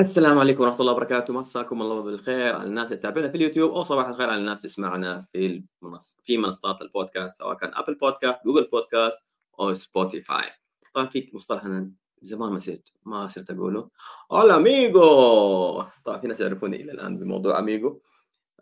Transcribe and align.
السلام 0.00 0.38
عليكم 0.38 0.62
ورحمة 0.62 0.80
الله 0.80 0.92
وبركاته. 0.92 1.32
مساكم 1.34 1.82
الله 1.82 2.02
بالخير 2.02 2.54
على 2.54 2.68
الناس 2.68 2.86
اللي 2.86 2.96
تتابعنا 2.96 3.28
في 3.28 3.36
اليوتيوب 3.36 3.72
أو 3.72 3.82
صباح 3.82 4.08
الخير 4.08 4.30
على 4.30 4.40
الناس 4.40 4.58
اللي 4.58 4.68
تسمعنا 4.68 5.26
في 5.32 5.64
المنص... 5.82 6.16
في 6.24 6.38
منصات 6.38 6.82
البودكاست 6.82 7.38
سواء 7.38 7.54
كان 7.56 7.74
أبل 7.74 7.94
بودكاست 7.94 8.44
جوجل 8.44 8.68
بودكاست 8.72 9.24
أو 9.60 9.74
سبوتيفاي 9.74 10.50
طبعا 10.94 11.06
في 11.06 11.30
مصطلح 11.34 11.64
أنا 11.64 11.92
زمان 12.22 12.52
ما 12.52 12.58
صرت 12.58 12.92
ما 13.04 13.28
صرت 13.28 13.50
أقوله. 13.50 13.90
هلا 14.32 14.56
amigo 14.56 15.82
طبعا 16.04 16.18
في 16.18 16.26
ناس 16.26 16.40
يعرفوني 16.40 16.82
إلى 16.82 16.92
الآن 16.92 17.18
بموضوع 17.18 17.58
amigo 17.58 18.00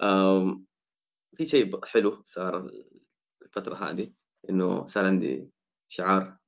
أم... 0.02 0.64
في 1.36 1.46
شيء 1.46 1.84
حلو 1.84 2.20
صار 2.24 2.70
الفترة 3.42 3.74
هذه 3.74 4.12
إنه 4.50 4.86
صار 4.86 5.06
عندي 5.06 5.50
شعار 5.88 6.39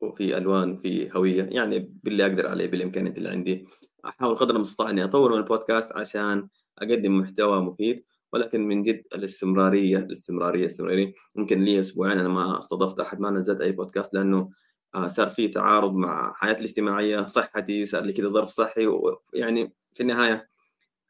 وفي 0.00 0.36
ألوان 0.36 0.72
وفي 0.72 1.10
هوية 1.16 1.44
يعني 1.44 1.92
باللي 2.04 2.26
أقدر 2.26 2.46
عليه 2.48 2.66
بالإمكانيات 2.66 3.16
اللي 3.18 3.28
عندي. 3.28 3.66
أحاول 4.06 4.36
قدر 4.36 4.56
المستطاع 4.56 4.90
إني 4.90 5.04
أطور 5.04 5.32
من 5.32 5.38
البودكاست 5.38 5.92
عشان 5.92 6.48
أقدم 6.78 7.18
محتوى 7.18 7.60
مفيد 7.60 8.04
ولكن 8.32 8.68
من 8.68 8.82
جد 8.82 9.02
الاستمرارية 9.14 9.98
الاستمرارية 9.98 10.60
الاستمرارية. 10.60 11.14
يمكن 11.36 11.64
لي 11.64 11.80
أسبوعين 11.80 12.18
أنا 12.18 12.28
ما 12.28 12.58
استضفت 12.58 13.00
أحد 13.00 13.20
ما 13.20 13.30
نزلت 13.30 13.60
أي 13.60 13.72
بودكاست 13.72 14.14
لأنه 14.14 14.50
آه، 14.94 15.06
صار 15.06 15.30
في 15.30 15.48
تعارض 15.48 15.94
مع 15.94 16.32
حياتي 16.36 16.60
الاجتماعية 16.60 17.26
صحتي 17.26 17.84
صار 17.84 18.02
لي 18.02 18.12
كذا 18.12 18.28
ظرف 18.28 18.48
صحي 18.48 18.86
ويعني 18.86 19.74
في 19.94 20.00
النهاية 20.02 20.48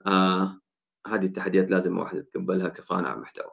آه 0.06 0.60
هذه 1.06 1.24
التحديات 1.24 1.70
لازم 1.70 1.94
الواحد 1.94 2.16
يتقبلها 2.18 2.68
كصانع 2.68 3.16
محتوى. 3.16 3.50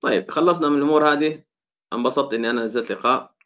طيب 0.00 0.30
خلصنا 0.30 0.68
من 0.68 0.76
الأمور 0.78 1.12
هذه. 1.12 1.44
انبسطت 1.92 2.34
إني 2.34 2.50
أنا 2.50 2.64
نزلت 2.64 2.92
لقاء. 2.92 3.37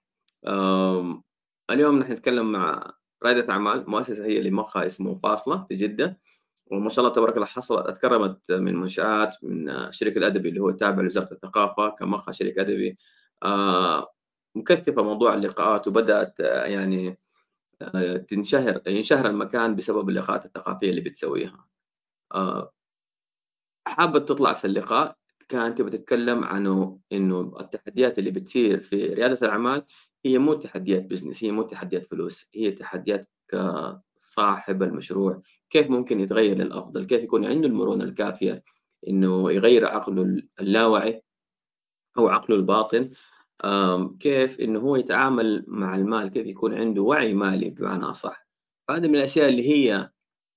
اليوم 1.70 1.98
نحن 1.98 2.12
نتكلم 2.12 2.52
مع 2.52 2.92
رائدة 3.22 3.52
أعمال 3.52 3.90
مؤسسة 3.90 4.24
هي 4.24 4.38
اللي 4.38 4.50
مقهى 4.50 4.86
اسمه 4.86 5.14
فاصلة 5.14 5.64
في 5.68 5.74
جدة. 5.74 6.20
وما 6.72 6.90
شاء 6.90 7.04
الله 7.04 7.16
تبارك 7.16 7.34
الله 7.36 7.46
حصلت 7.46 7.86
أتكرمت 7.86 8.52
من 8.52 8.76
منشآت 8.76 9.44
من 9.44 9.70
الشريك 9.70 10.16
الأدبي 10.16 10.48
اللي 10.48 10.60
هو 10.60 10.70
تابع 10.70 11.02
لوزارة 11.02 11.32
الثقافة 11.32 11.88
كمقهى 11.90 12.32
شريك 12.32 12.58
أدبي. 12.58 12.98
آه، 13.42 14.14
مكثفة 14.54 15.02
موضوع 15.02 15.34
اللقاءات 15.34 15.88
وبدأت 15.88 16.40
آه، 16.40 16.64
يعني 16.64 17.18
آه، 17.82 18.16
تنشهر 18.16 18.82
ينشهر 18.86 19.26
المكان 19.26 19.76
بسبب 19.76 20.08
اللقاءات 20.08 20.44
الثقافية 20.46 20.90
اللي 20.90 21.00
بتسويها. 21.00 21.66
حابة 23.86 24.18
تطلع 24.18 24.54
في 24.54 24.64
اللقاء 24.66 25.16
كانت 25.48 25.82
بتتكلم 25.82 26.44
عنه 26.44 26.98
إنه 27.12 27.56
التحديات 27.60 28.18
اللي 28.18 28.30
بتصير 28.30 28.80
في 28.80 29.06
ريادة 29.06 29.38
الأعمال 29.46 29.84
هي 30.24 30.38
مو 30.38 30.54
تحديات 30.54 31.02
بزنس 31.02 31.44
هي 31.44 31.50
مو 31.52 31.62
تحديات 31.62 32.06
فلوس 32.06 32.50
هي 32.54 32.70
تحديات 32.70 33.28
كصاحب 33.48 34.82
المشروع. 34.82 35.42
كيف 35.70 35.90
ممكن 35.90 36.20
يتغير 36.20 36.56
للأفضل؟ 36.56 37.06
كيف 37.06 37.22
يكون 37.22 37.44
عنده 37.44 37.68
المرونة 37.68 38.04
الكافية 38.04 38.64
إنه 39.08 39.52
يغير 39.52 39.86
عقله 39.86 40.42
اللاواعي 40.60 41.22
أو 42.18 42.28
عقله 42.28 42.56
الباطن؟ 42.56 43.10
كيف 44.20 44.60
إنه 44.60 44.80
هو 44.80 44.96
يتعامل 44.96 45.64
مع 45.68 45.96
المال؟ 45.96 46.28
كيف 46.28 46.46
يكون 46.46 46.74
عنده 46.74 47.02
وعي 47.02 47.34
مالي 47.34 47.70
بمعنى 47.70 48.04
أصح؟ 48.04 48.46
هذه 48.90 49.08
من 49.08 49.16
الأشياء 49.16 49.48
اللي 49.48 49.68
هي 49.68 50.10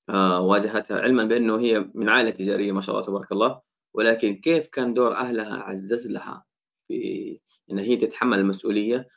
آه، 0.10 0.42
واجهتها 0.42 1.02
علما 1.02 1.24
بأنه 1.26 1.60
هي 1.60 1.90
من 1.94 2.10
عائلة 2.10 2.30
تجارية 2.30 2.72
ما 2.72 2.82
شاء 2.82 2.96
الله 2.96 3.08
تبارك 3.08 3.32
الله. 3.32 3.62
ولكن 3.94 4.36
كيف 4.36 4.68
كان 4.68 4.94
دور 4.94 5.16
أهلها 5.16 5.56
عزز 5.56 6.08
لها 6.08 6.46
في 6.88 7.40
إن 7.72 7.80
هي 7.80 7.96
تتحمل 7.96 8.40
المسؤولية؟ 8.40 9.08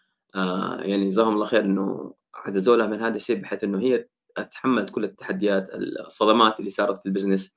يعني 0.85 1.07
جزاهم 1.07 1.35
الله 1.35 1.47
خير 1.47 1.61
إنه 1.65 2.15
عززوا 2.35 2.77
لها 2.77 2.87
من 2.87 3.01
هذا 3.01 3.17
الشيء 3.17 3.41
بحيث 3.41 3.65
إنه 3.65 3.81
هي 3.81 4.09
تحملت 4.53 4.91
كل 4.91 5.05
التحديات 5.05 5.69
الصدمات 5.75 6.59
اللي 6.61 6.71
صارت 6.71 6.99
في 6.99 7.07
البزنس 7.07 7.55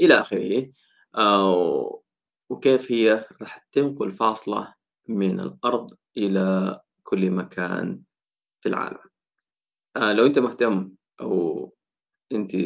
إلى 0.00 0.20
آخره. 0.20 0.70
آه 1.16 2.02
وكيف 2.50 2.92
هي 2.92 3.26
راح 3.42 3.68
تنقل 3.72 4.12
فاصلة 4.12 4.74
من 5.08 5.40
الأرض 5.40 5.96
إلى 6.16 6.80
كل 7.02 7.30
مكان 7.30 8.02
في 8.60 8.68
العالم. 8.68 8.98
آه 9.96 10.12
لو 10.12 10.26
أنت 10.26 10.38
مهتم 10.38 10.92
أو 11.20 11.74
أنت 12.32 12.56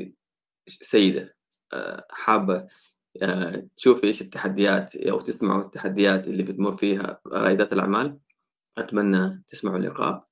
سيدة 0.68 1.36
آه 1.72 2.06
حابة 2.10 2.68
آه 3.22 3.68
تشوفي 3.76 4.06
إيش 4.06 4.22
التحديات 4.22 4.96
أو 4.96 5.20
تسمعوا 5.20 5.62
التحديات 5.62 6.28
اللي 6.28 6.42
بتمر 6.42 6.76
فيها 6.76 7.20
رائدات 7.26 7.72
الأعمال 7.72 8.18
أتمنى 8.78 9.44
تسمعوا 9.48 9.76
اللقاء 9.76 10.26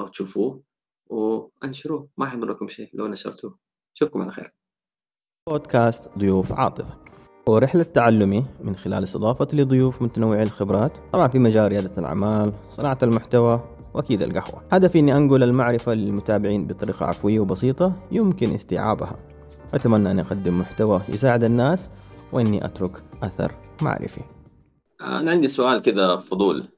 أو 0.00 0.08
تشوفوه 0.08 0.62
وأنشروه. 1.06 2.08
ما 2.16 2.26
حيضر 2.26 2.46
لكم 2.46 2.68
شيء 2.68 2.90
لو 2.94 3.06
نشرتوه. 3.06 3.58
أشوفكم 3.96 4.22
على 4.22 4.32
خير. 4.32 4.54
بودكاست 5.48 6.18
ضيوف 6.18 6.52
عاطفة 6.52 6.98
هو 7.48 7.58
رحلة 7.58 7.82
تعلمي 7.82 8.44
من 8.60 8.76
خلال 8.76 9.02
استضافة 9.02 9.48
لضيوف 9.52 10.02
متنوعي 10.02 10.42
الخبرات 10.42 10.92
طبعا 11.12 11.28
في 11.28 11.38
مجال 11.38 11.68
ريادة 11.68 11.98
الأعمال 11.98 12.52
صناعة 12.70 12.98
المحتوى 13.02 13.60
وأكيد 13.94 14.22
القهوة. 14.22 14.62
هدفي 14.72 14.98
أني 14.98 15.16
أنقل 15.16 15.42
المعرفة 15.42 15.94
للمتابعين 15.94 16.66
بطريقة 16.66 17.06
عفوية 17.06 17.40
وبسيطة 17.40 18.08
يمكن 18.12 18.54
استيعابها. 18.54 19.16
أتمنى 19.74 20.10
أن 20.10 20.18
أقدم 20.18 20.60
محتوى 20.60 21.00
يساعد 21.08 21.44
الناس 21.44 21.90
وإني 22.32 22.64
أترك 22.64 23.04
أثر 23.22 23.52
معرفي. 23.82 24.20
أنا 25.00 25.30
عندي 25.30 25.48
سؤال 25.48 25.82
كذا 25.82 26.16
فضول. 26.16 26.68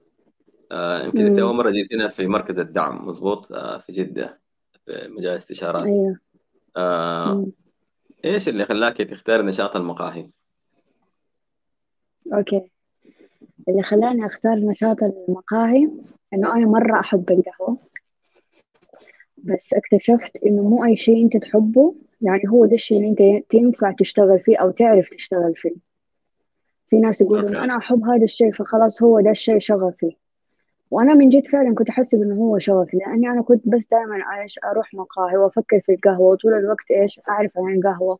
يمكن 0.72 1.26
أنت 1.26 1.38
أول 1.38 1.54
مرة 1.54 1.70
جيتينا 1.70 2.08
في 2.08 2.26
مركز 2.26 2.58
الدعم 2.58 3.08
مضبوط 3.08 3.52
آه، 3.52 3.78
في 3.78 3.92
جدة 3.92 4.40
في 4.86 5.08
مجال 5.08 5.32
الاستشارات 5.32 5.82
أيوه. 5.82 6.18
آه، 6.76 7.46
إيش 8.24 8.48
اللي 8.48 8.64
خلاك 8.64 8.96
تختار 8.96 9.42
نشاط 9.42 9.76
المقاهي؟ 9.76 10.30
أوكي. 12.32 12.70
اللي 13.68 13.82
خلاني 13.82 14.26
أختار 14.26 14.54
نشاط 14.54 14.96
المقاهي 15.02 15.90
إنه 16.34 16.56
أنا 16.56 16.66
مرة 16.66 17.00
أحب 17.00 17.30
القهوة. 17.30 17.78
بس 19.38 19.72
اكتشفت 19.72 20.36
إنه 20.46 20.62
مو 20.62 20.84
أي 20.84 20.96
شيء 20.96 21.24
أنت 21.24 21.36
تحبه 21.36 21.94
يعني 22.20 22.42
هو 22.48 22.66
ده 22.66 22.74
الشيء 22.74 22.98
اللي 22.98 23.08
أنت 23.08 23.50
تنفع 23.50 23.92
تشتغل 23.92 24.40
فيه 24.40 24.56
أو 24.56 24.70
تعرف 24.70 25.08
تشتغل 25.08 25.54
فيه. 25.56 25.76
في 26.90 26.96
ناس 26.96 27.20
يقولون 27.20 27.56
أنا 27.56 27.76
أحب 27.76 28.04
هذا 28.04 28.24
الشيء 28.24 28.52
فخلاص 28.52 29.02
هو 29.02 29.20
ده 29.20 29.30
الشيء 29.30 29.58
شغفي. 29.58 30.16
وأنا 30.90 31.14
من 31.14 31.28
جد 31.28 31.46
فعلا 31.46 31.74
كنت 31.74 31.88
أحسب 31.88 32.22
إنه 32.22 32.34
هو 32.34 32.58
شغف 32.58 32.94
لأني 32.94 33.28
أنا 33.28 33.42
كنت 33.42 33.68
بس 33.68 33.86
دائما 33.90 34.16
إيش 34.42 34.58
أروح 34.64 34.94
مقاهي 34.94 35.36
وأفكر 35.36 35.80
في 35.80 35.92
القهوة 35.92 36.28
وطول 36.28 36.54
الوقت 36.54 36.90
إيش 36.90 37.20
أعرف 37.28 37.50
عن 37.58 37.74
القهوه 37.74 38.18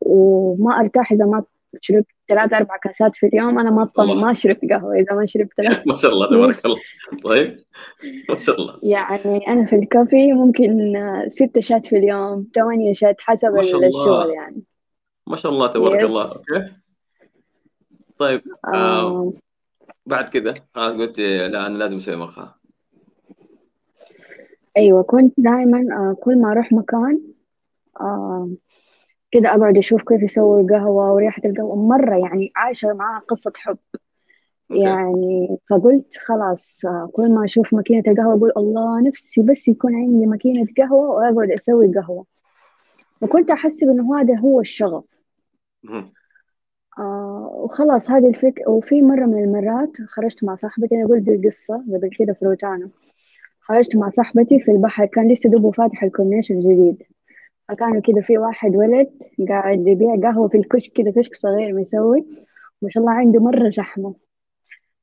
وما 0.00 0.80
أرتاح 0.80 1.12
إذا 1.12 1.24
ما 1.24 1.44
شربت 1.80 2.06
ثلاث 2.28 2.52
أربع 2.52 2.76
كاسات 2.76 3.16
في 3.16 3.26
اليوم 3.26 3.58
أنا 3.58 3.70
ما 3.70 3.88
ما 3.96 4.32
شربت 4.32 4.72
قهوة 4.72 4.94
إذا 4.94 5.14
ما 5.14 5.26
شربت 5.26 5.52
ثلاث 5.56 5.86
ما 5.86 5.96
شاء 5.96 6.12
الله 6.12 6.26
تبارك 6.30 6.56
الله. 6.66 6.78
طيب. 7.24 7.58
ما 8.28 8.36
شاء 8.36 8.56
الله. 8.56 8.78
يعني 8.82 9.48
أنا 9.48 9.66
في 9.66 9.76
الكافي 9.76 10.32
ممكن 10.32 10.94
ست 11.28 11.58
شات 11.58 11.86
في 11.86 11.96
اليوم 11.96 12.46
ثمانية 12.54 12.92
شات 12.92 13.16
حسب 13.18 13.58
الشغل 13.58 14.30
يعني. 14.30 14.62
ما 15.26 15.36
شاء 15.36 15.52
الله 15.52 15.66
تبارك 15.66 16.00
الله. 16.00 16.24
أوكي. 16.24 16.72
طيب 18.18 18.42
آه. 18.74 19.32
بعد 20.06 20.28
كذا 20.28 20.54
خلاص 20.74 20.96
قلت 20.96 21.20
لا 21.20 21.66
أنا 21.66 21.78
لازم 21.78 21.96
أسوي 21.96 22.16
مقهى. 22.16 22.54
أيوه 24.76 25.02
كنت 25.02 25.34
دائما 25.38 25.78
آه، 25.78 26.16
كل 26.20 26.38
ما 26.40 26.52
أروح 26.52 26.72
مكان 26.72 27.20
آه، 28.00 28.50
كده 29.30 29.48
أقعد 29.48 29.78
أشوف 29.78 30.02
كيف 30.08 30.22
يسووا 30.22 30.60
القهوة 30.60 31.12
وريحة 31.12 31.42
القهوة. 31.44 31.76
مرة 31.76 32.16
يعني 32.16 32.52
عايشة 32.56 32.92
معاها 32.92 33.20
قصة 33.20 33.52
حب. 33.56 33.78
يعني 34.70 35.58
فقلت 35.70 36.16
خلاص 36.18 36.84
آه، 36.84 37.10
كل 37.12 37.30
ما 37.30 37.44
أشوف 37.44 37.74
ماكينة 37.74 38.02
القهوة 38.08 38.34
أقول 38.34 38.52
الله 38.56 39.08
نفسي 39.08 39.42
بس 39.42 39.68
يكون 39.68 39.94
عندي 39.94 40.26
ماكينة 40.26 40.66
قهوة 40.78 41.08
وأقعد 41.08 41.50
أسوي 41.50 41.92
قهوة. 41.94 42.26
وكنت 43.20 43.50
احسب 43.50 43.88
إنه 43.88 44.20
هذا 44.20 44.38
هو 44.38 44.60
الشغف. 44.60 45.04
آه 47.00 47.50
وخلاص 47.54 48.10
هذه 48.10 48.28
الفكرة 48.28 48.68
وفي 48.70 49.02
مرة 49.02 49.26
من 49.26 49.44
المرات 49.44 49.90
خرجت 50.08 50.44
مع 50.44 50.56
صاحبتي 50.56 50.94
أنا 50.94 51.06
قلت 51.08 51.28
القصة 51.28 51.74
قبل 51.74 52.10
كده 52.18 52.32
في 52.32 52.44
روتانا. 52.44 52.90
خرجت 53.60 53.96
مع 53.96 54.10
صاحبتي 54.10 54.60
في 54.60 54.70
البحر 54.70 55.06
كان 55.06 55.32
لسه 55.32 55.50
دوبه 55.50 55.70
فاتح 55.70 56.02
الكورنيش 56.02 56.50
الجديد. 56.50 57.02
فكان 57.68 58.00
كده 58.00 58.20
في 58.20 58.38
واحد 58.38 58.76
ولد 58.76 59.10
قاعد 59.48 59.86
يبيع 59.86 60.16
قهوة 60.16 60.48
في 60.48 60.56
الكشك 60.56 60.92
كده 60.92 61.10
كشك 61.10 61.34
صغير 61.34 61.74
مسوي 61.74 62.24
ما 62.82 62.90
شاء 62.90 63.02
الله 63.02 63.14
عنده 63.14 63.40
مرة 63.40 63.68
زحمة. 63.68 64.14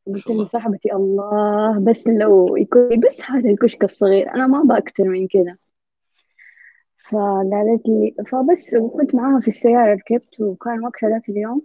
قلت 0.08 0.32
لصاحبتي 0.32 0.94
الله. 0.94 1.80
بس 1.80 2.08
لو 2.08 2.58
يكون 2.58 3.00
بس 3.00 3.22
هذا 3.32 3.50
الكشك 3.50 3.84
الصغير 3.84 4.34
أنا 4.36 4.48
ما 4.48 4.62
أبغى 4.62 4.78
أكتر 4.78 5.04
من 5.04 5.28
كده. 5.28 5.58
فقالت 7.10 7.88
لي 7.88 8.16
فبس 8.32 8.76
كنت 8.76 9.16
معاها 9.16 9.40
في 9.40 9.48
السيارة 9.48 9.94
ركبت 9.94 10.42
وكان 10.42 10.86
وقتها 10.86 11.10
ذاك 11.10 11.30
اليوم 11.30 11.62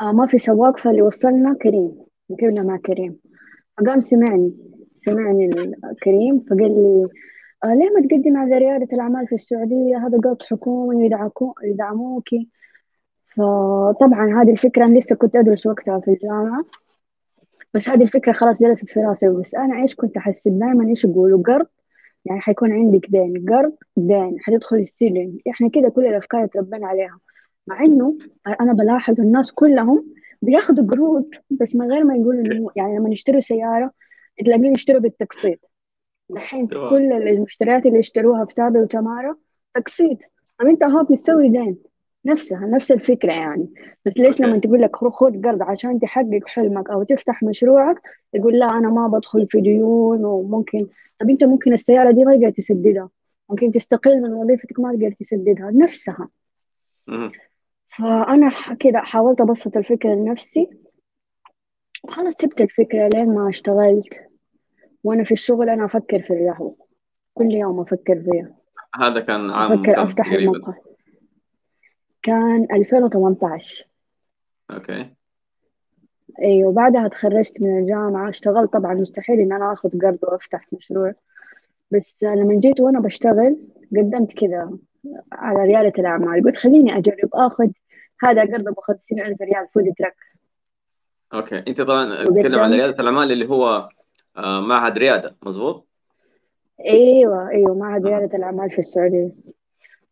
آه 0.00 0.12
ما 0.12 0.26
في 0.26 0.38
سواق 0.38 0.78
فاللي 0.78 1.02
وصلنا 1.02 1.54
كريم. 1.62 1.92
ركبنا 2.32 2.62
مع 2.62 2.76
كريم. 2.76 3.16
فقام 3.78 4.00
سمعني 4.00 4.54
سمعني 5.06 5.50
كريم 6.02 6.40
فقال 6.40 6.74
لي 6.74 7.08
آه 7.64 7.74
ليه 7.74 7.90
ما 7.90 8.00
تقدمي 8.08 8.38
على 8.38 8.58
ريادة 8.58 8.88
الأعمال 8.92 9.26
في 9.26 9.34
السعودية؟ 9.34 9.96
هذا 10.06 10.18
قرض 10.18 10.42
حكومي 10.42 11.10
يدعموكي. 11.64 12.48
فطبعا 13.36 14.42
هذه 14.42 14.50
الفكرة 14.50 14.84
أنا 14.84 14.98
لسه 14.98 15.16
كنت 15.16 15.36
أدرس 15.36 15.66
وقتها 15.66 16.00
في 16.00 16.10
الجامعة. 16.10 16.64
بس 17.74 17.88
هذه 17.88 18.02
الفكرة 18.02 18.32
خلاص 18.32 18.62
جلست 18.62 18.90
في 18.90 19.00
راسي. 19.00 19.28
بس 19.28 19.54
أنا 19.54 19.82
إيش 19.82 19.94
كنت 19.94 20.16
أحس؟ 20.16 20.48
دائما 20.48 20.88
إيش 20.88 21.04
يقولوا؟ 21.04 21.42
قرض. 21.42 21.66
يعني 22.24 22.40
حيكون 22.40 22.72
عندك 22.72 23.06
دين. 23.10 23.44
قرض 23.48 23.72
دين. 23.96 24.36
حتدخل 24.40 24.76
السجن. 24.76 25.38
إحنا 25.50 25.68
كده 25.68 25.88
كل 25.88 26.06
الأفكار 26.06 26.46
تربينا 26.46 26.86
عليها. 26.86 27.18
مع 27.70 27.84
إنه 27.84 28.18
أنا 28.60 28.72
بلاحظ 28.72 29.20
الناس 29.20 29.52
كلهم 29.52 30.06
بياخدوا 30.42 30.86
قروض 30.86 31.30
بس 31.50 31.76
من 31.76 31.92
غير 31.92 32.04
ما 32.04 32.16
يقولوا 32.16 32.40
إنه 32.40 32.70
يعني 32.76 32.98
لما 32.98 33.10
يشتروا 33.10 33.40
سيارة 33.40 33.90
تلاقيهم 34.44 34.64
يشتروا 34.64 35.00
بالتقسيط. 35.00 35.58
دحين 36.30 36.68
تمام. 36.68 36.90
كل 36.90 37.12
المشتريات 37.12 37.86
اللي 37.86 37.98
اشتروها 37.98 38.44
في 38.44 38.54
تابي 38.54 38.78
وتمارا 38.78 39.36
تقسيط. 39.74 40.18
طب 40.58 40.66
أنت 40.66 40.84
هو 40.84 41.04
بتسوي 41.04 41.48
دين 41.48 41.76
نفسها 42.24 42.66
نفس 42.66 42.92
الفكرة 42.92 43.32
يعني. 43.32 43.68
بس 44.06 44.12
ليش. 44.16 44.40
لما 44.40 44.58
تقول 44.58 44.82
لك 44.82 44.96
خذ 44.96 45.42
قرض 45.42 45.62
عشان 45.62 46.00
تحقق 46.00 46.46
حلمك 46.46 46.90
أو 46.90 47.02
تفتح 47.02 47.42
مشروعك 47.42 47.96
يقول 48.34 48.58
لا 48.58 48.66
أنا 48.66 48.88
ما 48.88 49.08
بدخل 49.08 49.46
في 49.46 49.60
ديون 49.60 50.24
وممكن. 50.24 50.86
طب 51.20 51.30
أنت 51.30 51.44
ممكن 51.44 51.72
السيارة 51.72 52.10
دي 52.10 52.24
ما 52.24 52.36
تقدر 52.36 52.50
تسددها. 52.50 53.08
ممكن 53.50 53.72
تستقيل 53.72 54.22
من 54.22 54.32
وظيفتك 54.32 54.80
ما 54.80 54.92
تقدر 54.92 55.12
تسددها. 55.20 55.70
نفسها. 55.70 56.28
فأنا 58.00 58.50
ح- 58.50 58.72
كده 58.74 58.98
حاولت 58.98 59.40
أبسط 59.40 59.76
الفكرة 59.76 60.14
لنفسي. 60.14 60.70
وخلاص 62.04 62.34
سبت 62.34 62.60
الفكرة 62.60 63.08
لين 63.08 63.34
ما 63.34 63.48
اشتغلت. 63.48 64.20
وأنا 65.04 65.24
في 65.24 65.32
الشغل 65.32 65.68
أنا 65.68 65.84
أفكر 65.84 66.22
في 66.22 66.32
القهوة 66.32 66.76
كل 67.34 67.52
يوم 67.54 67.80
أفكر 67.80 68.22
فيها. 68.22 68.54
هذا 68.94 69.20
كان 69.20 69.50
عام 69.50 69.72
أفكر 69.72 69.92
كم 69.94 70.00
أفتح 70.00 70.24
تقريبا 70.30 70.52
الموقع. 70.52 70.74
كان 72.22 72.66
2018 72.72 73.86
أوكي. 74.70 75.10
أيوة 76.42 76.72
بعدها 76.72 77.08
تخرجت 77.08 77.62
من 77.62 77.78
الجامعة. 77.78 78.28
اشتغلت 78.28 78.72
طبعا 78.72 78.94
مستحيل 78.94 79.40
إن 79.40 79.52
أنا 79.52 79.72
أخذ 79.72 79.88
قرض 80.02 80.18
وأفتح 80.22 80.66
مشروع. 80.72 81.12
بس 81.90 82.14
لما 82.22 82.54
جيت 82.60 82.80
وأنا 82.80 83.00
بشتغل 83.00 83.56
قدمت 83.96 84.32
كذا 84.32 84.70
على 85.32 85.64
ريادة 85.64 85.92
الأعمال. 85.98 86.44
قلت 86.44 86.56
خليني 86.56 86.98
أجرب 86.98 87.28
آخذ 87.34 87.68
هذا 88.22 88.42
أبو 88.42 88.80
خمسين 88.80 89.20
ألف 89.20 89.40
ريال 89.42 89.68
فود 89.74 89.84
تراك 89.98 90.16
أوكي. 91.32 91.58
أنت 91.68 91.80
طبعا 91.80 92.24
تتكلم 92.24 92.58
عن 92.58 92.72
ريادة 92.72 93.00
الأعمال 93.02 93.32
اللي 93.32 93.48
هو 93.48 93.88
آه، 94.36 94.60
معهد 94.60 94.98
ريادة 94.98 95.36
مظبوط؟ 95.42 95.86
أيوة 96.86 97.48
أيوة 97.48 97.74
معهد 97.74 98.02
مهم. 98.02 98.14
ريادة 98.14 98.38
الأعمال 98.38 98.70
في 98.70 98.78
السعودية. 98.78 99.30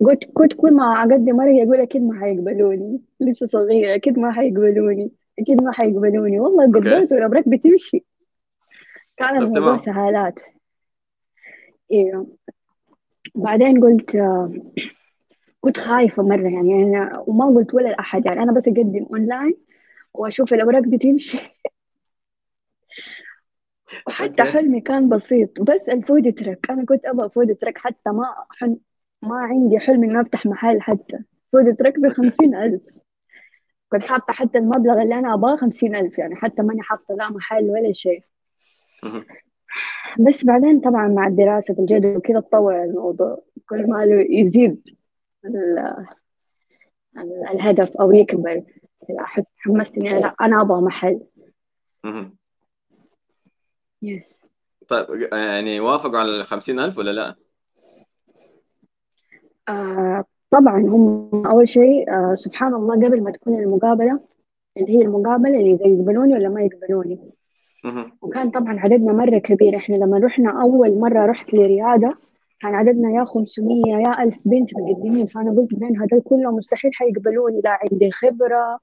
قلت 0.01 0.25
كنت 0.25 0.53
كل 0.55 0.73
ما 0.73 0.85
أقدم 1.01 1.39
ورقة 1.39 1.63
أقول 1.63 1.81
أكيد 1.81 2.03
ما 2.03 2.21
حيقبلوني. 2.21 3.01
لسه 3.21 3.47
صغيرة 3.47 3.95
أكيد 3.95 4.19
ما 4.19 4.33
حيقبلوني 4.33 5.11
أكيد 5.39 5.63
ما 5.63 5.73
حيقبلوني. 5.73 6.41
والله 6.41 6.65
قدمت 6.65 7.13
والأوراق 7.13 7.49
بتمشي. 7.49 8.05
كان 9.17 9.37
طب 9.39 9.43
الموضوع 9.43 9.77
سهالات. 9.77 10.35
أيوه. 11.93 12.27
بعدين 13.35 13.81
قلت 13.85 14.17
آه، 14.17 14.53
كنت 15.69 15.81
خايفة 15.81 16.23
مرة 16.23 16.49
يعني 16.49 16.83
أنا 16.83 17.25
وما 17.27 17.47
قلت 17.47 17.75
ولا 17.75 17.89
لأحد 17.89 18.27
يعني 18.27 18.43
أنا 18.43 18.53
بس 18.53 18.69
أقدم 18.69 19.07
أونلاين 19.11 19.55
وأشوف 20.15 20.55
الأوراق 20.55 20.83
بتمشي. 20.83 21.39
وحتى 24.07 24.43
okay. 24.43 24.53
حلمي 24.53 24.81
كان 24.81 25.09
بسيط 25.09 25.61
بس 25.61 25.81
ال 25.89 25.98
food 25.98 26.35
truck 26.35 26.71
أنا 26.71 26.85
كنت 26.85 27.07
أبغى 27.07 27.31
food 27.31 27.57
truck 27.57 27.79
حتى 27.79 28.11
ما 28.11 28.35
حن... 28.51 28.77
ما 29.23 29.37
عندي 29.37 29.79
حلم 29.79 30.05
إني 30.05 30.21
أفتح 30.21 30.47
محل 30.47 30.81
حتى. 30.81 31.19
food 31.53 31.77
truck 31.77 32.01
بخمسين 32.01 32.55
ألف. 32.55 32.83
كنت 33.93 34.03
حاطة 34.03 34.33
حتى 34.33 34.59
المبلغ 34.59 35.03
اللي 35.03 35.15
أنا 35.15 35.35
أبغاه 35.35 35.57
خمسين 35.57 35.97
ألف 35.97 36.19
يعني 36.19 36.37
حتى 36.37 36.63
ماني 36.63 36.83
حاطة 36.83 37.15
لا 37.15 37.31
محل 37.31 37.71
ولا 37.71 37.93
شيء. 37.93 38.23
بس 40.21 40.45
بعدين 40.45 40.81
طبعا 40.81 41.09
مع 41.09 41.27
الدراسة 41.27 41.77
الجد 41.79 42.17
وكذا 42.17 42.41
تطور 42.41 42.85
الموضوع 42.85 43.43
كل 43.69 43.91
ما 43.91 44.05
له 44.05 44.27
يزيد. 44.31 44.98
الهدف 47.53 47.97
أو 47.97 48.13
يكبر 48.13 48.63
كذا 49.09 49.21
أحس 49.21 49.45
حمست 49.59 49.97
إني 49.97 50.21
لا 50.21 50.35
أنا 50.41 50.61
أبغى 50.61 50.81
محل. 50.81 51.21
يس 54.03 54.35
طيب 54.89 55.29
يعني 55.33 55.81
وافقوا 55.81 56.19
على 56.19 56.41
ال 56.41 56.45
50000 56.45 56.99
ولا 56.99 57.11
لا؟ 57.11 57.35
آه 59.69 60.25
طبعا 60.51 60.81
هم 60.81 61.47
أول 61.47 61.69
شيء 61.69 62.11
آه 62.11 62.35
سبحان 62.35 62.75
الله 62.75 62.95
قبل 62.95 63.23
ما 63.23 63.31
تكون 63.31 63.63
المقابلة 63.63 64.21
اللي 64.77 64.99
هي 64.99 65.03
المقابلة 65.03 65.59
اللي 65.59 65.73
إذا 65.73 65.87
يقبلوني 65.87 66.35
ولا 66.35 66.49
ما 66.49 66.63
يقبلوني. 66.63 67.19
وكان 68.23 68.51
طبعا 68.51 68.81
عددنا 68.81 69.13
مرة 69.13 69.39
كبير 69.39 69.77
إحنا 69.77 69.95
لما 69.97 70.19
رحنا 70.19 70.63
أول 70.63 70.99
مرة 70.99 71.27
رحت 71.27 71.55
لريادة 71.55 72.19
كان 72.61 72.75
عددنا 72.75 73.11
يا 73.11 73.25
500 73.25 73.87
يا 73.87 74.23
1000 74.23 74.35
بنت 74.45 74.71
مقدمين 74.75 75.27
فأنا 75.27 75.51
قلت 75.51 75.75
بين 75.75 75.97
هذول 75.97 76.21
كلهم 76.21 76.55
مستحيل 76.55 76.95
حيقبلوني 76.95 77.61
لا 77.61 77.79
عندي 77.83 78.11
خبرة 78.11 78.81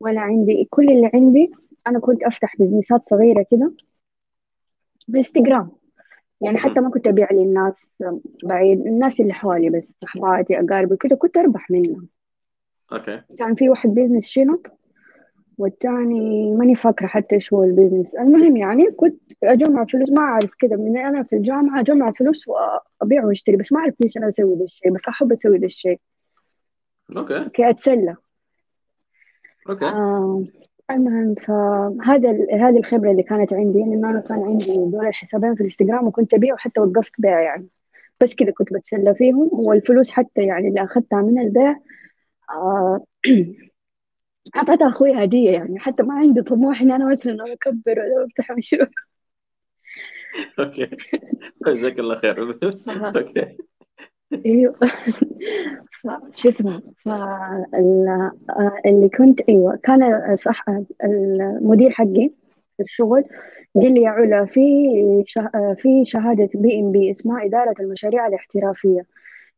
ولا 0.00 0.20
عندي 0.20 0.68
كل 0.70 0.90
اللي 0.90 1.10
عندي. 1.14 1.52
أنا 1.86 1.98
كنت 1.98 2.22
أفتح 2.22 2.56
بزنسات 2.58 3.02
صغيرة 3.10 3.46
كده 3.50 3.72
بالانستغرام 5.08 5.70
يعني 6.40 6.58
حتى. 6.58 6.80
ما 6.80 6.90
كنت 6.90 7.06
أبيع 7.06 7.32
للناس 7.32 7.92
بعيد 8.44 8.86
الناس 8.86 9.20
اللي 9.20 9.32
حوالي 9.32 9.70
بس 9.70 9.94
صحباتي 10.02 10.60
أقاربي 10.60 10.96
كده 10.96 11.16
كنت 11.16 11.36
أربح 11.36 11.70
منهم. 11.70 12.08
okay. 12.92 13.22
كان 13.38 13.54
في 13.54 13.68
واحد 13.68 13.90
business 13.90 14.26
شنط 14.26 14.78
والتاني 15.58 16.52
ماني 16.52 16.74
فاكرة 16.74 17.06
حتى 17.06 17.34
إيش 17.34 17.52
هو 17.52 17.64
ال 17.64 17.70
business 17.70 18.14
المهم 18.14 18.56
يعني 18.56 18.90
كنت 18.90 19.20
أجمع 19.42 19.84
فلوس 19.84 20.10
ما 20.10 20.20
أعرف 20.22 20.50
كده 20.58 20.76
من 20.76 20.98
أنا 20.98 21.22
في 21.22 21.36
الجامعة 21.36 21.80
أجمع 21.80 22.12
فلوس 22.12 22.48
وأبيع 22.48 23.24
وأشتري 23.24 23.56
بس 23.56 23.72
ما 23.72 23.78
أعرف 23.80 23.94
ليش 24.00 24.16
أنا 24.16 24.28
أسوي 24.28 24.56
ذا 24.58 24.64
الشيء 24.64 24.92
بس 24.92 25.08
أحب 25.08 25.32
أسوي 25.32 25.58
ذا 25.58 25.66
الشيء. 25.66 26.00
okay. 27.16 27.48
كي 27.54 27.70
أتسلى. 27.70 28.16
أوكي. 29.68 29.84
آه 29.84 30.44
المهم 30.90 31.34
فهذا 31.34 32.30
هذه 32.52 32.78
الخبرة 32.78 33.10
اللي 33.10 33.22
كانت 33.22 33.52
عندي 33.52 33.78
إنه 33.82 34.10
أنا 34.10 34.20
كان 34.20 34.42
عندي 34.42 34.66
دول 34.66 35.06
الحسابين 35.06 35.54
في 35.54 35.60
الإنستغرام 35.60 36.06
وكنت 36.06 36.34
أبيع 36.34 36.54
وحتى 36.54 36.80
وقفت 36.80 37.12
بيع 37.18 37.40
يعني. 37.40 37.68
بس 38.20 38.34
كده 38.34 38.52
كنت 38.52 38.72
بتسلى 38.72 39.14
فيهم 39.14 39.50
والفلوس 39.52 40.10
حتى 40.10 40.42
يعني 40.42 40.68
اللي 40.68 40.84
أخذتها 40.84 41.22
من 41.22 41.38
البيع 41.38 41.76
آه 42.50 43.04
أعطيتها 44.56 44.88
أخوي 44.88 45.24
هدية 45.24 45.50
يعني 45.50 45.78
حتى 45.78 46.02
ما 46.02 46.14
عندي 46.14 46.42
طموح 46.42 46.80
إن 46.80 46.92
أنا 46.92 47.12
مثلا 47.12 47.36
أكبر 47.52 47.98
ولا 47.98 48.26
أفتح 48.26 48.50
مشروع. 48.50 48.88
okay. 50.58 50.90
جزاك 51.66 51.98
الله 51.98 52.18
خير. 52.20 52.42
okay. 53.16 53.56
إيوه. 54.46 54.74
شو 56.36 56.48
اسمه؟ 56.48 56.82
فال- 57.04 57.66
آه، 58.50 58.80
اللي 58.86 59.08
كنت 59.08 59.40
إيوه 59.48 59.76
كان 59.82 60.00
صح 60.36 60.64
المدير 61.04 61.90
حقي 61.90 62.30
في 62.76 62.82
الشغل 62.82 63.24
قال 63.74 63.94
لي 63.94 64.02
يا 64.02 64.10
علا 64.10 64.44
في 64.44 64.60
شه... 65.26 65.50
في 65.78 66.04
شهادة 66.04 66.48
PMP 66.54 67.10
اسمها 67.10 67.44
إدارة 67.46 67.74
المشاريع 67.80 68.26
الاحترافية. 68.26 69.06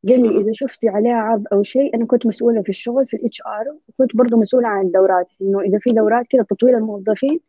قال 0.09 0.23
لي. 0.23 0.41
إذا 0.41 0.53
شفتي 0.53 0.89
عليها 0.89 1.15
عرض 1.15 1.45
أو 1.53 1.63
شيء 1.63 1.97
أنا 1.97 2.07
كنت 2.07 2.27
مسؤولة 2.27 2.63
في 2.63 2.69
الشغل 2.69 3.07
في 3.07 3.17
ال 3.17 3.43
HR 3.47 3.77
وكنت 3.89 4.17
برضه 4.17 4.37
مسؤولة 4.37 4.69
عن 4.69 4.87
الدورات. 4.87 5.27
إنه 5.43 5.61
إذا 5.61 5.79
في 5.79 5.91
دورات 5.91 6.27
كده 6.31 6.43
تطوير 6.43 6.77
الموظفين 6.79 7.41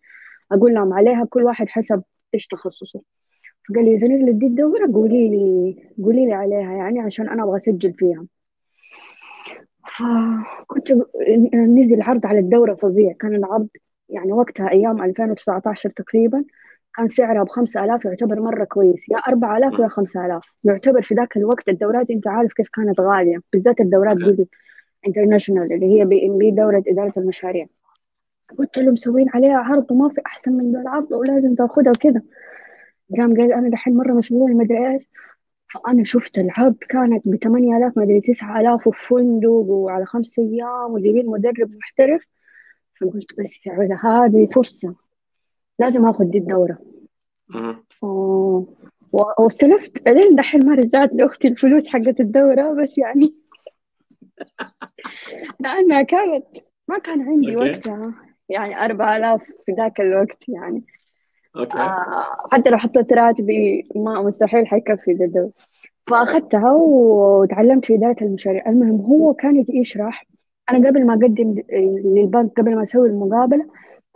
أقول 0.51 0.73
لهم 0.73 0.93
عليها 0.93 1.25
كل 1.29 1.43
واحد 1.43 1.67
حسب 1.69 2.03
إيش 2.33 2.47
تخصصه. 2.47 3.01
فقال 3.69 3.85
لي 3.85 3.95
إذا 3.95 4.07
نزلت 4.07 4.35
دي 4.35 4.47
الدورة 4.47 4.91
قولي 4.93 5.29
لي 5.29 5.75
قولي 6.03 6.25
لي 6.25 6.33
عليها 6.33 6.73
يعني 6.73 6.99
عشان 6.99 7.29
أنا 7.29 7.43
أبغى 7.43 7.57
أسجل 7.57 7.93
فيها. 7.93 8.25
فكنت 9.97 10.91
نزل 11.53 12.01
عرض 12.01 12.25
على 12.25 12.39
الدورة 12.39 12.73
فظيع. 12.73 13.13
كان 13.19 13.35
العرض 13.35 13.67
يعني 14.09 14.33
وقتها 14.33 14.71
أيام 14.71 15.03
2019 15.03 15.89
تقريبا. 15.89 16.43
كان 16.97 17.07
سعرها 17.07 17.43
بخمسة 17.43 17.83
آلاف 17.83 18.05
يعتبر 18.05 18.39
مرة 18.39 18.63
كويس. 18.63 19.09
يا 19.09 19.17
أربعة 19.17 19.57
آلاف 19.57 19.79
يا 19.79 19.87
خمسة 19.87 20.25
آلاف. 20.25 20.43
يعتبر 20.63 21.01
في 21.01 21.15
ذاك 21.15 21.37
الوقت 21.37 21.69
الدورات 21.69 22.09
أنت 22.09 22.27
عارف 22.27 22.53
كيف 22.53 22.69
كانت 22.69 22.99
غالية 22.99 23.37
بالذات 23.53 23.81
الدورات 23.81 24.17
دي 24.17 24.47
international 25.07 25.73
اللي 25.73 25.99
هي 25.99 26.05
PMP 26.05 26.51
دورة 26.51 26.83
إدارة 26.87 27.13
المشاريع. 27.17 27.65
قلت 28.57 28.77
له 28.77 28.91
مسوين 28.91 29.29
عليها 29.33 29.57
عرض 29.57 29.91
وما 29.91 30.09
في 30.09 30.21
أحسن 30.25 30.53
من 30.53 30.71
ذا 30.71 30.81
العرض 30.81 31.11
ولازم 31.11 31.55
تاخدها 31.55 31.91
وكذا. 31.91 32.21
قام 33.17 33.37
قال 33.37 33.53
أنا 33.53 33.69
دحين 33.69 33.97
مرة 33.97 34.13
مشغول 34.13 34.55
مدري 34.55 34.93
إيش. 34.93 35.09
فأنا 35.73 36.03
شفت 36.03 36.39
العرض 36.39 36.75
كانت 36.89 37.27
بثمانية 37.27 37.77
آلاف 37.77 37.97
مدري 37.97 38.21
تسعة 38.21 38.61
آلاف 38.61 38.87
وفي 38.87 39.07
فندق 39.07 39.49
وعلى 39.49 40.05
خمس 40.05 40.39
أيام 40.39 40.91
وجايبين 40.91 41.25
مدرب 41.25 41.71
محترف. 41.71 42.21
فقلت 43.01 43.39
بس 43.39 43.59
يا 43.65 43.71
علا 43.71 43.97
هذه 44.05 44.49
فرصة. 44.53 45.06
لازم 45.79 46.05
آخذ 46.05 46.25
دي 46.25 46.37
الدورة. 46.37 46.77
و- 48.01 48.63
واستلفت 49.43 50.07
لين 50.09 50.35
دحين 50.35 50.65
ما 50.65 50.75
رجعت 50.75 51.13
لأختي 51.13 51.47
الفلوس 51.47 51.87
حقت 51.87 52.19
الدورة 52.19 52.73
بس 52.83 52.97
يعني. 52.97 53.35
لأنها 55.59 56.01
كانت 56.01 56.45
ما 56.87 56.97
كان 56.99 57.21
عندي 57.21 57.55
okay. 57.55 57.69
وقتها. 57.71 58.13
يعني 58.49 58.85
4000 58.85 59.41
في 59.65 59.71
ذاك 59.71 60.01
الوقت 60.01 60.49
يعني. 60.49 60.83
okay. 61.55 61.77
آه 61.77 62.47
حتى 62.51 62.69
لو 62.69 62.77
حطيت 62.77 63.13
راتبي 63.13 63.87
ما 63.95 64.21
مستحيل 64.21 64.67
حيكفي 64.67 65.13
ذا 65.13 65.25
الدورة. 65.25 65.51
فأخذتها 66.07 66.71
وتعلمت 66.71 67.85
في 67.85 67.95
إدارة 67.95 68.15
المشاريع. 68.23 68.69
المهم 68.69 69.01
هو 69.01 69.33
كان 69.33 69.65
يشرح 69.69 70.25
أنا 70.71 70.89
قبل 70.89 71.05
ما 71.05 71.13
أقدم 71.13 71.55
للبنك 72.05 72.51
قبل 72.57 72.75
ما 72.75 72.83
أسوي 72.83 73.07
المقابلة 73.09 73.65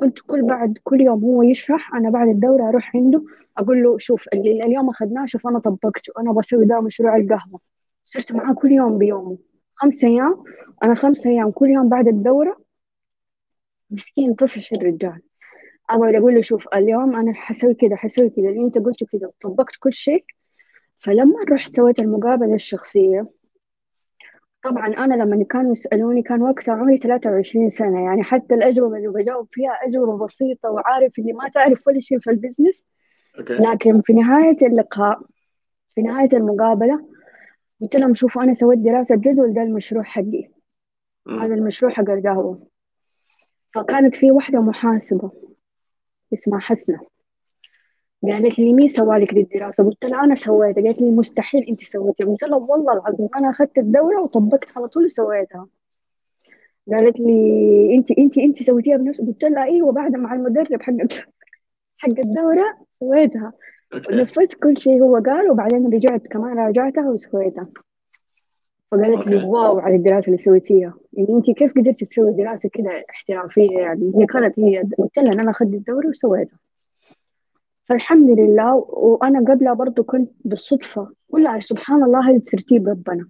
كنت 0.02 0.20
كل 0.20 0.42
بعد 0.46 0.78
كل 0.84 1.02
يوم 1.02 1.24
هو 1.24 1.44
يشرح 1.44 1.96
أنا 1.96 2.10
بعد 2.10 2.28
الدورة 2.28 2.70
أروح 2.70 2.96
عنده 2.96 3.24
أقول 3.58 3.84
له 3.84 3.98
شوف 3.98 4.26
اللي 4.34 4.60
اليوم 4.66 4.90
أخذناه 4.90 5.26
شوف 5.26 5.48
أنا 5.48 5.60
طبقته 5.60 6.14
أنا 6.20 6.32
بسوي 6.34 6.66
ده 6.66 6.82
مشروع 6.82 7.16
القهوة. 7.18 7.60
صرت 8.06 8.32
معاه 8.32 8.54
كل 8.54 8.72
يوم 8.72 8.98
بيومه 8.98 9.38
خمس 9.76 10.04
أيام 10.04 10.44
أنا 10.84 10.96
خمس 10.96 11.28
أيام 11.28 11.52
كل 11.52 11.70
يوم 11.70 11.90
بعد 11.90 12.08
الدورة. 12.08 12.58
مسكين 13.92 14.34
طفش 14.34 14.74
الرجال. 14.74 15.22
أقعد 15.90 16.16
أقول 16.16 16.36
له 16.36 16.42
شوف 16.42 16.68
اليوم 16.76 17.16
أنا 17.16 17.34
حسوي 17.34 17.74
كذا 17.74 17.96
حسوي 17.96 18.30
كذا 18.30 18.50
اللي 18.50 18.62
أنت 18.66 18.78
قلته 18.78 19.06
كذا 19.12 19.30
طبقت 19.42 19.76
كل 19.80 19.94
شيء. 19.94 20.26
فلما 21.00 21.36
رحت 21.52 21.76
سويت 21.76 22.00
المقابلة 22.00 22.54
الشخصية 22.54 23.28
طبعا 24.64 24.88
أنا 24.88 25.14
لما 25.14 25.44
كانوا 25.44 25.72
يسألوني 25.72 26.22
كان 26.22 26.42
وقتها 26.42 26.74
عمري 26.74 26.98
23 26.98 27.70
سنة 27.70 28.04
يعني 28.06 28.24
حتى 28.24 28.54
الأجوبة 28.56 28.98
اللي 28.98 29.08
بجاوب 29.08 29.48
فيها 29.52 29.72
أجوبة 29.72 30.26
بسيطة 30.26 30.70
وعارف 30.70 31.20
اللي 31.20 31.34
ما 31.34 31.50
تعرف 31.50 31.88
ولا 31.88 32.00
شيء 32.00 32.20
في 32.20 32.30
ال 32.30 32.35
business. 32.35 32.84
okay. 33.40 33.54
لكن 33.54 34.02
في 34.02 34.14
نهاية 34.14 34.68
اللقاء 34.68 35.22
في 35.96 36.02
نهاية 36.02 36.30
المقابلة 36.34 37.08
قلت 37.82 37.96
لهم 37.96 38.14
شوفوا 38.14 38.44
أنا 38.44 38.54
سويت 38.54 38.80
دراسة 38.80 39.16
جدوى 39.16 39.54
ده 39.54 39.62
المشروع 39.62 40.04
حقي. 40.04 40.50
هذا 41.30 41.54
المشروع 41.54 41.92
حق 41.92 42.10
القهوة. 42.10 42.68
فكانت 43.74 44.16
في 44.16 44.32
واحدة 44.32 44.62
محاسبة 44.62 45.32
اسمها 46.34 46.60
حسنة. 46.60 47.00
قالت 48.24 48.60
لي 48.60 48.74
مين 48.74 48.88
سوالك 48.88 49.34
دي 49.34 49.42
الدراسة؟ 49.42 49.84
قلت 49.84 50.06
لها 50.06 50.24
أنا 50.24 50.36
سويتها. 50.36 50.84
قالت 50.84 51.02
لي 51.02 51.12
مستحيل 51.12 51.66
أنت 51.70 51.84
سويتها 51.84 52.26
قلت 52.26 52.44
لها 52.44 52.58
والله 52.58 52.94
العظيم 52.94 53.30
أنا 53.36 53.50
أخذت 53.50 53.78
الدورة 53.78 54.22
وطبقت 54.22 54.68
على 54.76 54.88
طول 54.88 55.06
وسويتها. 55.06 55.68
قالت 56.92 57.20
لي 57.20 57.96
أنت 57.96 58.12
أنت 58.12 58.38
أنت 58.38 58.64
سويتيها 58.64 58.98
بنفسك 58.98 59.22
قلت 59.22 59.44
لها 59.44 59.64
أيوه 59.64 59.92
بعد 59.92 60.16
مع 60.16 60.34
المدرب 60.34 60.82
حق 60.82 60.94
حق 61.98 62.10
الدورة 62.10 62.78
سويتها. 63.00 63.54
okay. 63.94 64.16
نفذت 64.16 64.54
كل 64.54 64.78
شيء 64.78 65.02
هو 65.02 65.16
قال 65.16 65.52
وبعدين 65.52 65.94
رجعت 65.94 66.28
كمان 66.28 66.60
راجعتها 66.60 67.10
وسويتها. 67.10 67.68
فقالت 68.92 69.28
لي. 69.28 69.44
wow 69.44 69.80
على 69.80 69.96
الدراسة 69.96 70.26
اللي 70.26 70.38
سويتيها. 70.38 70.94
يعني 71.14 71.30
أنت 71.30 71.52
كيف 71.52 71.74
قدرتي 71.74 72.06
تسوي 72.06 72.34
دراسة 72.34 72.70
كده 72.74 73.06
احترافية 73.10 73.78
يعني؟ 73.78 74.12
هي 74.16 74.26
كانت 74.26 74.60
هي 74.60 74.84
قلت 74.98 75.18
لها 75.18 75.34
إن 75.34 75.40
أنا 75.40 75.52
أخذت 75.52 75.74
الدورة 75.74 76.08
وسويتها. 76.08 76.58
فالحمد 77.86 78.40
لله. 78.40 78.76
وأنا 78.90 79.40
قبلها 79.52 79.74
برضو 79.74 80.04
كنت 80.04 80.32
بالصدفة 80.46 81.14
كلها 81.32 81.60
سبحان 81.60 82.04
الله 82.04 82.30
هذا 82.30 82.40
ترتيب 82.48 82.88
ربنا. 82.88 83.28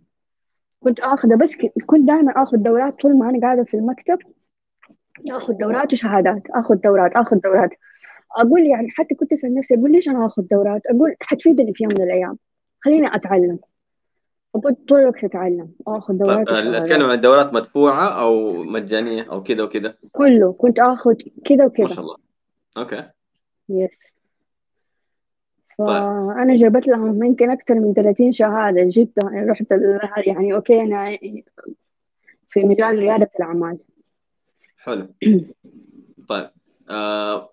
كنت 0.79 1.00
آخذ 1.00 1.36
بس 1.36 1.55
كنت 1.86 2.08
دائما 2.08 2.43
آخذ 2.43 2.58
دورات 2.58 3.01
طول 3.01 3.17
ما 3.17 3.29
أنا 3.29 3.41
قاعدة 3.41 3.63
في 3.63 3.77
المكتب. 3.77 4.20
آخذ 5.31 5.53
دورات 5.53 5.93
وشهادات 5.93 6.41
آخذ 6.50 6.75
دورات 6.75 7.15
آخذ 7.15 7.38
دورات. 7.38 7.70
أقول 8.38 8.62
يعني 8.62 8.89
حتى 8.89 9.15
كنت 9.15 9.34
أسأل 9.34 9.55
نفسي 9.55 9.75
أقول 9.75 9.91
ليش 9.91 10.10
أنا 10.10 10.25
آخذ 10.25 10.41
دورات؟ 10.51 10.81
أقول 10.88 11.15
حتفيدني 11.22 11.74
في 11.74 11.84
يوم 11.84 11.93
من 11.93 12.01
الأيام. 12.01 12.38
خليني 12.81 13.15
أتعلم. 13.15 13.60
فكنت 14.53 14.89
طول 14.89 15.00
الوقت 15.00 15.24
أتعلم. 15.24 15.72
آخذ 15.88 16.13
طيب 16.13 16.17
دورات 16.17 16.51
نتكلم 16.51 17.05
عن 17.05 17.15
الدورات 17.15 17.53
مدفوعة 17.53 18.22
أو 18.22 18.63
مجانية 18.63 19.31
أو 19.31 19.43
كذا 19.43 19.63
وكذا 19.63 19.96
كله. 20.12 20.53
كنت 20.53 20.79
آخذ 20.79 21.13
كذا 21.46 21.58
ما 21.58 21.65
وكذا 21.65 21.88
شاء 21.88 22.00
الله. 22.00 22.15
okay. 22.77 23.09
yes 23.69 24.10
طيب. 25.77 25.87
فأنا 25.87 26.55
جبت 26.55 26.87
لهم 26.87 27.23
يمكن 27.23 27.51
أكثر 27.51 27.75
من 27.75 27.93
30 27.93 28.31
شهادة 28.31 28.83
جبتها 28.83 29.31
يعني 29.31 29.49
رحت 29.51 29.65
يعني 30.27 30.53
okay 30.53 30.81
أنا 30.81 31.17
في 32.49 32.63
مجال 32.63 32.99
ريادة 32.99 33.29
الأعمال. 33.39 33.77
حلو. 34.77 35.07
طيب. 36.29 36.49
آه 36.89 37.49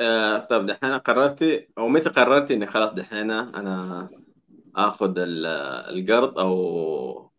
آه 0.00 0.38
طيب 0.38 0.66
دحين 0.66 0.92
قررتي 0.92 1.68
أو 1.78 1.88
متى 1.88 2.08
قررتي 2.08 2.54
إني 2.54 2.66
خلاص 2.66 2.92
دحين 2.92 3.30
أنا 3.30 4.08
آخذ 4.76 5.18
ال- 5.18 5.46
القرض 5.96 6.38
أو 6.38 6.52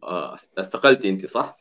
آه 0.03 0.35
استقلتي 0.59 1.09
أنت 1.09 1.25
صح؟ 1.25 1.57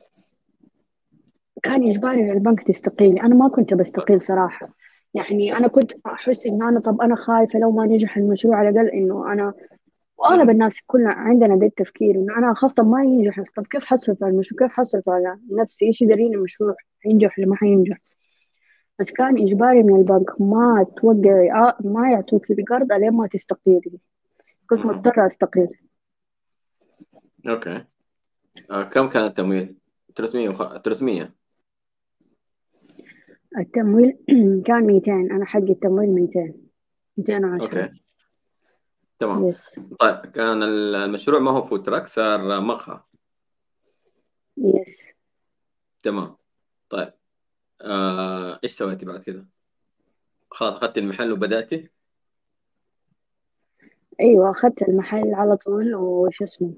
كان 1.62 1.88
إجباري 1.88 2.22
على 2.22 2.32
البنك 2.32 2.66
تستقيلي 2.66 3.20
أنا 3.20 3.34
ما 3.34 3.48
كنت 3.48 3.74
بستقيل 3.74 4.22
صراحة. 4.22 4.68
يعني 5.14 5.56
أنا 5.56 5.68
كنت 5.68 5.92
أحس 6.06 6.46
إنه 6.46 6.68
أنا 6.68 6.80
طب 6.80 7.00
أنا 7.00 7.16
خايفة 7.16 7.58
لو 7.58 7.70
ما 7.70 7.86
نجح 7.86 8.16
المشروع 8.16 8.56
على 8.56 8.68
الأقل 8.68 8.88
إنه 8.88 9.32
أنا 9.32 9.52
وأغلب. 10.18 10.50
الناس 10.50 10.80
كلنا 10.86 11.10
عندنا 11.10 11.56
ده 11.56 11.66
التفكير 11.66 12.14
إنه 12.14 12.38
أنا 12.38 12.52
أخاف 12.52 12.72
طب 12.72 12.86
ما 12.86 13.02
ينجح. 13.04 13.40
طب 13.56 13.66
كيف 13.66 13.84
حصرف 13.84 14.22
على 14.22 14.32
المشروع؟ 14.32 14.58
كيف 14.58 14.72
حصرف 14.72 15.08
على 15.08 15.38
نفسي؟ 15.50 15.86
إيش 15.86 16.02
يدريني 16.02 16.34
المشروع 16.34 16.74
حينجح 17.00 17.38
ولا 17.38 17.48
ما 17.48 17.56
حينجح؟ 17.56 17.98
بس 18.98 19.10
كان 19.10 19.42
إجباري 19.42 19.82
من 19.82 19.96
البنك 19.96 20.40
ما 20.40 20.86
توقعي 20.96 21.52
آه، 21.52 21.76
ما 21.80 22.10
يعطوك 22.10 22.50
القرض 22.50 22.92
لين 22.92 23.10
ما 23.12 23.26
تستقيلي 23.26 23.98
كنت. 24.70 24.86
مضطرة 24.86 25.26
أستقيل. 25.26 25.68
أوكي. 27.48 27.84
آه 28.70 28.82
كم 28.82 29.08
كان 29.08 29.24
التمويل؟ 29.24 29.76
300 30.16 30.48
وخ... 30.48 30.76
300 30.82 31.41
التمويل 33.58 34.18
كان 34.66 34.86
200 34.86 35.12
أنا 35.12 35.44
حقي 35.44 35.72
التمويل 35.72 36.10
200 36.10 36.54
210 37.16 37.64
okay. 37.64 38.02
تمام. 39.18 39.48
yes 39.48 39.80
طيب 40.00 40.16
كان 40.16 40.62
المشروع 40.62 41.40
ما 41.40 41.50
هو 41.50 41.62
food 41.62 41.82
truck 41.82 42.06
صار 42.06 42.60
مقهى. 42.60 43.00
yes 44.56 44.98
تمام. 46.02 46.36
طيب 46.90 47.12
آه 47.82 48.60
إيش 48.64 48.72
سويتي 48.72 49.06
بعد 49.06 49.22
كده؟ 49.22 49.46
خلاص 50.50 50.74
اخذت 50.74 50.98
المحل 50.98 51.32
وبدأتي؟ 51.32 51.88
أيوة 54.20 54.50
أخذت 54.50 54.82
المحل 54.82 55.34
على 55.34 55.56
طول 55.56 55.94
وش 55.94 56.42
اسمه؟ 56.42 56.74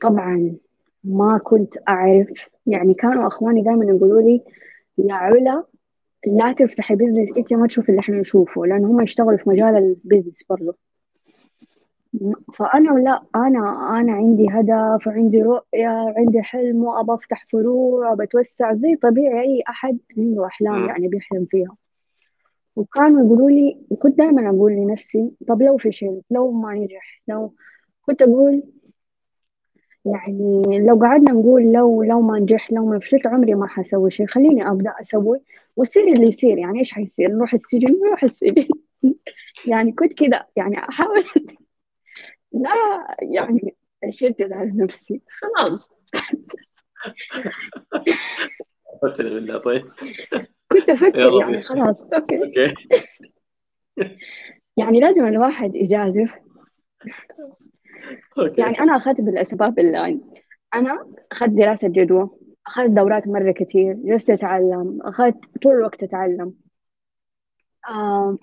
طبعا 0.00 0.56
ما 1.04 1.38
كنت 1.38 1.74
أعرف 1.88 2.48
يعني 2.66 2.94
كانوا 2.94 3.26
أخواني 3.26 3.62
دائما 3.62 3.84
يقولوا 3.84 4.22
لي 4.22 4.42
يا 5.08 5.14
علا 5.14 5.64
لا 6.26 6.52
تفتحي 6.52 6.94
business 6.94 7.36
أنت 7.36 7.52
ما 7.52 7.66
تشوفي 7.66 7.88
اللي 7.88 8.00
إحنا 8.00 8.16
نشوفه 8.16 8.66
لأن 8.66 8.84
هم 8.84 9.00
يشتغلوا 9.00 9.36
في 9.38 9.48
مجال 9.50 9.76
ال 9.76 9.84
business 9.84 10.44
برضه 10.50 10.74
فأنا 12.58 12.90
لا 12.90 13.22
أنا 13.36 13.98
أنا 14.00 14.12
عندي 14.12 14.46
هدف 14.50 15.06
وعندي 15.06 15.42
رؤية 15.42 15.88
وعندي 15.88 16.42
حلم 16.42 16.84
وأبى 16.84 17.14
أفتح 17.14 17.46
فروع 17.52 18.12
وبتوسع 18.12 18.74
زي 18.74 18.96
طبيعي 18.96 19.40
أي 19.40 19.62
أحد 19.68 19.98
عنده 20.18 20.46
أحلام 20.46 20.82
مم. 20.82 20.88
يعني 20.88 21.08
بيحلم 21.08 21.46
فيها 21.50 21.76
وكانوا 22.76 23.26
يقولوا 23.26 23.50
لي 23.50 23.78
وكنت 23.90 24.18
دائما 24.18 24.50
أقول 24.50 24.72
لنفسي 24.72 25.32
طب 25.48 25.62
لو 25.62 25.76
فشلت 25.76 26.24
لو 26.30 26.50
ما 26.52 26.74
نجح 26.74 27.22
لو 27.28 27.54
كنت 28.02 28.22
أقول 28.22 28.62
يعني 30.04 30.78
لو 30.86 30.96
قعدنا 30.96 31.32
نقول 31.32 31.72
لو 31.72 32.02
لو 32.02 32.20
ما 32.20 32.38
نجح 32.38 32.72
لو 32.72 32.86
ما 32.86 32.98
فشلت 32.98 33.26
عمري 33.26 33.54
ما 33.54 33.66
حسوي 33.66 34.10
شيء. 34.10 34.26
خليني 34.26 34.70
أبدأ 34.70 34.94
أسوي 35.00 35.40
ويصير 35.76 36.12
اللي 36.12 36.26
يصير. 36.28 36.58
يعني 36.58 36.78
إيش 36.78 36.92
حيصير؟ 36.92 37.30
نروح 37.30 37.54
السجن؟ 37.54 38.00
نروح 38.06 38.24
السجن 38.24 38.68
يعني 39.70 39.92
كنت 39.92 40.12
كذا. 40.12 40.46
يعني 40.56 40.78
أحاول. 40.78 41.24
لا 42.52 42.70
يعني 43.22 43.76
أشدد 44.04 44.52
على 44.52 44.72
نفسي. 44.74 45.20
خلاص. 45.28 45.90
بالله. 49.18 49.58
طيب. 49.58 49.84
كنت 50.72 50.88
يلا 51.14 51.40
يعني. 51.40 51.62
خلاص. 51.62 52.00
أوكي. 52.00 52.74
يعني 54.76 55.00
لازم 55.00 55.26
الواحد 55.26 55.74
يجازف. 55.74 56.34
يعني 58.58 58.80
أنا 58.80 58.96
أخذت 58.96 59.20
بالأسباب 59.20 59.78
اللي 59.78 60.20
أنا 60.74 61.06
أخذت 61.32 61.50
دراسة 61.50 61.88
جدوى 61.88 62.30
أخذت 62.66 62.90
دورات 62.90 63.28
مرة 63.28 63.52
كتير 63.52 63.92
جلست 63.92 64.30
أتعلم 64.30 64.98
أخذت 65.02 65.36
طول 65.62 65.72
الوقت 65.72 66.02
أتعلم. 66.02 66.54
آه. 67.88 68.38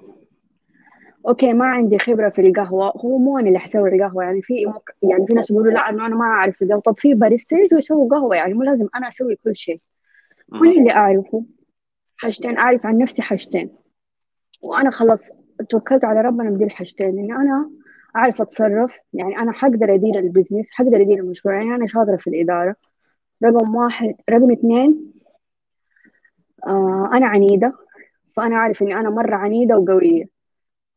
أوكي 1.27 1.53
ما 1.53 1.65
عندي 1.65 1.99
خبرة 1.99 2.29
في 2.29 2.41
القهوة. 2.41 2.93
هو 2.97 3.17
مو 3.17 3.37
أنا 3.39 3.47
اللي 3.47 3.59
حسوي 3.59 3.95
القهوة 3.95 4.23
يعني 4.23 4.41
في 4.41 4.65
مك... 4.65 4.95
يعني 5.03 5.27
في 5.27 5.33
ناس 5.33 5.51
يقولوا 5.51 5.71
لا 5.71 5.89
إنه 5.89 6.05
أنا 6.05 6.15
ما 6.15 6.25
أعرف 6.25 6.61
القهوة. 6.61 6.81
طب 6.81 6.99
في 6.99 7.13
باريستا 7.13 7.55
يجوا 7.57 7.79
يسووا 7.79 8.09
قهوة 8.09 8.35
يعني 8.35 8.53
مو 8.53 8.63
لازم 8.63 8.87
أنا 8.95 9.07
أسوي 9.07 9.35
كل 9.35 9.55
شيء. 9.55 9.81
كل. 10.59 10.77
اللي 10.77 10.91
أعرفه 10.91 11.45
حاجتين 12.17 12.57
أعرف 12.57 12.85
عن 12.85 12.97
نفسي 12.97 13.21
حاجتين. 13.21 13.69
وأنا 14.61 14.91
خلاص 14.91 15.31
توكلت 15.69 16.05
على 16.05 16.21
ربنا 16.21 16.49
بدي 16.49 16.63
الحاجتين 16.63 17.07
إني 17.07 17.33
أنا 17.33 17.69
أعرف 18.17 18.41
أتصرف. 18.41 18.91
يعني 19.13 19.37
أنا 19.37 19.51
حقدر 19.51 19.93
أدير 19.95 20.19
البزنس 20.19 20.71
حقدر 20.71 21.01
أدير 21.01 21.19
المشروع. 21.19 21.55
يعني 21.55 21.75
أنا 21.75 21.87
شاطرة 21.87 22.15
في 22.17 22.29
الإدارة. 22.29 22.75
رقم 23.43 23.75
واحد 23.75 24.15
رقم 24.29 24.51
اثنين 24.51 25.13
آه 26.67 27.09
أنا 27.13 27.27
عنيدة. 27.27 27.73
فأنا 28.35 28.55
أعرف 28.55 28.81
إني 28.81 28.95
أنا 28.99 29.09
مرة 29.09 29.35
عنيدة 29.35 29.77
وقوية. 29.77 30.29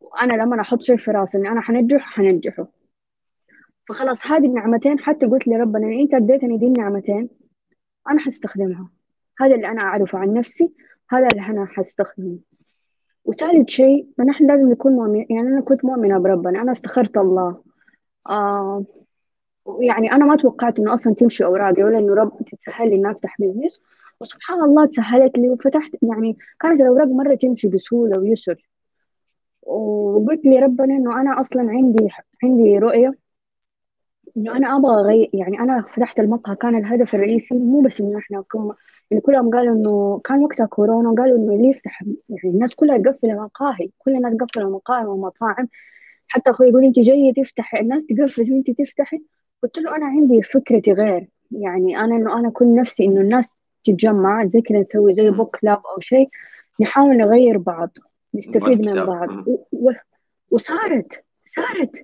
وأنا 0.01 0.33
لما 0.33 0.61
أحط 0.61 0.83
شيء 0.83 0.97
في 0.97 1.11
راسي 1.11 1.39
إني 1.39 1.49
أنا 1.49 1.61
حنجح 1.61 2.01
حننجحه 2.01 2.69
فخلاص 3.89 4.27
هذه 4.27 4.47
النعمتين 4.47 4.99
حتى 4.99 5.27
قلت 5.27 5.49
لربنا 5.49 5.87
إن 5.87 6.01
أنت 6.01 6.15
اديتني 6.15 6.59
دي 6.59 6.67
النعمتين 6.67 7.29
أنا 8.11 8.21
حستخدمها. 8.21 8.91
هذا 9.41 9.55
اللي 9.55 9.69
أنا 9.69 9.83
أعرفه 9.83 10.19
عن 10.19 10.35
نفسي 10.35 10.73
هذا 11.11 11.29
اللي 11.33 11.47
أنا 11.47 11.67
حستخدمه. 11.67 12.39
وثالث 13.25 13.69
شيء 13.69 14.07
نحن 14.19 14.47
لازم 14.47 14.71
نكون 14.71 14.93
مؤمن 14.93 15.27
يعني 15.31 15.49
أنا 15.49 15.61
كنت 15.61 15.85
مؤمنة 15.85 16.19
بربنا 16.19 16.63
أنا 16.63 16.73
استخرت 16.73 17.17
الله. 17.17 17.63
آه 18.31 18.85
يعني 19.81 20.13
أنا 20.13 20.25
ما 20.25 20.37
توقعت 20.37 20.79
إنه 20.79 20.95
أصلا 20.95 21.15
تمشي 21.15 21.45
أوراقي 21.45 21.83
ولا 21.83 21.99
إنه 21.99 22.15
رب 22.15 22.33
تتسهل 22.47 22.91
لي 22.91 22.97
إني 22.97 23.11
أفتح 23.11 23.37
بزنس 23.41 23.81
وسبحان 24.21 24.63
الله 24.63 24.87
تسهلت 24.87 25.39
لي 25.39 25.49
وفتحت 25.51 25.91
يعني 26.03 26.37
كانت 26.61 26.81
الأوراق 26.81 27.07
مرة 27.09 27.35
تمشي 27.35 27.69
بسهولة 27.69 28.19
ويسر. 28.19 28.69
وقلت 29.63 30.47
لي 30.47 30.59
ربنا 30.59 30.95
إنه 30.97 31.21
أنا 31.21 31.41
أصلا 31.41 31.71
عندي 31.71 32.09
عندي 32.45 32.79
رؤية 32.79 33.15
إنه 34.37 34.57
أنا 34.57 34.77
أبغى 34.77 34.95
أغير 35.01 35.31
يعني 35.35 35.61
أنا 35.61 35.83
فتحت 35.97 36.21
المقهى 36.21 36.57
كان 36.57 36.75
الهدف 36.75 37.15
الرئيسي 37.15 37.55
مو 37.55 37.81
بس 37.81 38.01
إنه 38.01 38.19
إحنا 38.19 38.45
يعني 39.11 39.21
كلهم 39.21 39.51
قالوا 39.51 39.75
إنه 39.75 40.21
كان 40.25 40.45
وقتها 40.45 40.67
كورونا 40.67 41.11
وقالوا 41.11 41.39
إنه 41.39 41.55
اللي 41.55 41.69
يفتح 41.69 42.03
يعني 42.03 42.41
الناس 42.45 42.75
كلها 42.75 42.99
تقفل 42.99 43.31
المقاهي 43.31 43.91
كل 43.99 44.17
الناس 44.17 44.37
قفلوا 44.37 44.69
المقاهي 44.69 45.07
والمطاعم 45.07 45.69
حتى 46.29 46.51
أخوي 46.51 46.69
يقول 46.69 46.85
أنت 46.85 47.01
جاية 47.01 47.33
تفتحي 47.33 47.81
الناس 47.81 48.07
تقفل 48.07 48.53
وأنت 48.53 48.71
تفتحي. 48.71 49.23
قلت 49.63 49.79
له 49.79 49.97
أنا 49.97 50.07
عندي 50.07 50.43
فكرتي 50.43 50.93
غير. 50.93 51.29
يعني 51.51 51.99
أنا 51.99 52.17
إنه 52.17 52.39
أنا 52.39 52.51
كل 52.51 52.75
نفسي 52.75 53.05
إنه 53.05 53.21
الناس 53.21 53.55
تتجمع 53.85 54.47
زي 54.47 54.61
كذا 54.61 54.79
نسوي 54.81 55.15
زي 55.15 55.31
بوك 55.31 55.57
كلاب 55.57 55.83
أو 55.95 56.01
شيء. 56.01 56.29
نحاول 56.81 57.17
نغير 57.17 57.59
بعض 57.59 57.91
نستفيد 58.35 58.87
من 58.87 59.05
بعض. 59.07 59.29
و... 59.73 59.91
وصارت 60.51 61.25
صارت. 61.57 62.03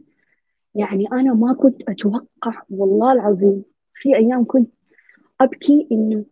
يعني 0.74 1.06
أنا 1.12 1.34
ما 1.34 1.54
كنت 1.54 1.82
أتوقع 1.88 2.62
والله 2.70 3.12
العظيم 3.12 3.64
في 3.94 4.16
أيام 4.16 4.44
كنت 4.44 4.70
أبكي 5.40 5.88
إنه 5.92 6.24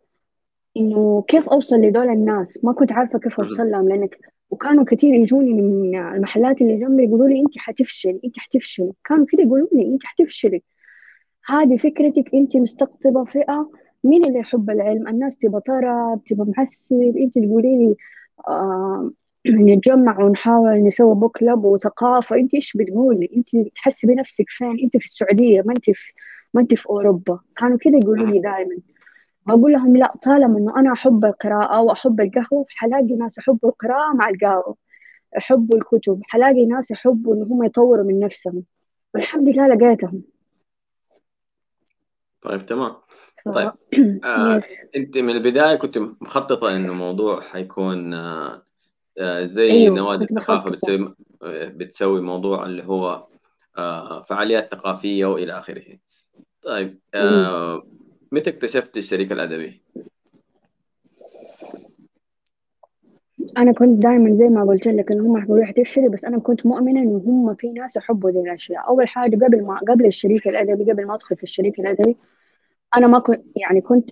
إنه 0.76 1.24
كيف 1.28 1.48
أوصل 1.48 1.76
لدول 1.76 2.08
الناس؟ 2.08 2.64
ما 2.64 2.72
كنت 2.72 2.92
عارفة 2.92 3.18
كيف 3.18 3.40
أوصل 3.40 3.70
لهم 3.70 3.88
لأنك 3.88 4.18
وكانوا 4.50 4.84
كثير 4.84 5.14
يجوني 5.14 5.52
من 5.52 5.94
المحلات 5.98 6.60
اللي 6.62 6.76
جنبي 6.76 7.04
يقولوا 7.04 7.28
لي 7.28 7.40
أنت 7.40 7.58
حتفشلي 7.58 8.20
أنت 8.24 8.38
حتفشلي. 8.38 8.92
كانوا 9.04 9.26
كذا 9.26 9.42
يقولوا 9.42 9.68
لي 9.72 9.82
أنت 9.94 10.04
حتفشلي. 10.04 10.62
هذه 11.46 11.76
فكرتك 11.76 12.34
أنت 12.34 12.56
مستقطبة 12.56 13.24
فئة. 13.24 13.70
مين 14.04 14.24
اللي 14.24 14.38
يحب 14.38 14.70
العلم؟ 14.70 15.08
الناس 15.08 15.38
تبى 15.38 15.60
طرب 15.60 16.20
تبى 16.26 16.52
معسل 16.56 17.12
أنت 17.18 17.38
تقولي 17.38 17.76
لي 17.78 17.96
آه 18.48 19.10
نتجمع 19.48 20.20
ونحاول 20.24 20.84
نسوي 20.86 21.14
بوك 21.14 21.38
كلب 21.38 21.64
وثقافة. 21.64 22.36
انت 22.36 22.54
إيش 22.54 22.76
بتقولي؟ 22.76 23.30
انت 23.36 23.68
تحسي 23.76 24.06
بنفسك 24.06 24.46
فين؟ 24.48 24.78
انت 24.84 24.96
في 24.96 25.04
السعودية 25.06 25.62
ما 25.66 25.72
انت 25.72 25.84
في 25.90 26.12
ما 26.54 26.60
انت 26.60 26.74
في 26.74 26.86
أوروبا. 26.90 27.40
كانوا 27.56 27.78
كذا 27.78 27.96
يقولوا 27.98 28.26
لي 28.26 28.40
دائما 28.40 28.76
بقول 29.46 29.72
لهم 29.72 29.96
لا 29.96 30.12
طالما 30.22 30.58
إنه 30.58 30.76
أنا 30.80 30.92
أحب 30.92 31.24
القراءة 31.24 31.80
وأحب 31.80 32.20
القهوة 32.20 32.66
حلاقي 32.68 33.16
ناس 33.16 33.38
يحبوا 33.38 33.70
القراءة 33.70 34.14
مع 34.14 34.28
القهوة 34.28 34.76
يحبوا 35.36 35.78
الكتب 35.78 36.20
حلاقي 36.24 36.66
ناس 36.66 36.90
يحبوا 36.90 37.34
إن 37.34 37.42
هم 37.42 37.64
يطوروا 37.64 38.04
من 38.04 38.20
نفسهم. 38.20 38.64
والحمد 39.14 39.48
لله 39.48 39.68
لقيتهم. 39.68 40.22
طيب 42.42 42.66
تمام. 42.66 42.96
طيب. 43.54 43.72
آه 44.24 44.62
أنت 44.96 45.18
من 45.18 45.30
البداية 45.30 45.76
كنت 45.76 45.98
مخططة 45.98 46.76
إنه 46.76 46.92
الموضوع 46.92 47.40
حيكون 47.40 48.14
آه 48.14 48.62
آه، 49.18 49.44
زي 49.44 49.70
أيوه. 49.70 49.96
نوادي 49.96 50.24
الثقافة 50.24 50.70
بتسوي 50.70 51.14
بتسوي 51.42 52.20
موضوع 52.20 52.66
اللي 52.66 52.84
هو 52.84 53.26
آه، 53.78 54.22
فعاليات 54.22 54.70
ثقافية 54.70 55.26
وإلى 55.26 55.58
آخره. 55.58 55.82
طيب 56.62 56.98
آه، 57.14 57.82
متى 58.32 58.50
اكتشفت 58.50 58.96
الشريك 58.96 59.32
الأدبي؟ 59.32 59.80
أنا 63.56 63.72
كنت 63.72 64.02
دائما 64.02 64.34
زي 64.34 64.48
ما 64.48 64.64
قلت 64.64 64.86
لك 64.86 65.12
ان 65.12 65.20
هم 65.20 65.38
يحبوا 65.38 65.72
تفشلي 65.76 66.08
بس 66.08 66.24
أنا 66.24 66.38
كنت 66.38 66.66
مؤمنه 66.66 67.00
ان 67.00 67.22
هم 67.26 67.54
في 67.54 67.72
ناس 67.72 67.96
يحبوا 67.96 68.30
ذي 68.30 68.40
الأشياء 68.40 68.88
أول 68.88 69.08
حاجة 69.08 69.36
قبل 69.36 69.64
ما 69.64 69.78
قبل 69.78 70.06
الشريك 70.06 70.48
الأدبي 70.48 70.92
قبل 70.92 71.06
ما 71.06 71.14
أدخل 71.14 71.36
في 71.36 71.42
الشريك 71.42 71.80
الأدبي 71.80 72.16
أنا 72.96 73.06
ما 73.06 73.18
كنت 73.18 73.42
يعني 73.56 73.80
كنت 73.80 74.10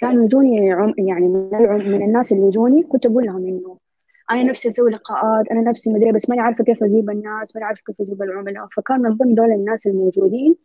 كانوا 0.00 0.24
يجوني 0.24 0.66
يعني 0.98 1.28
من 1.28 2.02
الناس 2.02 2.32
اللي 2.32 2.46
يجوني 2.46 2.82
كنت 2.82 3.06
أقول 3.06 3.24
لهم 3.26 3.46
إنه 3.46 3.78
أنا 4.30 4.42
نفسي 4.42 4.68
أسوي 4.68 4.90
لقاءات 4.90 5.48
أنا 5.50 5.60
نفسي 5.60 5.92
مدري 5.92 6.12
بس 6.12 6.28
ماني 6.28 6.42
عارفة 6.42 6.64
كيف 6.64 6.82
أجيب 6.82 7.10
الناس 7.10 7.56
ماني 7.56 7.66
عارفة 7.66 7.82
كيف 7.86 8.00
أجيب 8.00 8.22
العملاء 8.22 8.66
فكان 8.76 9.02
من 9.02 9.10
ضمن 9.10 9.34
دول 9.34 9.50
الناس 9.50 9.86
الموجودين 9.86 10.56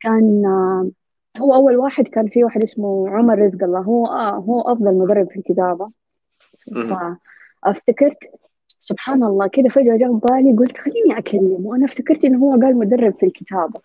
كان 0.00 0.42
هو 1.38 1.54
أول 1.54 1.76
واحد 1.76 2.08
كان 2.08 2.28
في 2.28 2.44
واحد 2.44 2.62
اسمه 2.62 3.08
عمر 3.08 3.38
رزق 3.38 3.64
الله. 3.64 3.80
هو 3.80 4.06
آه 4.06 4.30
هو 4.30 4.60
أفضل 4.60 4.94
مدرب 4.94 5.30
في 5.30 5.36
الكتابة. 5.36 5.90
فافتكرت 7.64 8.18
سبحان 8.80 9.24
الله 9.24 9.46
كده 9.48 9.68
فجأة 9.68 9.96
جاء 9.96 10.12
بالي 10.12 10.56
قلت 10.56 10.78
خليني 10.78 11.18
أكلمه. 11.18 11.58
وأنا 11.62 11.84
افتكرت 11.86 12.24
إنه 12.24 12.38
هو 12.38 12.50
قال 12.50 12.76
مدرب 12.76 13.14
في 13.20 13.26
الكتابة. 13.26 13.80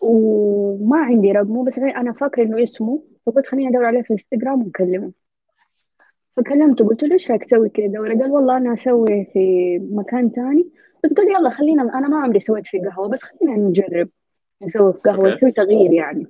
وما 0.00 0.98
عندي 0.98 1.32
رقمه 1.32 1.64
بس 1.64 1.78
أنا 1.78 2.12
فاكرة 2.12 2.42
إنه 2.42 2.62
اسمه 2.62 3.02
فقلت 3.26 3.46
خليني 3.46 3.68
أدور 3.68 3.84
عليه 3.84 4.02
في 4.02 4.10
انستغرام 4.10 4.62
ونكلمه 4.62 5.12
فكلمته 6.36 6.86
قلت 6.86 7.02
له 7.04 7.12
إيش 7.12 7.30
رايك 7.30 7.44
تسوي 7.44 7.68
كذا 7.68 7.86
دورة 7.86 8.08
قال 8.08 8.30
والله 8.32 8.56
أنا 8.56 8.74
أسوي 8.74 9.24
في 9.32 9.78
مكان 9.90 10.30
ثاني 10.30 10.70
بس 11.04 11.12
قال 11.12 11.28
يلا 11.28 11.50
خلينا 11.50 11.82
أنا 11.98 12.08
ما 12.08 12.20
عمري 12.20 12.40
سويت 12.40 12.66
في 12.66 12.78
قهوة 12.78 13.08
بس 13.08 13.22
خلينا 13.22 13.56
نجرب. 13.56 14.08
نسوي 14.62 14.92
في 14.92 14.98
قهوة 14.98 15.34
نسوي 15.34 15.52
تغيير 15.52 15.92
يعني. 15.92 16.26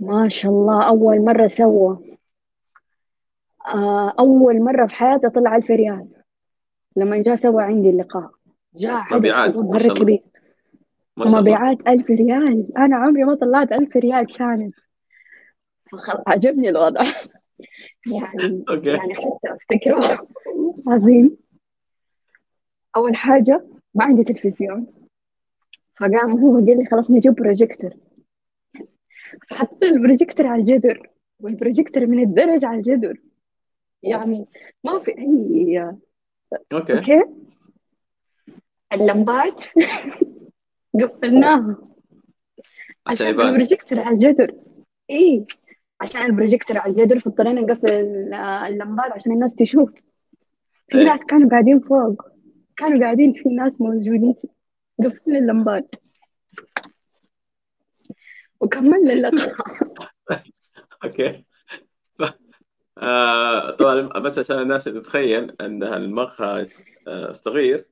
ما 0.00 0.28
شاء 0.28 0.52
الله 0.52 0.88
أول 0.88 1.24
مرة 1.24 1.46
سوى. 1.46 2.16
آه، 3.66 4.14
أول 4.18 4.62
مرة 4.62 4.86
في 4.86 4.94
حياته 4.94 5.28
طلع 5.28 5.56
ألف 5.56 5.70
ريال. 5.70 6.08
لما 6.96 7.22
جاء 7.22 7.36
سوى 7.36 7.62
عندي 7.62 7.90
اللقاء. 7.90 8.30
جاء 8.74 8.92
عدد 8.92 9.56
مرة 9.56 9.94
كبير. 9.94 10.22
مبيعات 11.16 11.88
ألف 11.88 12.10
ريال. 12.10 12.78
أنا 12.78 12.96
عمري 12.96 13.24
ما 13.24 13.34
طلعت 13.34 13.72
ألف 13.72 13.96
ريال 13.96 14.36
كانت. 14.36 14.74
عجبني 16.26 16.68
الوضع. 16.68 17.02
يعني 18.06 18.64
okay. 18.70 18.88
يعني 18.88 19.14
حتى 19.14 19.54
أفتكره. 19.54 20.28
عظيم. 20.86 21.36
أول 22.96 23.16
حاجة 23.16 23.64
ما 23.94 24.04
عندي 24.04 24.24
تلفزيون. 24.24 24.93
فقام 25.96 26.30
هو 26.30 26.54
قال 26.54 26.78
لي 26.78 26.84
خلاص 26.90 27.10
نجيب 27.10 27.34
بروجيكتور 27.34 27.90
فحط 29.50 29.84
البروجيكتور 29.84 30.46
على 30.46 30.60
الجدر 30.60 31.10
والبروجيكتور 31.40 32.06
من 32.06 32.22
الدرج 32.22 32.64
على 32.64 32.76
الجدر 32.78 33.20
يعني 34.02 34.46
ما 34.84 34.98
في 34.98 35.18
أي 35.18 35.94
okay, 36.72 36.94
okay. 36.98 37.24
اللمبات 38.92 39.64
قفلناها. 41.00 41.76
عشان 43.06 43.26
البروجيكتور 43.26 44.00
على 44.00 44.14
الجدر 44.14 44.54
اي 45.10 45.44
عشان 46.00 46.22
البروجيكتور 46.22 46.78
على 46.78 46.92
الجدر 46.92 47.20
فاضطرينا 47.20 47.60
نقفل 47.60 47.94
اللمبات 48.68 49.12
عشان 49.12 49.32
الناس 49.32 49.54
تشوف. 49.54 49.90
في 50.88 50.98
إيه؟ 50.98 51.04
ناس 51.04 51.24
كانوا 51.24 51.50
قاعدين 51.50 51.80
فوق. 51.80 52.22
كانوا 52.76 53.00
قاعدين 53.00 53.32
في 53.32 53.48
ناس 53.48 53.80
موجودين. 53.80 54.34
قفلنا 54.98 55.38
اللمبات 55.38 55.94
وكملنا 58.60 59.12
اللقاء 59.12 59.54
okay 61.04 61.44
آه 62.98 63.70
طبعا 63.70 64.00
بس 64.02 64.38
عشان 64.38 64.58
الناس 64.58 64.84
تتخيل 64.84 65.56
أن 65.60 65.82
المقهى 65.82 66.68
آه 67.08 67.32
صغير 67.32 67.86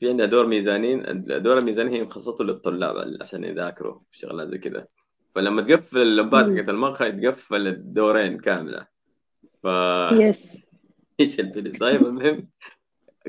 في 0.00 0.08
عندها 0.08 0.26
دور 0.26 0.46
ميزانين 0.46 1.24
دور 1.26 1.58
الميزانين 1.58 1.92
هي 1.92 2.02
مخصصته 2.02 2.44
للطلاب 2.44 3.16
عشان 3.20 3.44
يذاكروا 3.44 4.00
شغلات 4.12 4.48
زي 4.48 4.58
كذا. 4.58 4.86
فلما 5.34 5.62
تقفل 5.62 5.98
اللمبات 5.98 6.44
حقت 6.44 6.68
المقهى 6.68 7.12
تقفل 7.12 7.66
الدورين 7.66 8.38
كاملة. 8.38 8.86
ف 9.62 9.66
yes 10.12 10.36
إيش 11.20 11.40
الفيلم 11.40 11.78
طيب 11.78 12.02
المهم 12.02 12.48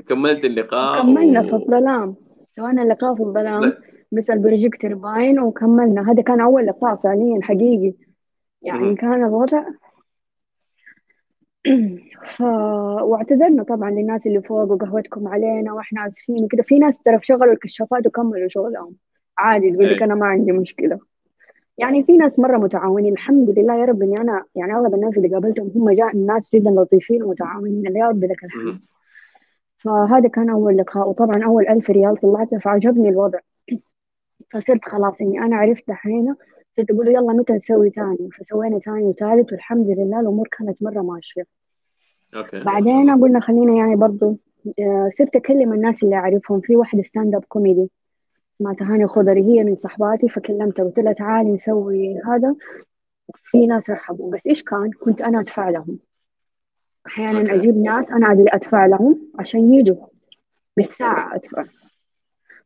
كملت 0.08 0.44
اللقاء 0.44 1.02
كملنا 1.02 1.40
و... 1.40 1.42
في 1.42 1.52
الظلام 1.52 2.16
سوينا 2.58 2.82
اللقاء 2.82 3.14
في 3.14 3.22
الظلام 3.22 3.72
بس 4.12 4.30
البروجيكتور 4.30 4.94
باين 4.94 5.40
وكملنا. 5.40 6.10
هذا 6.10 6.22
كان 6.22 6.40
أول 6.40 6.66
لقاء 6.66 6.96
فعليا 6.96 7.38
حقيقي. 7.42 7.94
يعني 8.62 8.94
كان 8.94 9.24
الوضع. 9.24 9.64
ف... 12.36 12.40
واعتذرنا 13.02 13.62
طبعا 13.62 13.90
للناس 13.90 14.26
اللي 14.26 14.42
فوق 14.42 14.72
وقهوتكم 14.72 15.28
علينا 15.28 15.72
وإحنا 15.72 16.06
آسفين 16.06 16.44
وكذا 16.44 16.62
في 16.62 16.78
ناس 16.78 16.98
ترى 16.98 17.18
شغلوا 17.22 17.52
الكشافات 17.52 18.06
وكملوا 18.06 18.48
شغلهم. 18.48 18.94
عادي 19.38 19.70
تقول 19.70 19.86
لك 19.86 19.98
إيه. 19.98 20.04
أنا 20.04 20.14
ما 20.14 20.26
عندي 20.26 20.52
مشكلة. 20.52 20.98
يعني 21.78 22.04
في 22.04 22.16
ناس 22.16 22.38
مرة 22.38 22.56
متعاونين. 22.56 23.12
الحمد 23.12 23.58
لله 23.58 23.80
يا 23.80 23.84
رب 23.84 24.02
إني 24.02 24.20
أنا 24.20 24.44
يعني 24.54 24.74
أغلب 24.74 24.94
الناس 24.94 25.16
اللي 25.16 25.28
قابلتهم 25.28 25.72
هم 25.74 25.90
جاء 25.90 26.16
ناس 26.16 26.50
جدا 26.54 26.70
لطيفين 26.70 27.22
ومتعاونين. 27.22 27.96
يا 27.96 28.08
رب 28.08 28.24
لك 28.24 28.44
الحمد. 28.44 28.80
فهذا 29.78 30.28
كان 30.28 30.50
أول 30.50 30.76
لقاء 30.76 31.08
وطبعا 31.08 31.44
أول 31.44 31.68
ألف 31.68 31.90
ريال 31.90 32.16
طلعته 32.16 32.58
فعجبني 32.58 33.08
الوضع. 33.08 33.38
فصرت 34.52 34.84
خلاص 34.84 35.20
إني 35.20 35.38
أنا 35.38 35.56
عرفت 35.56 35.88
دحين 35.88 36.34
صرت 36.72 36.90
أقول 36.90 37.06
له 37.06 37.12
يلا 37.12 37.32
متى 37.32 37.52
نسوي 37.52 37.90
تاني 37.90 38.28
فسوينا 38.38 38.78
تاني 38.78 39.02
وثالث 39.02 39.52
والحمد 39.52 39.86
لله 39.86 40.20
الأمور 40.20 40.48
كانت 40.58 40.82
مرة 40.82 41.02
ماشية. 41.02 41.42
شاء 42.32 42.64
بعدين. 42.64 43.20
قلنا 43.20 43.40
خلينا 43.40 43.74
يعني 43.74 43.96
برضو 43.96 44.38
آه، 44.78 45.08
صرت 45.12 45.36
أكلم 45.36 45.72
الناس 45.72 46.02
اللي 46.02 46.16
أعرفهم 46.16 46.60
في 46.60 46.76
واحدة 46.76 47.02
stand 47.02 47.34
up 47.34 47.44
comedy 47.48 47.90
اسمها 48.56 48.74
تهاني 48.74 49.06
خضري 49.06 49.42
هي 49.42 49.64
من 49.64 49.76
صحباتي 49.76 50.28
فكلمتها 50.28 50.84
قلت 50.84 50.98
لها 50.98 51.12
تعالي 51.12 51.52
نسوي 51.52 52.20
هذا. 52.26 52.54
في 53.34 53.66
ناس 53.66 53.90
رحبوا 53.90 54.32
بس 54.32 54.46
إيش 54.46 54.62
كان؟ 54.62 54.90
كنت 54.90 55.22
أنا 55.22 55.40
أدفع 55.40 55.68
لهم. 55.68 55.98
أحيانا 57.08 57.40
okay. 57.40 57.54
أجيب 57.54 57.76
ناس 57.76 58.10
أنا 58.10 58.32
اللي 58.32 58.50
أدفع 58.52 58.86
لهم 58.86 59.18
عشان 59.38 59.74
يجوا 59.74 60.06
بالساعة 60.76 61.34
أدفع. 61.34 61.64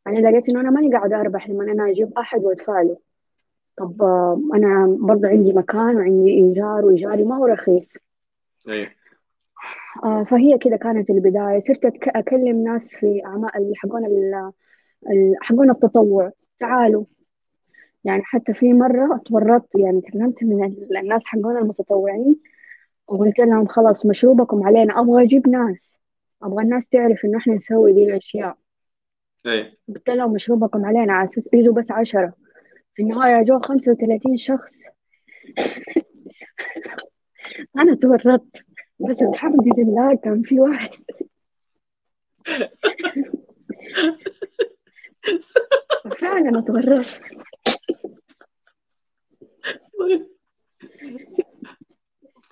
أنا 0.06 0.18
لقيت 0.18 0.48
إنه 0.48 0.60
أنا 0.60 0.70
ماني 0.70 0.92
قاعدة 0.96 1.20
أربح 1.20 1.48
لما 1.48 1.64
أنا 1.72 1.90
أجيب 1.90 2.18
أحد 2.18 2.44
وأدفع 2.44 2.82
له. 2.82 2.96
طب 3.76 4.02
آه، 4.02 4.40
أنا 4.54 4.96
برضه 5.00 5.28
عندي 5.28 5.52
مكان 5.52 5.96
وعندي 5.96 6.30
إيجار 6.30 6.84
وإيجاري 6.84 7.24
ما 7.24 7.36
هو 7.36 7.46
رخيص. 7.46 7.92
إيه 8.68 8.94
آه، 10.04 10.24
فهي 10.24 10.58
كده 10.58 10.76
كانت 10.76 11.10
البداية. 11.10 11.60
صرت 11.60 11.84
أكلم 12.08 12.64
ناس 12.64 12.88
في 12.88 13.22
أعمال 13.26 13.56
اللي 13.56 13.74
حقون 13.76 14.04
حقون 15.42 15.70
التطوع. 15.70 16.32
تعالوا. 16.58 17.04
يعني 18.04 18.22
حتى 18.22 18.54
في 18.54 18.72
مرة 18.72 19.16
اتورطت 19.16 19.74
يعني 19.74 20.00
كلمت 20.00 20.44
من 20.44 20.64
ال- 20.64 20.96
الناس 20.96 21.22
حقون 21.24 21.56
المتطوعين 21.56 22.36
وقلت 23.06 23.38
لهم 23.38 23.66
خلاص 23.66 24.06
مشروبكم 24.06 24.66
علينا 24.66 25.00
أبغى 25.00 25.24
أجيب 25.24 25.48
ناس 25.48 25.96
أبغى 26.42 26.62
الناس 26.64 26.86
تعرف 26.86 27.24
إنه 27.24 27.38
إحنا 27.38 27.54
نسوي 27.54 27.92
دي 27.92 28.04
الأشياء. 28.04 28.56
إيه. 29.46 29.78
قلت 29.88 30.10
لهم 30.10 30.32
مشروبكم 30.32 30.84
علينا 30.84 31.12
على 31.12 31.28
أساس 31.28 31.48
يجوا 31.52 31.74
بس 31.74 31.90
عشرة. 31.90 32.32
في 32.94 33.02
النهاية 33.02 33.42
جو 33.44 33.60
خمسة 33.60 33.92
وثلاثين 33.92 34.36
شخص. 34.36 34.72
أنا 37.78 37.94
تورطت 37.94 38.56
بس 38.98 39.22
الحمد 39.22 39.78
لله 39.78 40.14
كان 40.16 40.42
في 40.42 40.60
واحد. 40.60 40.90
فعلا 46.20 46.60
تورطت. 46.60 47.20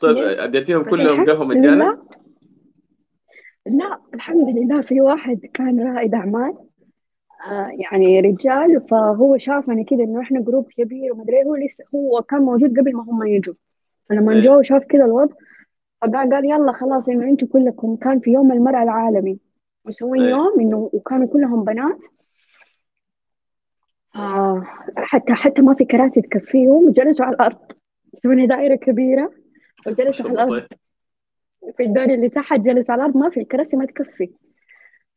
طيب 0.01 0.17
ليه؟ 0.17 0.45
أديتيهم 0.45 0.83
كلهم 0.83 1.25
قهوة 1.25 1.45
مجانا؟ 1.45 2.03
لا 3.67 4.01
الحمد 4.15 4.49
لله 4.57 4.83
في 4.83 5.01
واحد 5.01 5.41
كان 5.55 5.81
رائد 5.81 6.15
أعمال 6.15 6.55
آه 7.51 7.71
يعني 7.79 8.21
رجال 8.21 8.87
فهو 8.91 9.39
شافني 9.39 9.85
كده 9.85 10.05
إنه 10.05 10.21
إحنا 10.21 10.41
جروب 10.41 10.69
كبير 10.77 11.13
ومدري 11.13 11.37
إيه، 11.37 11.45
هو 11.45 11.57
لسه 11.57 11.85
هو 11.95 12.23
كان 12.23 12.43
موجود 12.43 12.79
قبل 12.79 12.97
ما 12.97 13.03
هم 13.03 13.27
يجوا 13.27 13.55
فلما 14.09 14.33
إيه. 14.33 14.41
جو 14.41 14.63
شاف 14.63 14.85
كده 14.85 15.05
الوضع 15.05 15.35
فقال 16.01 16.35
قال 16.35 16.45
يلا 16.45 16.73
خلاص 16.73 17.09
إنه 17.09 17.25
أنتوا 17.25 17.49
كلكم 17.49 17.97
كان 17.97 18.21
في 18.21 18.31
يوم 18.31 18.53
المرأة 18.53 18.83
العالمي 18.83 19.39
مسوين 19.85 20.23
إيه. 20.23 20.31
يوم 20.31 20.61
إنه 20.61 20.91
وكانوا 20.93 21.27
كلهم 21.27 21.65
بنات 21.65 21.99
آه 24.17 24.63
حتى 24.97 25.33
حتى 25.33 25.63
ما 25.63 25.75
في 25.75 25.85
كراسي 25.85 26.21
تكفيهم 26.21 26.91
جلسوا 26.91 27.25
على 27.25 27.35
الأرض 27.35 27.59
سوينا 28.23 28.47
دائرة 28.47 28.75
كبيرة 28.75 29.40
شاء 30.11 30.39
على 30.39 30.51
طيب 30.51 30.67
في 31.77 31.83
الدور 31.83 32.05
اللي 32.05 32.29
تحت 32.29 32.61
جلس 32.61 32.91
على 32.91 33.03
الأرض 33.03 33.17
ما 33.17 33.31
في 33.31 33.41
الكراسي 33.41 33.77
ما 33.77 33.87
تكفي. 33.87 34.31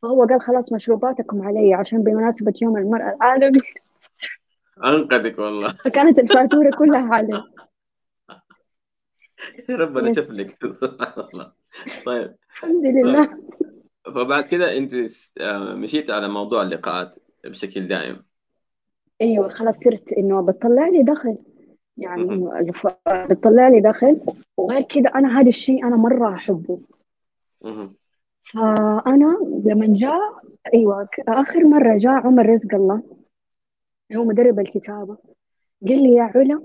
فهو 0.02 0.26
قال 0.26 0.41
خلاص 0.41 0.73
مشروباتكم 0.73 1.41
علي 1.41 1.73
عشان 1.73 2.04
بمناسبة 2.04 2.54
يوم 2.62 2.78
المرأة 2.78 3.15
العالمي. 3.15 3.62
أنقذك 4.86 5.39
والله. 5.39 5.73
فكانت 5.73 6.19
الفاتورة 6.19 6.71
كلها 6.78 7.15
علي. 7.15 7.43
ربنا. 9.69 10.13
شاف 10.13 10.30
لك 10.30 10.58
طيب. 12.06 12.36
الحمد 12.49 12.86
لله. 12.86 13.38
فبعد 14.06 14.43
كده 14.43 14.78
أنت 14.78 14.95
س- 14.95 15.34
آه، 15.38 15.73
مشيت 15.73 16.10
على 16.12 16.28
موضوع 16.28 16.62
اللقاءات 16.62 17.15
بشكل 17.45 17.88
دائم. 17.88 18.23
أيوة 19.21 19.47
خلاص 19.49 19.78
صرت 19.80 20.13
إنه 20.17 20.41
بتطلع 20.45 20.88
لي 20.88 21.04
دخل. 21.04 21.38
يعني 21.97 22.49
بتطلع 23.29 23.67
لي 23.67 23.82
دخل 23.82 24.21
وغير 24.58 24.82
كده 24.82 25.10
أنا 25.15 25.39
هذا 25.39 25.47
الشيء 25.49 25.88
أنا 25.88 25.95
مرة 25.95 26.34
أحبه 26.36 26.79
مهم. 27.63 27.93
فأنا 28.53 29.38
لما 29.65 29.88
جاء 29.89 30.19
أيوة 30.73 31.03
ك- 31.03 31.19
آخر 31.29 31.63
مرة 31.63 31.97
جاء 31.97 32.13
عمر 32.27 32.45
رزق 32.45 32.75
الله 32.75 33.03
هو 34.15 34.23
مدرب 34.25 34.60
الكتابة 34.60 35.17
قال 35.88 36.03
لي 36.03 36.13
يا 36.13 36.23
علا 36.36 36.62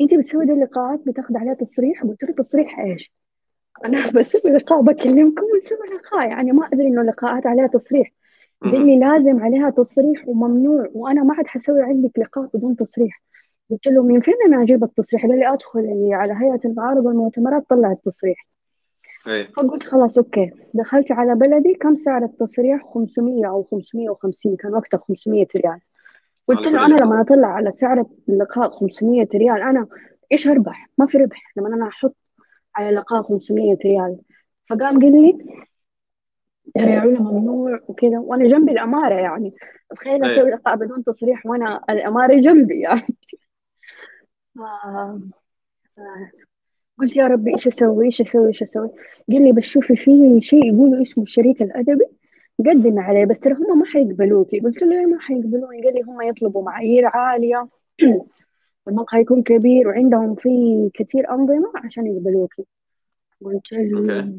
أنت 0.00 0.14
بتسوي 0.14 0.46
دي 0.46 0.52
اللقاءات 0.52 1.00
بتاخذ 1.06 1.36
عليها 1.36 1.54
تصريح 1.54 2.02
قلت 2.02 2.22
له 2.24 2.32
تصريح 2.34 2.78
إيش؟ 2.80 3.12
أنا 3.84 4.10
بسوي 4.20 4.50
لقاء 4.52 4.80
بكلمكم 4.82 5.42
ونسوي 5.54 5.96
لقاء 5.98 6.28
يعني 6.28 6.52
ما 6.52 6.66
أدري 6.66 6.86
إنه 6.86 7.00
اللقاءات 7.00 7.46
عليها 7.46 7.66
تصريح 7.66 8.12
قال. 8.62 8.86
لي 8.86 8.98
لازم 8.98 9.40
عليها 9.40 9.70
تصريح 9.70 10.28
وممنوع 10.28 10.88
وأنا 10.94 11.22
ما 11.22 11.34
عاد 11.34 11.46
حسوي 11.46 11.82
عندك 11.82 12.18
لقاء 12.18 12.50
بدون 12.54 12.76
تصريح 12.76 13.22
قلت 13.70 13.86
له 13.86 14.02
من 14.02 14.20
فين 14.20 14.34
أنا 14.46 14.62
أجيب 14.62 14.84
التصريح؟ 14.84 15.26
قال 15.26 15.38
لي 15.38 15.52
أدخل 15.52 16.08
على 16.12 16.32
هيئة 16.32 16.60
المعارض 16.64 17.06
والمؤتمرات 17.06 17.64
طلع 17.70 17.92
التصريح. 17.92 18.46
إيه. 19.26 19.48
فقلت 19.56 19.82
خلاص 19.82 20.18
okay. 20.18 20.50
دخلت 20.74 21.12
على 21.12 21.34
بلدي 21.34 21.74
كم 21.74 21.96
سعر 21.96 22.24
التصريح؟ 22.24 22.84
500 22.84 23.48
أو 23.48 23.62
550 23.62 24.56
كان 24.56 24.74
وقتها 24.74 24.98
500 24.98 25.46
ريال. 25.56 25.78
قلت 26.48 26.68
له 26.68 26.86
لقاء. 26.86 27.02
لما 27.02 27.20
أطلع 27.20 27.48
على 27.48 27.72
سعر 27.72 28.04
اللقاء 28.28 28.70
500 28.70 29.28
ريال 29.34 29.62
أنا 29.62 29.86
إيش 30.32 30.48
أربح؟ 30.48 30.90
ما 30.98 31.06
في 31.06 31.18
ربح. 31.18 31.52
لما 31.56 31.68
أنا 31.68 31.88
أحط 31.88 32.16
على 32.74 32.96
لقاء 32.96 33.22
500 33.22 33.78
ريال. 33.84 34.18
فقام 34.70 35.00
قال 35.00 35.22
لي 35.22 35.38
ترى 36.74 36.90
يا 36.92 37.00
علا 37.00 37.20
ممنوع 37.20 37.80
وكذا. 37.88 38.18
وأنا 38.18 38.46
جنبي 38.46 38.72
الأمارة 38.72 39.14
يعني. 39.14 39.54
تخيل 39.96 40.24
إيه. 40.24 40.32
أسوي 40.32 40.50
لقاء 40.50 40.76
بدون 40.76 41.04
تصريح 41.04 41.46
وأنا 41.46 41.84
الأمارة 41.90 42.34
جنبي 42.34 42.80
يعني. 42.80 43.16
قلت 46.98 47.16
يا 47.16 47.26
ربي 47.26 47.52
إيش 47.52 47.68
أسوي؟ 47.68 48.06
إيش 48.06 48.20
أسوي؟ 48.20 48.48
إيش 48.48 48.62
أسوي؟ 48.62 48.90
قال 49.28 49.44
لي 49.44 49.52
بس 49.52 49.64
شوفي 49.64 49.96
في 49.96 50.40
شيء 50.40 50.74
يقولوا 50.74 51.02
اسمه 51.02 51.22
الشريك 51.22 51.62
الأدبي 51.62 52.04
قدم 52.58 52.98
عليه 52.98 53.24
بس 53.24 53.40
ترى 53.40 53.54
هم 53.54 53.78
ما 53.78 53.84
حيقبلوكي. 53.86 54.60
قلت 54.60 54.82
له 54.82 54.88
ليه 54.88 55.06
ما 55.06 55.20
حيقبلوني؟ 55.20 55.82
قال 55.84 55.94
لي 55.94 56.02
هم 56.02 56.22
يطلبوا 56.22 56.62
معايير 56.62 57.06
عالية. 57.06 57.68
المقهى 58.88 59.20
يكون 59.20 59.42
كبير 59.42 59.88
وعندهم 59.88 60.34
في 60.34 60.50
كثير 60.94 61.30
أنظمة 61.30 61.72
عشان 61.84 62.06
يقبلوكي. 62.06 62.66
قلت 63.44 63.72
له 63.72 64.32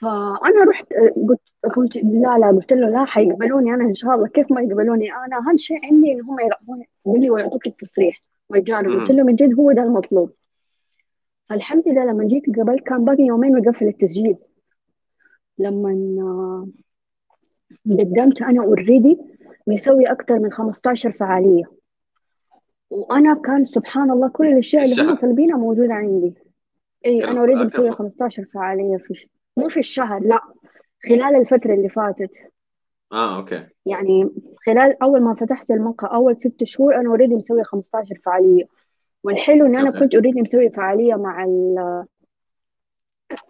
فأنا 0.00 0.64
رحت 0.68 0.86
قلت 1.28 1.40
قلت 1.76 1.96
لا 1.96 2.38
لا. 2.38 2.46
قلت 2.46 2.72
له 2.72 2.88
لا 2.90 3.04
حيقبلوني 3.04 3.74
أنا 3.74 3.84
إن 3.84 3.94
شاء 3.94 4.14
الله. 4.14 4.28
كيف 4.28 4.52
ما 4.52 4.60
يقبلوني 4.60 5.12
أنا؟ 5.12 5.38
أهم 5.38 5.56
شيء 5.56 5.78
عندي 5.84 6.12
إن 6.12 6.20
هم 6.20 6.40
يلعبوني 6.40 6.88
قال 7.04 7.20
لي 7.20 7.30
ويعطوك 7.30 7.66
التصريح. 7.66 8.22
مجانا. 8.52 9.00
قلت. 9.00 9.10
له 9.10 9.22
من 9.24 9.36
جد 9.36 9.54
هو 9.58 9.72
ده 9.72 9.82
المطلوب. 9.82 10.30
فالحمد 11.48 11.88
لله 11.88 12.04
لما 12.04 12.24
جيت 12.24 12.58
قبل 12.60 12.78
كان 12.78 13.04
باقي 13.04 13.22
يومين 13.22 13.54
ويقفل 13.54 13.86
التسجيل. 13.88 14.36
لما 15.58 15.90
آه، 16.22 16.68
قدمت 17.86 18.42
أنا 18.42 18.62
already 18.64 19.18
مسوي 19.66 20.06
أكثر 20.06 20.38
من 20.38 20.52
15 20.52 21.12
فعالية. 21.12 21.64
وأنا 22.90 23.34
كان 23.34 23.64
سبحان 23.64 24.10
الله 24.10 24.28
كل 24.28 24.46
الأشياء 24.46 24.84
اللي 24.84 25.02
هم. 25.02 25.14
طالبينها 25.16 25.56
موجودة 25.56 25.94
عندي. 25.94 26.34
كم- 27.04 27.10
أنا 27.10 27.40
already 27.40 27.70
ف- 27.70 27.80
15 27.80 28.44
فعالية 28.54 28.96
في. 28.96 29.26
مو 29.56 29.68
في 29.68 29.76
الشهر 29.80 30.22
لا. 30.22 30.40
خلال 31.08 31.36
الفترة 31.36 31.74
اللي 31.74 31.88
فاتت. 31.88 32.30
آه 33.12 33.36
okay. 33.36 33.66
يعني 33.86 34.30
خلال 34.66 35.02
أول 35.02 35.20
ما 35.20 35.34
فتحت 35.34 35.70
الموقع 35.70 36.14
أول 36.14 36.36
ست 36.40 36.64
شهور 36.64 36.96
أنا 36.96 37.08
already 37.08 37.34
مسوية 37.34 37.62
15 37.62 38.18
فعالية. 38.24 38.64
والحلو 39.24 39.66
إن 39.66 39.76
أنا 39.76 39.88
okay. 39.88 39.98
كنت 39.98 40.14
already 40.14 40.42
مسوية 40.42 40.68
فعالية 40.68 41.14
مع 41.14 41.44
ال 41.44 42.04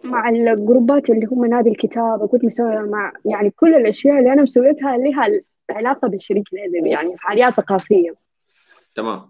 مع 0.03 0.29
الجروبات 0.29 1.09
اللي 1.09 1.25
هم 1.25 1.45
نادي 1.45 1.69
الكتابة 1.69 2.27
كنت 2.27 2.45
مسوية 2.45 2.79
مع 2.79 3.13
يعني 3.25 3.49
كل 3.49 3.75
الأشياء 3.75 4.19
اللي 4.19 4.33
أنا 4.33 4.41
مسويتها 4.41 4.97
لها 4.97 5.41
علاقة 5.69 6.07
بالشريك 6.07 6.43
الأدبي 6.53 6.89
يعني 6.89 7.17
فعاليات 7.17 7.53
ثقافية. 7.53 8.15
تمام. 8.95 9.21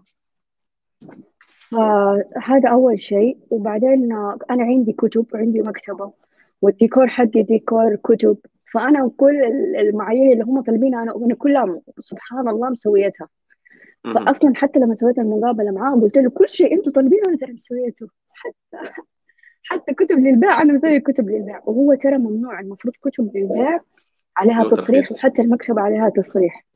فهذا 1.70 2.68
أول 2.68 3.00
شيء. 3.00 3.38
وبعدين 3.50 4.12
أنا 4.50 4.64
عندي 4.64 4.92
كتب 4.92 5.26
وعندي 5.34 5.60
مكتبة 5.62 6.12
والديكور 6.62 7.06
حقي 7.06 7.42
ديكور 7.42 7.96
كتب. 7.96 8.36
فأنا 8.74 9.10
كل 9.16 9.44
المعايير 9.78 10.32
اللي 10.32 10.44
هم 10.44 10.60
طالبينها 10.60 11.02
أنا 11.02 11.16
أنا 11.16 11.34
كلها 11.34 11.80
سبحان 12.00 12.48
الله 12.48 12.70
مسويتها. 12.70 13.28
مهم. 14.04 14.24
فأصلا 14.24 14.52
حتى 14.54 14.78
لما 14.78 14.94
سويت 14.94 15.18
المقابلة 15.18 15.70
معاه 15.70 15.94
قلت 15.94 16.16
له 16.16 16.30
كل 16.30 16.48
شيء 16.48 16.74
أنتوا 16.74 16.92
طالبينه 16.92 17.22
أنا 17.28 17.36
ترى 17.36 17.52
مسويته. 17.52 18.06
حتى 18.30 18.52
حتى 19.68 19.94
كتب 19.94 20.18
للبيع 20.18 20.62
أنا 20.62 20.72
مسوي 20.72 21.00
كتب 21.00 21.28
للبيع. 21.28 21.60
وهو 21.64 21.94
ترى 21.94 22.18
ممنوع 22.18 22.60
المفروض 22.60 22.94
كتب 23.02 23.30
للبيع 23.36 23.80
عليها 24.36 24.70
تصريح 24.70 25.12
وحتى 25.12 25.42
المكتبة 25.42 25.80
عليها 25.80 26.08
تصريح. 26.08 26.66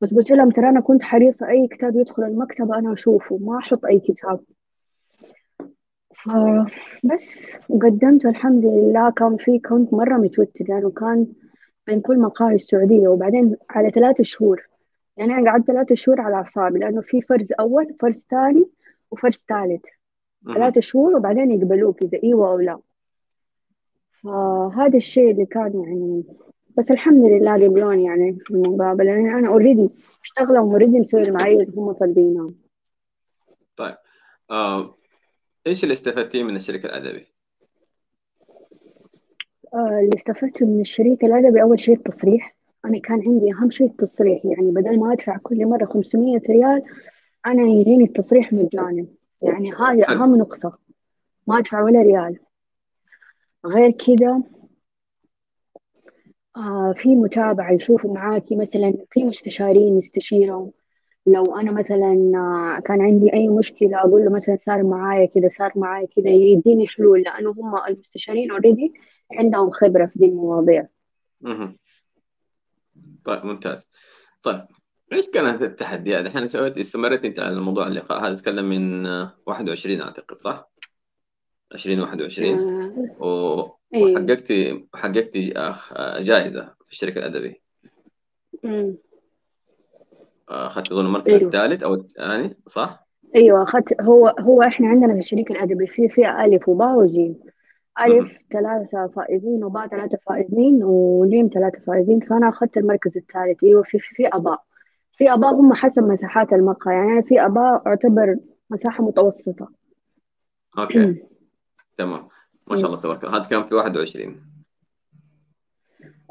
بس 0.00 0.14
قلت 0.14 0.30
لهم 0.30 0.50
ترى 0.50 0.68
أنا 0.68 0.80
كنت 0.80 1.02
حريصة 1.02 1.48
أي 1.48 1.68
كتاب 1.68 1.96
يدخل 1.96 2.22
المكتبة 2.22 2.78
أنا 2.78 2.92
أشوفه 2.92 3.38
ما 3.38 3.58
أحط 3.58 3.84
أي 3.84 4.00
كتاب. 4.00 4.40
فبس 6.24 7.32
وقدمت 7.68 8.26
الحمد 8.26 8.64
لله. 8.64 9.10
كان 9.10 9.36
في 9.36 9.58
كنت 9.58 9.94
مرة 9.94 10.16
متوتر 10.16 10.64
لأنه 10.68 10.90
كان 10.90 11.26
بين 11.86 12.00
كل 12.00 12.18
مقاهي 12.18 12.54
السعودية 12.54 13.08
وبعدين 13.08 13.56
على 13.70 13.90
ثلاثة 13.90 14.22
شهور. 14.22 14.62
يعني 15.16 15.34
أنا 15.34 15.50
قعدت 15.50 15.66
ثلاثة 15.66 15.94
شهور 15.94 16.20
على 16.20 16.34
أعصابي 16.34 16.78
لأنه 16.78 17.00
في 17.00 17.20
فرز 17.22 17.52
أول 17.60 17.94
فرز 18.00 18.26
ثاني 18.30 18.66
وفرز 19.10 19.44
ثالث. 19.48 19.82
ثلاثة 20.54 20.80
شهور 20.80 21.16
وبعدين 21.16 21.50
يقبلوك 21.50 22.02
إذا 22.02 22.18
إيوة 22.24 22.50
أو 22.50 22.58
لا. 22.58 22.78
فهذا 24.22 24.96
الشيء 24.96 25.30
اللي 25.30 25.46
كان 25.46 25.84
يعني 25.84 26.24
بس 26.78 26.90
الحمد 26.90 27.24
لله 27.24 27.54
قبلوني 27.54 28.04
يعني 28.04 28.38
في 28.40 28.50
المقابلة 28.50 29.04
لأن 29.04 29.34
أنا 29.34 29.48
أوريدي 29.48 29.90
مشتغلة 30.22 30.62
وأوريدي 30.62 31.00
مسوي 31.00 31.22
المعايير 31.22 31.60
اللي 31.60 31.76
هم 31.76 31.92
طالبينها. 31.92 32.50
طيب. 33.76 33.96
آه. 34.50 34.95
إيش 35.66 35.82
اللي 35.82 35.92
استفدتيه 35.92 36.42
من 36.42 36.56
الشريك 36.56 36.84
الأدبي؟ 36.84 37.26
آه، 39.74 40.00
اللي 40.00 40.16
استفدته 40.16 40.66
من 40.66 40.80
الشريك 40.80 41.24
الأدبي 41.24 41.62
أول 41.62 41.80
شيء 41.80 41.96
التصريح. 41.96 42.56
أنا 42.84 42.98
كان 42.98 43.22
عندي 43.26 43.52
أهم 43.52 43.70
شيء 43.70 43.86
التصريح 43.86 44.44
يعني 44.44 44.70
بدل 44.70 44.98
ما 44.98 45.12
أدفع 45.12 45.36
كل 45.36 45.66
مرة 45.66 45.84
500 45.84 46.40
ريال 46.50 46.82
أنا 47.46 47.62
يجيني 47.62 48.04
التصريح 48.04 48.52
مجانا. 48.52 49.06
يعني 49.42 49.72
هذه 49.72 50.04
حلو. 50.04 50.22
أهم 50.22 50.36
نقطة. 50.36 50.78
ما 51.46 51.58
أدفع 51.58 51.82
ولا 51.82 52.02
ريال. 52.02 52.38
غير 53.66 53.90
كذا 53.90 54.42
آه 56.56 56.94
في 56.96 57.08
متابعة 57.08 57.72
يشوفوا 57.72 58.14
معاكي 58.14 58.56
مثلا 58.56 58.94
في 59.10 59.24
مستشارين 59.24 59.98
يستشيروا. 59.98 60.70
لو 61.26 61.42
أنا 61.56 61.72
مثلا 61.72 62.32
آه 62.34 62.80
كان 62.80 63.00
عندي 63.00 63.32
أي 63.34 63.48
مشكلة 63.48 64.00
أقول 64.00 64.24
له 64.24 64.30
مثلا 64.30 64.58
صار 64.66 64.82
معايا 64.82 65.26
كذا 65.26 65.48
صار 65.48 65.72
معايا 65.76 66.06
كذا 66.16 66.28
يديني 66.30 66.86
حلول 66.86 67.22
لأنه 67.22 67.50
هم 67.50 67.76
المستشارين 67.88 68.50
already 68.50 68.92
عندهم 69.32 69.70
خبرة 69.70 70.06
في 70.06 70.18
دي 70.18 70.26
المواضيع. 70.26 70.86
مهم. 71.40 71.76
طيب 73.24 73.44
ممتاز. 73.44 73.88
طيب 74.42 74.66
إيش 75.12 75.28
كانت 75.28 75.62
التحديات؟ 75.62 76.26
الحين 76.26 76.48
سويت 76.48 76.78
استمرت 76.78 77.24
أنت 77.24 77.38
على 77.40 77.60
موضوع 77.60 77.86
اللقاء. 77.86 78.26
هذا 78.26 78.34
تكلم 78.34 78.68
من 78.68 79.06
آه، 79.06 79.32
21 79.46 80.00
أعتقد 80.00 80.40
صح؟ 80.40 80.70
2021 81.74 82.58
آه 82.58 83.24
و... 83.24 83.60
أي 83.94 84.14
وحققتي 84.14 84.86
حققتي 84.94 85.58
آه، 85.58 86.20
جائزة 86.20 86.74
في 86.84 86.92
الشريك 86.92 87.18
الأدبي 87.18 87.62
أمم، 88.64 88.96
أخذت 90.48 90.92
أظن 90.92 91.06
المركز 91.06 91.32
أيوه. 91.32 91.42
الثالث 91.42 91.82
أو 91.82 91.94
الثاني 91.94 92.56
صح؟ 92.66 93.06
أيوه 93.34 93.62
أخذت 93.62 94.02
هو 94.02 94.34
هو 94.40 94.62
إحنا 94.62 94.88
عندنا 94.88 95.12
في 95.12 95.18
الشريك 95.18 95.50
الأدبي 95.50 95.86
في 95.86 96.08
فئة 96.08 96.44
ألف 96.44 96.68
وباء 96.68 96.94
وجيم 96.94 97.40
ألف 98.00 98.24
مهم. 98.24 98.38
ثلاثة 98.52 99.06
فائزين 99.06 99.64
وباء 99.64 99.86
ثلاثة 99.86 100.18
فائزين 100.26 100.84
وجيم 100.84 101.50
ثلاثة 101.54 101.78
فائزين 101.86 102.20
فأنا 102.20 102.48
أخذت 102.48 102.76
المركز 102.76 103.16
الثالث. 103.16 103.64
أيوه 103.64 103.82
في 103.82 103.98
في 103.98 104.28
باء. 104.28 104.62
في 105.18 105.32
باء 105.32 105.54
هم 105.54 105.72
حسب 105.74 106.02
مساحات 106.02 106.52
المقهى. 106.52 106.94
يعني 106.94 107.22
في 107.22 107.46
باء 107.46 107.82
أعتبر 107.86 108.36
مساحة 108.70 109.04
متوسطة. 109.04 109.68
okay. 110.78 111.22
تمام. 111.98 112.28
ما 112.66 112.76
شاء 112.76 112.86
الله 112.86 112.96
yes 112.96 113.02
تبارك 113.02 113.24
الله. 113.24 113.36
هذا 113.36 113.44
كان 113.44 113.64
في 113.64 113.74
21 113.74 114.55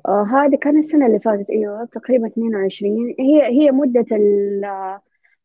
آه 0.07 0.23
هذه 0.23 0.55
كان 0.55 0.77
السنة 0.77 1.05
اللي 1.07 1.19
فاتت 1.19 1.49
أيوه 1.49 1.85
تقريبا 1.85 2.27
22 2.27 3.15
هي 3.19 3.43
هي 3.47 3.71
مدة 3.71 4.05
ال- 4.11 4.99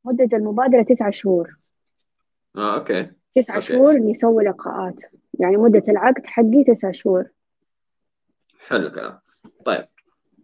مدة 0.05 0.37
المبادرة 0.38 0.83
تسعة 0.83 1.11
شهور. 1.11 1.57
آه 2.57 2.75
okay. 2.79 3.11
تسعة 3.35 3.55
okay. 3.55 3.66
شهور 3.66 3.94
نسوي 3.99 4.44
لقاءات. 4.44 4.94
يعني 5.38 5.57
مدة 5.57 5.83
العقد 5.88 6.27
حقي 6.27 6.64
تسعة 6.66 6.92
شهور. 6.92 7.25
حلو 8.66 8.87
الكلام. 8.87 9.18
طيب. 9.64 9.85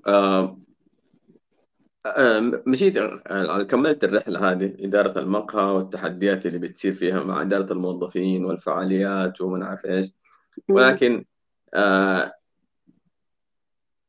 آه 0.07 0.59
آه، 2.07 2.62
مشيت 2.66 2.96
آه، 2.96 3.62
كملت 3.62 4.05
الرحلة 4.05 4.50
هذه 4.52 4.72
إدارة 4.81 5.18
المقهى 5.18 5.64
والتحديات 5.74 6.46
اللي 6.46 6.59
بتصير 6.59 6.94
فيها 6.94 7.20
مع 7.24 7.42
إدارة 7.42 7.72
الموظفين 7.72 8.44
والفعاليات 8.44 9.40
وما 9.40 9.59
نعرف 9.59 9.87
إيش. 9.87 10.12
ولكن 10.68 11.24
آه 11.74 12.33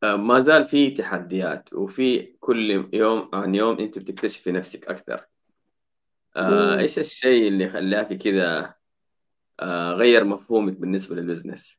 ما 0.03 0.39
زال 0.39 0.67
في 0.67 0.89
تحديات 0.89 1.73
وفي 1.73 2.23
كل 2.39 2.89
يوم 2.93 3.29
عن 3.33 3.55
يوم 3.55 3.79
أنت 3.79 3.99
بتكتشفي 3.99 4.51
نفسك 4.51 4.87
أكثر 4.87 5.27
آه. 6.37 6.79
إيش 6.79 6.99
الشيء 6.99 7.47
اللي 7.47 7.69
خلاك 7.69 8.13
كذا 8.13 8.73
آه 9.59 9.91
غير 9.91 10.23
مفهومك 10.23 10.77
بالنسبة 10.77 11.15
لل 11.15 11.27
business؟ 11.27 11.77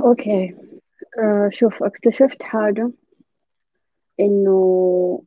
okay 0.00 0.56
آه 1.18 1.48
شوف 1.52 1.82
اكتشفت 1.82 2.42
حاجة 2.42 2.90
إنه 4.20 5.22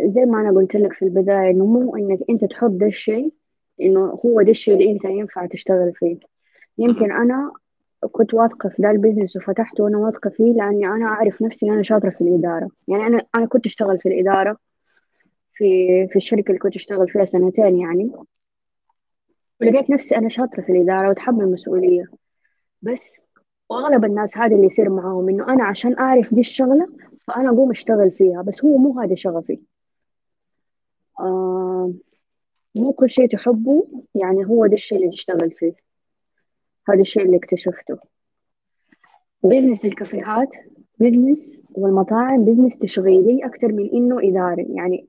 زي 0.00 0.24
ما 0.24 0.40
أنا 0.40 0.50
قلت 0.50 0.76
لك 0.76 0.92
في 0.92 1.04
البداية 1.04 1.50
إنه 1.50 1.66
مو 1.66 1.96
إنك 1.96 2.18
أنت 2.30 2.44
تحب 2.44 2.78
ده 2.78 2.86
الشيء 2.86 3.32
إنه 3.80 4.20
هو 4.26 4.42
ده 4.42 4.50
الشيء 4.50 4.74
اللي 4.74 4.92
أنت 4.92 5.04
ينفع 5.04 5.46
تشتغل 5.46 5.92
فيه 5.94 6.18
يمكن 6.78 7.08
مهم. 7.08 7.20
أنا 8.02 8.10
كنت 8.12 8.34
واثقة 8.34 8.68
في 8.68 8.82
ده 8.82 8.90
البزنس 8.90 9.36
وفتحته 9.36 9.84
وأنا 9.84 9.98
واثقة 9.98 10.30
فيه 10.30 10.52
لأني 10.52 10.86
أنا 10.86 11.04
أعرف 11.06 11.42
نفسي 11.42 11.70
أنا 11.70 11.82
شاطرة 11.82 12.10
في 12.10 12.20
الإدارة. 12.20 12.68
يعني 12.88 13.06
أنا 13.06 13.22
أنا 13.34 13.46
كنت 13.46 13.66
أشتغل 13.66 13.98
في 13.98 14.08
الإدارة 14.08 14.56
في 15.54 15.66
في 16.10 16.16
الشركة 16.16 16.48
اللي 16.48 16.58
كنت 16.58 16.76
أشتغل 16.76 17.08
فيها 17.08 17.24
سنتين 17.24 17.78
يعني. 17.78 18.12
ولقيت 19.60 19.90
نفسي 19.90 20.16
أنا 20.16 20.28
شاطرة 20.28 20.60
في 20.62 20.72
الإدارة 20.72 21.08
وأتحمل 21.08 21.52
مسؤولية. 21.52 22.04
بس 22.82 23.20
واغلب 23.70 24.04
الناس 24.04 24.36
هذا 24.36 24.54
اللي 24.56 24.66
يصير 24.66 24.88
معاهم 24.90 25.28
إنه 25.28 25.48
أنا 25.52 25.64
عشان 25.64 25.98
أعرف 25.98 26.34
دي 26.34 26.40
الشغلة 26.40 26.88
فأنا 27.26 27.48
أقوم 27.48 27.70
أشتغل 27.70 28.10
فيها 28.10 28.42
بس 28.42 28.64
هو 28.64 28.76
مو 28.76 29.00
هذا 29.00 29.14
شغفي. 29.14 29.60
آه 31.20 31.92
مو 32.74 32.92
كل 32.92 33.08
شيء 33.08 33.28
تحبه 33.28 33.86
يعني 34.14 34.46
هو 34.46 34.66
ده 34.66 34.74
الشيء 34.74 34.98
اللي 34.98 35.10
تشتغل 35.10 35.50
فيه. 35.50 35.91
هذا 36.88 37.00
الشيء 37.00 37.22
اللي 37.24 37.36
اكتشفته. 37.36 37.98
business 39.42 39.84
الكافيهات 39.84 40.48
business 40.98 41.60
والمطاعم 41.70 42.44
business 42.44 42.78
تشغيلي 42.78 43.46
أكثر 43.46 43.72
من 43.72 43.90
إنه 43.92 44.18
اداري 44.28 44.66
يعني 44.74 45.06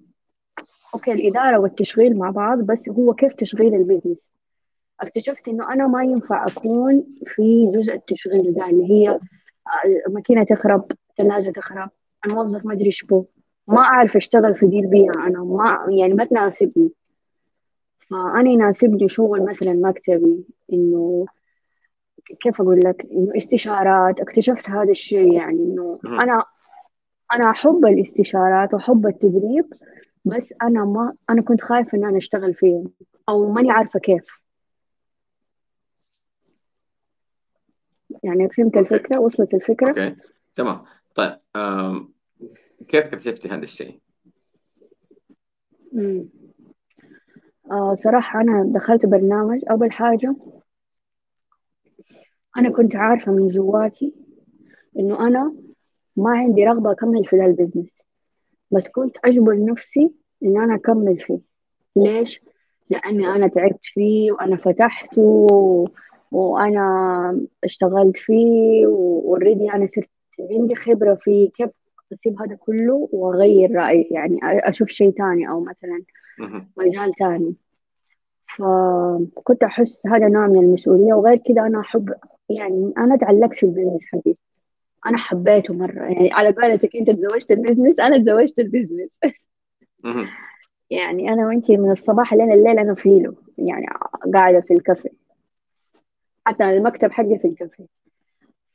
okay 0.93 1.11
الإدارة 1.11 1.57
والتشغيل 1.59 2.17
مع 2.17 2.29
بعض 2.29 2.59
بس 2.59 2.89
هو 2.89 3.13
كيف 3.13 3.33
تشغيل 3.33 3.75
ال 3.75 3.81
business 3.81 4.31
اكتشفت 5.01 5.47
إنه 5.47 5.73
أنا 5.73 5.87
ما 5.87 6.03
ينفع 6.03 6.45
أكون 6.47 7.03
في 7.25 7.71
جزء 7.75 7.93
التشغيل 7.93 8.53
ده 8.53 8.69
اللي 8.69 8.91
هي 8.91 9.19
ماكينة 10.09 10.43
تخرب 10.43 10.91
ثلاجة 11.17 11.51
تخرب 11.51 11.89
الموظف 12.25 12.65
ما 12.65 12.73
أدري 12.73 12.85
إيش 12.85 13.03
بو 13.03 13.25
ما 13.67 13.81
أعرف 13.81 14.15
أشتغل 14.15 14.55
في 14.55 14.67
دي 14.67 14.79
البيئة 14.79 15.11
أنا 15.27 15.43
ما 15.43 15.85
يعني 15.89 16.13
ما 16.13 16.25
تناسبني. 16.25 16.91
فأنا 18.09 18.49
يناسبني 18.49 19.09
شغل 19.09 19.45
مثلا 19.45 19.73
مكتبي 19.73 20.43
إنه 20.73 21.25
كيف 22.41 22.61
أقول 22.61 22.79
لك 22.85 23.07
إنه 23.11 23.37
استشارات 23.37 24.19
اكتشفت 24.19 24.69
هذا 24.69 24.91
الشيء 24.91 25.33
يعني 25.33 25.59
إنه. 25.59 25.99
أنا 26.05 26.43
أنا 27.33 27.49
أحب 27.49 27.85
الاستشارات 27.85 28.73
وأحب 28.73 29.07
التدريب 29.07 29.65
بس 30.25 30.53
أنا 30.61 30.85
ما 30.85 31.13
أنا 31.29 31.41
كنت 31.41 31.61
خايفة 31.61 31.97
ان 31.97 32.05
أنا 32.05 32.17
أشتغل 32.17 32.53
فيهم 32.53 32.91
أو 33.29 33.51
ماني 33.53 33.71
عارفة 33.71 33.99
كيف 33.99 34.25
يعني 38.23 38.49
فهمت 38.49 38.77
okay 38.77 38.95
الفكرة 38.95 39.19
وصلت 39.19 39.53
الفكرة 39.53 39.89
okay 39.89 40.15
تمام 40.55 40.83
طيب 41.15 41.39
آم. 41.55 42.13
كيف 42.87 43.05
اكتشفتي 43.05 43.49
هذا 43.49 43.63
الشيء؟ 43.63 43.99
مم. 45.93 46.29
آه 47.71 47.95
صراحة 47.95 48.41
أنا 48.41 48.63
دخلت 48.67 49.05
برنامج 49.05 49.61
أول 49.71 49.91
حاجة 49.91 50.35
أنا 52.57 52.69
كنت 52.69 52.95
عارفة 52.95 53.31
من 53.31 53.47
جواتي 53.47 54.13
إنه 54.99 55.27
أنا 55.27 55.53
ما 56.17 56.29
عندي 56.29 56.65
رغبة 56.65 56.91
أكمل 56.91 57.25
في 57.25 57.35
ذا 57.37 57.45
ال 57.45 57.50
business 57.50 57.89
بس 58.71 58.87
كنت 58.87 59.17
أجبر 59.25 59.65
نفسي 59.65 60.11
إن 60.43 60.61
أنا 60.61 60.75
أكمل 60.75 61.19
فيه. 61.19 61.39
ليش؟ 61.95 62.41
لأني 62.89 63.27
أنا 63.27 63.47
تعبت 63.47 63.79
فيه 63.83 64.31
وأنا 64.31 64.55
فتحته 64.55 65.47
وأنا 66.31 67.47
اشتغلت 67.63 68.17
فيه 68.17 68.87
و 68.87 68.98
already 68.98 69.71
أنا 69.73 69.85
صرت 69.87 70.09
عندي 70.39 70.75
خبرة 70.75 71.15
فيه 71.15 71.49
كيف 71.49 71.69
أسيب 72.13 72.41
هذا 72.41 72.55
كله 72.55 73.09
وأغير 73.11 73.71
رأيي؟ 73.75 74.07
يعني 74.11 74.39
أشوف 74.43 74.89
شيء 74.89 75.09
تاني 75.11 75.49
أو 75.49 75.59
مثلا 75.59 76.01
مجال 76.77 77.13
تاني. 77.13 77.55
فكنت 78.57 79.63
أحس 79.63 80.07
هذا 80.07 80.27
نوع 80.27 80.47
من 80.47 80.59
المسؤولية 80.59 81.13
وغير 81.13 81.37
كده 81.37 81.67
أنا 81.67 81.79
أحب 81.79 82.13
يعني 82.49 82.93
أنا 82.97 83.15
تعلقت 83.15 83.55
في 83.55 83.65
ال 83.65 83.70
business 83.70 84.05
حقي. 84.05 84.35
أنا 85.05 85.17
حبيته 85.17 85.73
مرة 85.73 86.03
يعني 86.03 86.33
على 86.33 86.51
بالك 86.51 86.95
أنت 86.95 87.09
تزوجت 87.09 87.51
ال 87.51 87.57
business 87.57 87.99
أنا 87.99 88.17
تزوجت 88.17 88.59
ال 88.59 88.65
business 88.65 89.09
يعني 90.89 91.29
أنا 91.33 91.47
وأنت 91.47 91.71
من 91.71 91.91
الصباح 91.91 92.33
لين 92.33 92.51
الليل 92.51 92.79
أنا 92.79 92.95
فيله 92.95 93.35
يعني 93.57 93.85
قاعدة 94.33 94.61
في 94.61 94.73
الكافيه. 94.73 95.09
حتى 96.45 96.63
المكتب 96.63 97.11
حقي 97.11 97.39
في 97.39 97.47
الكافيه. 97.47 97.85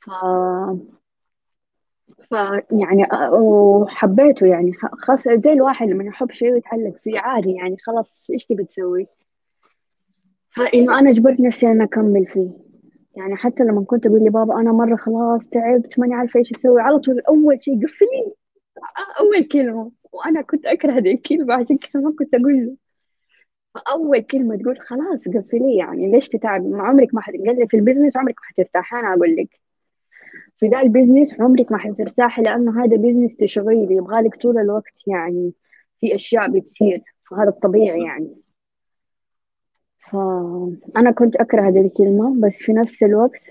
ف 0.01 0.09
ف 2.29 2.33
يعني 2.71 3.07
وحبيته 3.31 4.45
يعني 4.47 4.73
خاصة 5.07 5.35
زي 5.35 5.53
الواحد 5.53 5.87
لما 5.87 6.03
يحب 6.03 6.31
شيء 6.31 6.53
ويتعلق 6.53 6.95
فيه 7.03 7.19
عادي 7.19 7.53
يعني 7.53 7.77
خلاص 7.77 8.25
إيش 8.29 8.45
تبي 8.45 8.63
تسوي؟ 8.63 9.07
فإنه 10.55 10.99
أنا 10.99 11.11
جبرت 11.11 11.39
نفسي 11.39 11.67
أنا 11.67 11.83
أكمل 11.83 12.25
فيه. 12.25 12.49
يعني 13.15 13.35
حتى 13.35 13.63
لما 13.63 13.83
كنت 13.83 14.05
أقول 14.05 14.19
لبابا 14.19 14.59
أنا 14.61 14.71
مرة 14.71 14.95
خلاص 14.95 15.49
تعبت 15.49 15.99
ماني 15.99 16.13
عارفة 16.13 16.37
إيش 16.39 16.51
أسوي 16.51 16.81
على 16.81 16.99
طول 16.99 17.19
أول 17.19 17.61
شيء 17.61 17.85
قفلي 17.85 18.33
أول 19.19 19.43
كلمة 19.47 19.91
وأنا 20.13 20.41
كنت 20.41 20.65
أكره 20.65 20.91
هذه 20.91 21.13
الكلمة 21.13 21.53
عشان 21.53 21.77
كذا 21.77 22.01
ما 22.01 22.13
كنت 22.19 22.35
أقول 22.35 22.65
له. 22.65 22.75
فأول 23.75 24.19
كلمة 24.19 24.55
تقول 24.55 24.79
خلاص 24.79 25.27
قفلي 25.27 25.75
يعني 25.77 26.11
ليش 26.11 26.29
تتعب؟ 26.29 26.65
ما 26.65 26.83
عمرك 26.83 27.13
ما 27.15 27.21
حتقلي 27.21 27.67
في 27.67 27.77
ال 27.77 27.81
business 27.81 28.17
عمرك 28.17 28.35
ما 28.35 28.45
حترتاحي 28.45 28.99
أنا 28.99 29.13
أقول 29.13 29.35
لك. 29.35 29.59
في 30.57 30.67
ذا 30.67 30.81
ال 30.81 30.88
business 30.88 31.41
عمرك 31.41 31.71
ما 31.71 31.77
حترتاحي 31.77 32.41
لأنه 32.41 32.83
هذا 32.83 32.97
business 32.97 33.35
تشغيلي 33.35 33.95
يبغالك 33.95 34.35
طول 34.35 34.57
الوقت 34.57 34.93
يعني 35.07 35.53
في 35.99 36.15
أشياء 36.15 36.49
بتصير 36.51 37.03
فهذا 37.31 37.49
الطبيعي 37.49 38.03
يعني. 38.03 38.35
فأنا 39.99 41.11
كنت 41.11 41.35
أكره 41.35 41.67
هذه 41.69 41.81
الكلمة 41.81 42.41
بس 42.47 42.53
في 42.53 42.73
نفس 42.73 43.03
الوقت 43.03 43.41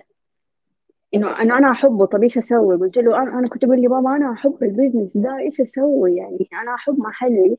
إنه 1.14 1.42
أنا 1.42 1.58
أنا 1.58 1.70
أحبه. 1.70 2.06
طب 2.06 2.22
إيش 2.22 2.38
أسوي؟ 2.38 2.76
قلت 2.76 2.96
له 2.98 3.22
أنا 3.22 3.38
أنا 3.38 3.48
كنت 3.48 3.64
أقول 3.64 3.82
لبابا 3.82 4.16
أنا 4.16 4.32
أحب 4.32 4.56
ال 4.62 4.68
business 4.68 5.16
ده. 5.16 5.38
إيش 5.38 5.60
أسوي؟ 5.60 6.16
يعني؟ 6.16 6.48
أنا 6.62 6.74
أحب 6.74 6.98
محلي. 6.98 7.58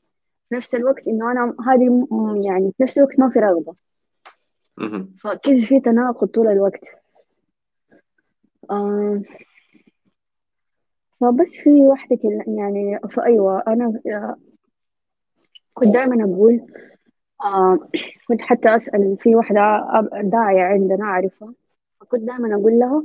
في 0.50 0.56
نفس 0.56 0.76
الوقت 0.76 1.08
إنه 1.08 1.32
أنا 1.32 1.56
هذه 1.68 2.08
يعني 2.46 2.74
في 2.78 2.84
نفس 2.84 2.98
الوقت 2.98 3.20
ما 3.20 3.30
في 3.30 3.40
رغبة. 3.40 3.76
فكذا 5.24 5.66
في 5.66 5.80
تناقض 5.80 6.28
طول 6.28 6.48
الوقت. 6.48 6.82
آه 8.72 9.22
فبس 11.22 11.50
في 11.64 11.70
واحدة 11.70 12.20
يعني 12.48 13.00
فأيوة 13.12 13.64
أنا 13.68 14.00
كنت 15.74 15.94
دائما 15.94 16.24
أقول 16.24 16.62
آه 17.44 17.80
كنت 18.28 18.42
حتى 18.42 18.76
أسأل 18.76 19.18
في 19.20 19.36
واحدة 19.36 19.88
داعية 20.24 20.62
عندنا 20.62 21.06
أعرفها. 21.06 21.54
فكنت 22.02 22.22
دائما 22.24 22.56
أقول 22.56 22.80
لها 22.80 23.04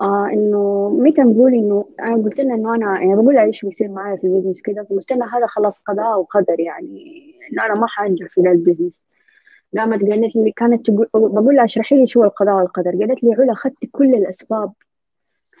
آه 0.00 0.26
إنه 0.32 0.88
متى 0.90 1.20
نقول 1.22 1.54
إنه 1.54 1.88
أنا 2.00 2.16
قلت 2.24 2.40
لها 2.40 2.54
إنه 2.54 2.74
أنا 2.74 3.00
يعني 3.00 3.14
بقول 3.14 3.34
لها 3.34 3.44
إيش 3.44 3.64
بيصير 3.64 3.88
معايا 3.88 4.16
في 4.16 4.24
البزنس 4.26 4.60
كده. 4.62 4.84
فقلت 4.84 5.12
لها 5.12 5.38
هذا 5.38 5.46
خلاص 5.46 5.78
قضاء 5.78 6.20
وقدر 6.20 6.60
يعني 6.60 7.22
إنه 7.52 7.66
أنا 7.66 7.74
ما 7.80 7.86
حأنجح 7.86 8.26
في 8.30 8.40
ذا 8.40 8.50
ال 8.50 8.56
business 8.56 9.00
قامت 9.78 10.00
قالت 10.02 10.36
لي 10.36 10.52
كانت 10.52 10.86
تقول 10.90 11.08
بقول 11.14 11.56
لها 11.56 11.64
اشرحي 11.64 11.96
لي 11.96 12.06
شو 12.06 12.24
القضاء 12.24 12.54
والقدر. 12.54 12.90
قالت 12.90 13.24
لي 13.24 13.34
علا 13.34 13.52
أخذت 13.52 13.84
كل 13.92 14.14
الأسباب 14.14 14.72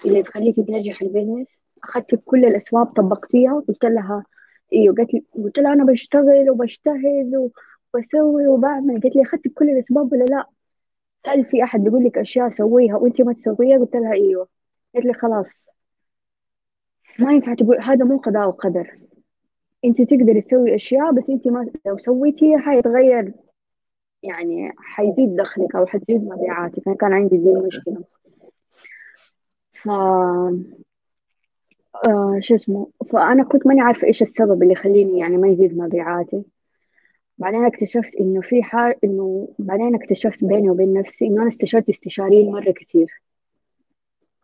اللي 0.06 0.22
تخليكي 0.22 0.62
تنجح 0.62 1.02
ال 1.02 1.07
business 1.07 1.48
أخذت 1.84 2.14
كل 2.24 2.44
الأسباب 2.44 2.86
طبقتيها. 2.86 3.64
قلت 3.68 3.84
لها 3.84 4.24
أيوه 4.72 4.94
قالت 4.94 5.14
لي 5.14 5.24
قلت 5.44 5.58
لها 5.58 5.72
أنا 5.72 5.84
بشتغل 5.84 6.50
وبجتهد 6.50 7.50
وبسوي 7.94 8.46
وبعمل. 8.46 9.00
قالت 9.00 9.16
لي 9.16 9.22
اخذت 9.22 9.48
بكل 9.48 9.70
الاسباب 9.70 10.12
ولا 10.12 10.24
لا. 10.24 10.46
هل 11.26 11.44
في 11.44 11.62
أحد 11.62 11.80
بيقول 11.80 12.04
لك 12.04 12.18
أشياء 12.18 12.50
سويها 12.50 12.96
وانت 12.96 13.20
ما 13.20 13.32
تسويها؟ 13.32 13.78
قلت 13.78 13.96
لها 13.96 14.12
أيوه. 14.12 14.48
قالت 14.94 15.06
لي 15.06 15.12
خلاص. 15.12 15.66
ما 17.18 17.32
ينفع 17.32 17.54
تقول 17.54 17.80
هذا 17.80 18.04
مو 18.04 18.18
قضاء 18.18 18.48
وقدر. 18.48 18.98
انت 19.84 20.02
تقدري 20.02 20.40
تسوي 20.40 20.74
أشياء 20.74 21.12
بس 21.12 21.30
انت 21.30 21.48
ما 21.48 21.70
لو 21.86 21.98
سويتيها 21.98 22.58
حيتغير. 22.58 23.32
يعني 24.22 24.72
حيزيد 24.78 25.36
دخلك 25.36 25.76
أو 25.76 25.86
حتزيد 25.86 26.24
مبيعاتك. 26.24 26.88
أنا 26.88 26.96
كان 26.96 27.12
عندي 27.12 27.36
دي 27.36 27.50
المشكلة. 27.50 28.04
ف 29.72 29.88
آه 32.06 32.38
شو 32.40 32.54
اسمه. 32.54 32.90
فأنا 33.12 33.44
كنت 33.44 33.66
ماني 33.66 33.80
عارفة 33.80 34.06
إيش 34.06 34.22
السبب 34.22 34.62
اللي 34.62 34.72
يخليني 34.72 35.18
يعني 35.18 35.36
ما 35.36 35.48
يزيد 35.48 35.78
مبيعاتي. 35.78 36.42
بعدين 37.38 37.64
اكتشفت 37.64 38.14
إنه 38.20 38.40
في 38.40 38.62
حال 38.62 38.94
إنه 39.04 39.48
بعدين 39.58 39.94
اكتشفت 39.94 40.44
بيني 40.44 40.70
وبين 40.70 40.92
نفسي 40.92 41.26
إنه 41.26 41.40
أنا 41.40 41.48
استشرت 41.48 41.88
استشاريين 41.88 42.52
مرة 42.52 42.70
كثير 42.70 43.22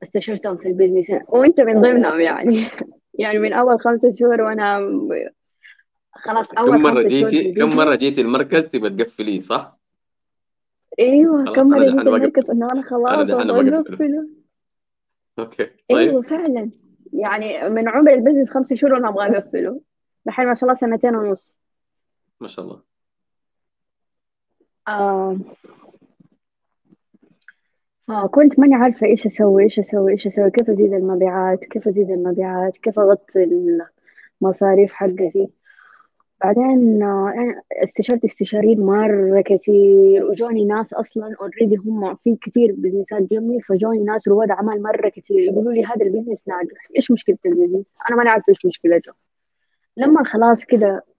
استشرتهم 0.02 0.57
في 0.57 0.68
ال 0.68 0.74
business 0.74 1.20
وأنت 1.28 1.61
من 1.61 1.80
ضمنهم 1.80 2.20
يعني. 2.20 2.66
يعني 3.18 3.38
من 3.38 3.52
أول 3.52 3.80
خمسة 3.80 4.14
شهور 4.14 4.42
وأنا 4.42 4.90
خلاص 6.12 6.52
أول 6.59 6.70
كم 6.70 6.83
مرة 6.83 7.02
جيتي 7.02 7.52
كم 7.52 7.76
مرة 7.76 7.94
جيتي 7.94 8.20
المركز 8.20 8.66
تبى 8.66 8.90
تقفليه 8.90 9.40
صح؟ 9.40 9.78
أيوه 10.98 11.52
كم 11.54 11.68
مرة 11.68 11.85
جيتي 11.85 12.00
المركز 12.00 12.50
إنه 12.50 12.68
أنا 12.72 12.83
خلاص 12.83 13.30
أنا 13.30 13.80
بقفله 13.80 14.28
okay 15.38 15.64
طيب. 15.64 15.98
أيوه 15.98 16.22
فعلا. 16.22 16.70
يعني 17.12 17.70
من 17.70 17.88
عمر 17.88 18.14
ال 18.14 18.18
business 18.18 18.51
خمس 18.50 18.74
شهور 18.74 18.92
وأنا 18.92 19.09
أبغى 19.09 19.38
أقفله. 19.38 19.80
دحين 20.26 20.46
ما 20.46 20.54
شاء 20.54 20.64
الله 20.64 20.74
سنتين 20.74 21.16
ونص. 21.16 21.63
ما 22.44 22.48
شاء 22.48 22.64
الله 22.64 22.83
آه. 24.88 25.38
فكنت 28.09 28.59
ماني 28.59 28.74
عارفة 28.74 29.07
إيش 29.07 29.26
أسوي 29.26 29.62
إيش 29.64 29.78
أسوي 29.78 30.12
إيش 30.12 30.26
أسوي 30.26 30.50
كيف 30.50 30.70
أزيد 30.70 30.92
المبيعات 30.92 31.64
كيف 31.64 31.88
أزيد 31.88 32.11
المبيعات 32.11 32.76
كيف 32.76 32.98
أغطي 32.98 33.44
المصاريف 34.42 34.92
حقتي 34.92 35.48
بعدين 36.40 37.02
آه، 37.02 37.62
استشرت 37.85 38.24
استشاريين 38.24 38.80
مرة 38.80 39.40
كثير 39.40 40.24
وجوني 40.24 40.64
ناس 40.64 40.92
أصلا 40.94 41.37
already 41.40 41.77
هم 41.76 42.16
في 42.16 42.37
كثير 42.37 42.74
business 42.79 43.18
ات 43.18 43.23
جنبي 43.22 43.61
فجوني 43.61 44.04
ناس 44.04 44.28
رواد 44.28 44.50
أعمال 44.50 44.83
مرة 44.83 45.09
كثير 45.09 45.38
يقولوا 45.38 45.72
لي 45.72 45.85
هذا 45.85 46.07
ال 46.07 46.11
business 46.11 46.49
ناجح 46.48 46.88
إيش 46.96 47.11
مشكلة 47.11 47.38
ال 47.47 47.51
business؟ 47.51 47.87
أنا 48.11 48.16
ما 48.16 48.30
أعرف 48.30 48.48
إيش 48.48 48.66
مشكلته 48.66 49.12
لما 49.96 50.24
خلاص 50.24 50.64
كده 50.64 51.13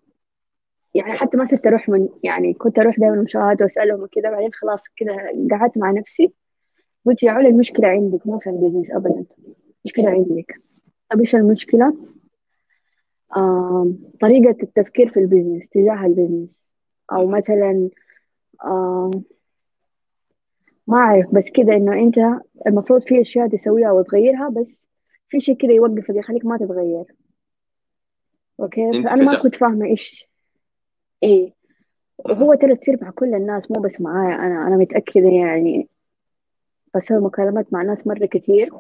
يعني 0.95 1.13
حتى 1.13 1.37
ما 1.37 1.45
صرت 1.45 1.67
أروح 1.67 1.89
من 1.89 2.09
يعني 2.23 2.53
كنت 2.53 2.79
أروح 2.79 2.99
دائما 2.99 3.21
مشاهدات 3.21 3.61
وأسألهم 3.61 4.03
وكذا 4.03 4.29
بعدين 4.31 4.53
خلاص 4.53 4.81
كده 4.95 5.15
قعدت 5.51 5.77
مع 5.77 5.91
نفسي. 5.91 6.33
قلت 7.05 7.23
يا 7.23 7.31
علا 7.31 7.49
المشكلة 7.49 7.87
عندك 7.87 8.27
مو 8.27 8.39
في 8.39 8.49
ال 8.49 8.54
business 8.54 8.91
أبدا. 8.91 9.25
المشكلة 9.85 10.09
عندك. 10.09 10.61
طب 11.11 11.19
إيش 11.19 11.35
المشكلة؟ 11.35 11.97
آه 13.37 13.91
طريقة 14.21 14.55
التفكير 14.63 15.09
في 15.09 15.19
ال 15.19 15.25
business 15.25 15.69
تجاه 15.69 16.05
ال 16.05 16.10
business 16.10 16.49
أو 17.11 17.27
مثلا 17.27 17.89
آه 18.63 19.11
ما 20.87 20.97
أعرف 20.97 21.33
بس 21.33 21.43
كده 21.55 21.73
إنه 21.73 21.93
أنت 21.93 22.17
المفروض 22.67 23.01
في 23.03 23.21
أشياء 23.21 23.47
تسويها 23.47 23.91
وتغيرها 23.91 24.49
بس 24.49 24.77
في 25.29 25.39
شيء 25.39 25.57
كده 25.57 25.71
يوقفك 25.71 26.15
يخليك 26.15 26.45
ما 26.45 26.57
تتغير. 26.57 27.05
okay؟ 28.59 29.03
فأنا 29.03 29.23
ما 29.23 29.37
كنت 29.37 29.55
فاهمة 29.55 29.85
إيش 29.85 30.34
إيه. 31.25 31.53
وهو 32.17 32.53
ترى 32.53 32.75
تصير 32.75 32.97
مع 33.01 33.09
كل 33.11 33.35
الناس 33.35 33.71
مو 33.71 33.81
بس 33.81 34.01
معايا 34.01 34.35
أنا. 34.35 34.67
أنا 34.67 34.77
متأكدة 34.77 35.29
يعني 35.29 35.89
بسوي 36.95 37.19
مكالمات 37.19 37.73
مع 37.73 37.81
ناس 37.81 38.07
مرة 38.07 38.25
كتير. 38.25 38.73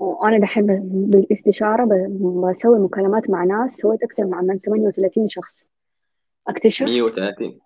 وأنا 0.00 0.38
دحين 0.38 0.66
بالاستشارة 1.10 1.84
بسوي 1.84 2.78
مكالمات 2.78 3.30
مع 3.30 3.44
ناس 3.44 3.76
سويت 3.76 4.02
أكثر 4.02 4.24
من 4.24 4.58
38 4.58 5.28
شخص. 5.28 5.66
أكتشف؟ 6.48 6.86
130 6.86 7.58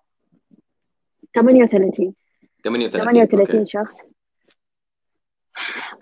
38 1.34 2.14
38 2.64 3.26
38 3.26 3.66
شخص. 3.66 3.96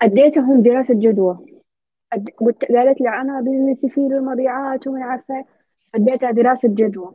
أديتهم 0.01 0.61
دراسة 0.61 0.93
جدوى. 0.93 1.37
قالت 2.69 3.01
لي 3.01 3.09
أنا 3.09 3.41
business 3.41 3.84
ي 3.84 3.89
فيه 3.89 4.07
المبيعات 4.07 4.87
وما 4.87 5.03
عارفة 5.03 5.45
أديتها 5.95 6.31
دراسة 6.31 6.69
جدوى. 6.69 7.13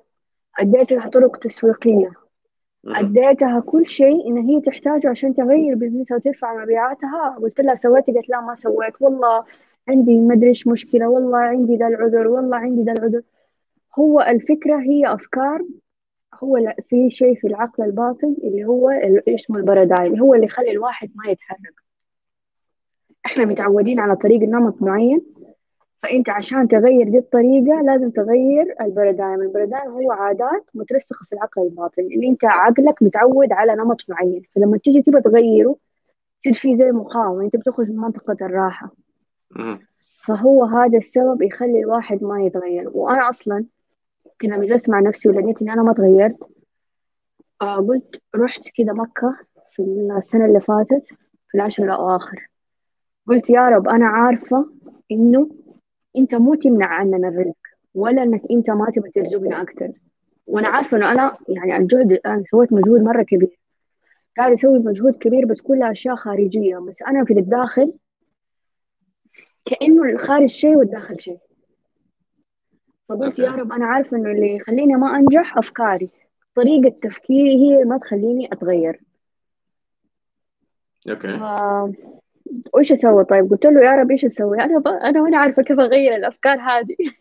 أديتها 0.59 1.09
طرق 1.09 1.37
تسويقية. 1.37 2.13
أديتها 2.87 3.61
كل 3.61 3.89
شيء 3.91 4.29
إن 4.29 4.37
هي 4.39 4.61
تحتاجه 4.61 5.09
عشان 5.11 5.35
تغير 5.35 5.75
business 5.75 6.12
ها 6.12 6.17
وترفع 6.17 6.63
مبيعاتها. 6.63 7.39
قلت 7.43 7.61
لها 7.61 7.75
سويتي 7.75 8.13
قالت 8.13 8.29
لا 8.29 8.41
ما 8.41 8.55
سويت. 8.55 8.93
والله 9.01 9.45
عندي 9.89 10.21
مدري 10.21 10.49
إيش 10.49 10.67
مشكلة. 10.67 11.09
والله 11.09 11.39
عندي 11.39 11.77
ذا 11.77 11.87
العذر. 11.87 12.29
والله 12.29 12.57
عندي 12.57 12.83
ذا 12.83 12.93
العذر. 12.93 13.23
هو 13.99 14.21
الفكرة 14.21 14.81
هي 14.81 15.15
أفكار. 15.15 15.63
هو 16.35 16.75
في 16.89 17.11
شيء 17.11 17.35
في 17.35 17.47
العقل 17.47 17.85
الباطن 17.85 18.37
اللي 18.45 18.65
هو 18.65 18.91
اسمه 19.29 19.57
ال 19.57 19.62
paradigm. 19.62 20.13
اللي 20.13 20.21
هو 20.21 20.35
اللي 20.35 20.47
يخلي 20.47 20.71
الواحد 20.71 21.11
ما 21.15 21.31
يتحرك. 21.31 21.75
إحنا 23.27 23.45
متعودين 23.45 24.01
على 24.01 24.17
طريق 24.17 24.41
نمط 24.41 24.83
معين. 24.83 25.23
فأنت 26.03 26.29
عشان 26.31 26.69
تغير 26.69 27.09
دي 27.09 27.19
الطريقة 27.19 27.83
لازم 27.83 28.11
تغير 28.11 28.75
البارادايم 28.81 29.43
البارادايم 29.43 29.91
هو 29.91 30.13
عادات 30.13 30.65
مترسخة 30.75 31.27
في 31.27 31.33
العقل 31.33 31.63
الباطن 31.63 32.03
اللي 32.03 32.29
أنت 32.29 32.45
عقلك 32.45 33.03
متعود 33.03 33.53
على 33.53 33.75
نمط 33.75 34.01
معين. 34.09 34.43
فلما 34.55 34.79
تيجي 34.79 35.03
تبغى 35.03 35.21
تغيره 35.21 35.77
تصير 36.41 36.55
في 36.55 36.77
زي 36.77 36.93
مقاومة. 36.93 37.45
أنت 37.45 37.57
بتخرج 37.57 37.91
من 37.91 37.97
منطقة 37.97 38.37
الراحة. 38.41 38.91
مهم. 39.57 39.79
فهو 40.25 40.65
هذا 40.65 40.99
السبب 40.99 41.43
يخلي 41.43 41.79
الواحد 41.81 42.25
ما 42.25 42.43
يتغير. 42.43 42.91
وأنا 42.95 43.31
أصلا 43.31 43.65
لما 44.45 44.67
جلست 44.67 44.91
مع 44.91 45.01
نفسي 45.01 45.29
ولقيت 45.29 45.63
إني 45.63 45.73
أنا 45.73 45.83
ما 45.83 45.93
تغيرت. 45.93 46.39
آه 47.63 47.77
قلت 47.77 48.23
رحت 48.37 48.69
كده 48.75 48.93
مكة 48.93 49.37
في 49.73 49.83
السنة 50.19 50.45
اللي 50.45 50.61
فاتت 50.61 51.07
في 51.49 51.55
العشر 51.55 51.85
الأواخر. 51.85 52.49
قلت 53.29 53.51
يا 53.51 53.69
رب 53.69 53.89
أنا 53.89 54.07
عارفة 54.07 54.67
إنه 55.11 55.51
أنت 56.17 56.35
مو 56.35 56.55
تمنع 56.55 56.87
عننا 56.87 57.29
الرزق 57.29 57.57
ولا 57.95 58.23
إنك 58.23 58.43
أنت 58.51 58.71
ما 58.71 58.91
تبغى 58.91 59.11
ترزقنا 59.11 59.63
أكتر. 59.63 59.91
وأنا 60.47 60.69
عارفة 60.69 60.97
إنه 60.97 61.13
أنا 61.13 61.37
يعني 61.49 61.77
الجهد 61.77 62.13
الآن 62.13 62.45
سويت 62.45 62.73
مجهود 62.73 63.01
مرة 63.01 63.23
كبير. 63.23 63.59
قاعد 64.37 64.53
أسوي 64.53 64.79
مجهود 64.79 65.17
كبير 65.17 65.47
بس 65.47 65.61
كلها 65.61 65.91
أشياء 65.91 66.17
خارجية 66.17 66.79
بس 66.79 67.03
أنا 67.03 67.25
في 67.25 67.33
الداخل 67.33 67.93
كأنه 69.65 70.03
الخارج 70.03 70.47
شيء 70.47 70.77
والداخل 70.77 71.21
شيء. 71.21 71.39
فقلت. 73.09 73.39
يا 73.39 73.51
رب 73.51 73.73
أنا 73.73 73.87
عارفة 73.87 74.17
إنه 74.17 74.31
اللي 74.31 74.57
يخليني 74.57 74.95
ما 74.95 75.17
أنجح 75.17 75.59
أفكاري 75.59 76.11
طريقة 76.55 76.95
تفكيري 77.03 77.55
هي 77.55 77.85
ما 77.85 77.99
تخليني 77.99 78.53
أتغير. 78.53 79.01
أوكي. 81.11 81.39
ف... 81.39 81.43
وإيش 82.75 82.93
أسوي؟ 82.93 83.25
طيب 83.25 83.51
قلت 83.51 83.67
له 83.67 83.81
يا 83.81 83.93
رب 83.93 84.11
إيش 84.11 84.25
أسوي؟ 84.25 84.61
أنا 84.61 84.79
ب... 84.79 84.89
أنا 84.89 85.23
وأنا 85.23 85.39
عارفة 85.39 85.63
كيف 85.63 85.81
أغير 85.81 86.15
الأفكار 86.15 86.59
هذه. 86.61 86.97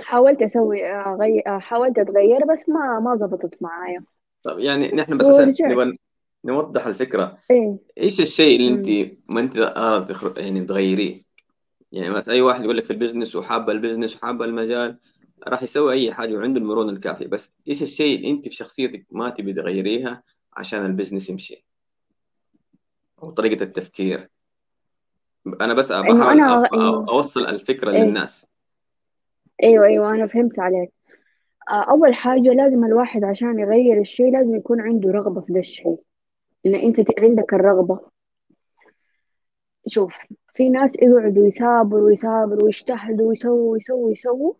حاولت 0.00 0.42
أسوي 0.42 0.86
أغير 0.86 1.42
حاولت 1.46 1.98
أتغير 1.98 2.44
بس 2.44 2.68
ما 2.68 3.00
ما 3.00 3.16
زبطت 3.16 3.62
معايا. 3.62 4.04
طب 4.42 4.58
يعني 4.58 4.88
نحن 4.88 5.16
بس 5.16 5.26
عشان 5.26 5.96
نوضح 6.44 6.86
الفكرة. 6.86 7.38
إيه. 7.50 7.78
إيش 7.98 8.20
الشيء 8.20 8.60
اللي. 8.60 9.02
أنت 9.02 9.12
ما 9.28 9.40
أنت 9.40 9.56
آه 9.56 10.04
تخر... 10.04 10.34
يعني 10.38 10.64
تغيريه؟ 10.64 11.22
يعني 11.92 12.10
مثلا 12.10 12.34
أي 12.34 12.40
واحد 12.40 12.64
يقول 12.64 12.76
لك 12.76 12.84
في 12.84 12.92
ال 12.92 12.97
business 12.97 13.36
وحاب 13.36 13.70
ال 13.70 13.75
business 13.75 14.16
وحاب 14.16 14.42
المجال 14.42 14.98
راح 15.48 15.62
يسوي 15.62 15.92
أي 15.92 16.12
حاجة 16.12 16.34
وعنده 16.34 16.60
المرونة 16.60 16.92
الكافية. 16.92 17.26
بس 17.26 17.50
إيش 17.68 17.82
الشيء 17.82 18.16
اللي 18.16 18.30
أنت 18.30 18.48
في 18.48 18.54
شخصيتك 18.54 19.06
ما 19.10 19.30
تبي 19.30 19.52
تغيريها 19.52 20.22
عشان 20.52 20.86
ال 20.86 20.91
business 20.91 21.30
يمشي؟ 21.30 21.67
أو 23.22 23.30
طريقة 23.30 23.62
التفكير. 23.62 24.28
أنا 25.60 25.74
بس 25.74 25.90
إنه 25.92 26.02
بحاول 26.02 26.40
أنا 26.40 26.62
أف- 26.68 26.72
إنه 26.74 27.06
أوصل 27.08 27.40
الفكرة 27.46 27.90
إيه. 27.90 28.02
للناس. 28.02 28.46
أيوة 29.62 29.86
أيوة 29.86 30.10
أنا 30.14 30.26
فهمت 30.26 30.58
عليك. 30.58 30.92
آه، 31.70 31.90
أول 31.90 32.14
حاجة 32.14 32.40
لازم 32.52 32.84
الواحد 32.84 33.24
عشان 33.24 33.58
يغير 33.58 34.00
الشيء 34.00 34.32
لازم 34.32 34.56
يكون 34.56 34.80
عنده 34.80 35.10
رغبة 35.10 35.40
في 35.40 35.52
ده 35.52 35.60
الشيء. 35.60 35.96
إن 36.66 36.74
أنت 36.74 37.00
ت- 37.00 37.20
عندك 37.20 37.54
الرغبة. 37.54 38.00
شوف 39.86 40.12
في 40.54 40.68
ناس 40.68 40.96
يقعدوا 41.02 41.46
يثابروا 41.46 42.06
ويثابروا 42.06 42.62
ويجتهدوا 42.62 43.28
ويسووا 43.28 43.72
ويسووا 43.72 44.06
ويسووا 44.06 44.54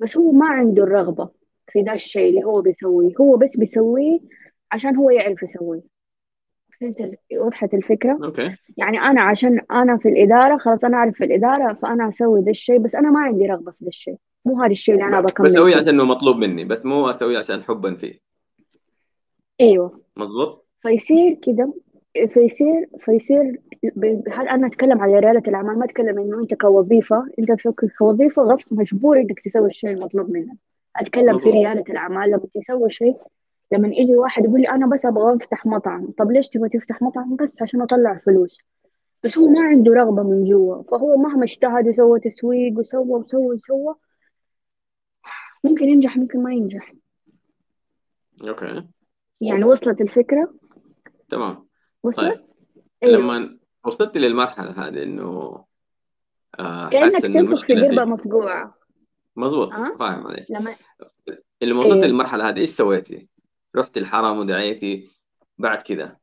بس 0.00 0.16
هو 0.16 0.32
ما 0.32 0.46
عنده 0.46 0.82
الرغبة 0.82 1.28
في 1.72 1.80
ذا 1.82 1.92
الشيء 1.92 2.28
اللي 2.30 2.44
هو 2.44 2.60
بيسويه. 2.60 3.14
هو 3.20 3.36
بس 3.36 3.56
بيسويه 3.56 4.18
عشان 4.72 4.96
هو 4.96 5.10
يعرف 5.10 5.42
يسويه. 5.42 5.95
فهمت 6.80 7.18
وضحت 7.40 7.74
الفكرة. 7.74 8.18
okay. 8.24 8.50
يعني 8.76 9.00
أنا 9.00 9.20
عشان 9.20 9.60
أنا 9.70 9.96
في 9.96 10.08
الإدارة 10.08 10.56
خلاص 10.58 10.84
أنا 10.84 10.96
أعرف 10.96 11.14
في 11.14 11.24
الإدارة 11.24 11.72
فأنا 11.72 12.08
أسوي 12.08 12.40
ذا 12.42 12.50
الشيء 12.50 12.78
بس 12.78 12.94
أنا 12.94 13.10
ما 13.10 13.20
عندي 13.20 13.46
رغبة 13.46 13.70
في 13.72 13.78
ذا 13.84 13.88
الشيء. 13.88 14.16
مو 14.44 14.60
هذا 14.62 14.70
الشيء 14.72 14.94
اللي 14.94 15.06
أنا 15.06 15.20
بكمل 15.20 15.46
بسويه 15.48 15.76
عشان 15.76 15.88
إنه 15.88 16.04
مطلوب 16.04 16.36
مني 16.36 16.64
بس 16.64 16.86
مو 16.86 17.10
اسويه 17.10 17.38
عشان 17.38 17.62
حبا 17.62 17.94
فيه. 17.94 18.20
أيوه. 19.60 20.00
مظبوط؟ 20.16 20.66
فيصير 20.82 21.38
كده 21.42 21.74
فيصير 22.34 22.88
فيصير 23.00 23.60
هل 24.32 24.48
أنا 24.48 24.66
أتكلم 24.66 25.00
على 25.00 25.18
رياده 25.18 25.42
الأعمال؟ 25.48 25.78
ما 25.78 25.84
أتكلم 25.84 26.18
إنه 26.18 26.40
أنت 26.42 26.54
كوظيفة 26.54 27.26
أنت 27.38 27.52
في- 27.52 27.72
كوظيفة 27.98 28.42
غصب 28.42 28.66
مجبور 28.80 29.20
إنك 29.20 29.40
تسوي 29.40 29.68
الشيء 29.68 29.90
المطلوب 29.90 30.30
منك. 30.30 30.56
أتكلم 30.96 31.38
في 31.38 31.48
مظبوط. 31.48 31.54
رياده 31.54 31.84
الأعمال 31.88 32.30
لما 32.30 32.40
تسوي 32.54 32.90
شيء 32.90 33.16
لما 33.72 33.88
يجي 33.88 34.16
واحد 34.16 34.44
يقول 34.44 34.60
لي 34.60 34.68
أنا 34.68 34.86
بس 34.86 35.04
أبغى 35.04 35.36
أفتح 35.36 35.66
مطعم 35.66 36.10
طب 36.18 36.30
ليش 36.30 36.48
تبغى 36.48 36.68
تفتح 36.68 37.02
مطعم؟ 37.02 37.36
بس 37.36 37.62
عشان 37.62 37.82
أطلع 37.82 38.20
فلوس. 38.26 38.58
بس 39.24 39.38
هو 39.38 39.48
ما 39.48 39.60
عنده 39.60 39.92
رغبة 39.92 40.22
من 40.22 40.44
جوا 40.44 40.82
فهو 40.82 41.16
مهما 41.16 41.44
اجتهد 41.44 41.88
وسوى 41.88 42.20
تسويق 42.20 42.78
وسوى 42.78 43.02
وسوى 43.02 43.46
وسوى 43.46 43.94
ممكن 45.64 45.84
ينجح 45.84 46.16
ممكن 46.16 46.42
ما 46.42 46.54
ينجح. 46.54 46.94
okay. 48.48 48.86
يعني 49.40 49.64
وصلت 49.64 50.00
الفكرة؟ 50.00 50.54
تمام. 51.28 51.66
وصلت؟ 52.02 52.34
طيب. 52.34 52.44
أيوه 53.02 53.18
لما 53.18 53.58
وصلت 53.84 54.16
للمرحلة 54.16 54.70
هذه 54.70 55.02
إنه 55.02 55.64
آه، 56.58 56.88
كأنك 56.88 57.14
حاسه 57.14 57.28
ان 57.28 57.32
تنفخ 57.32 57.66
في 57.66 57.74
قربة 57.74 57.88
فيك. 57.88 57.98
مفقوعة. 57.98 58.74
مظبوط. 59.36 59.74
أه؟ 59.74 59.96
فاهم 59.96 60.26
عليك. 60.26 60.50
لما 60.50 60.76
لما 61.62 61.80
وصلت 61.80 61.92
أيوه 61.92 62.06
للمرحلة 62.06 62.48
هذه 62.48 62.58
إيش 62.58 62.70
سويتي؟ 62.70 63.28
رحت 63.76 63.96
الحرم 63.96 64.38
ودعيتي 64.38 65.08
بعد 65.58 65.82
كذا. 65.82 66.16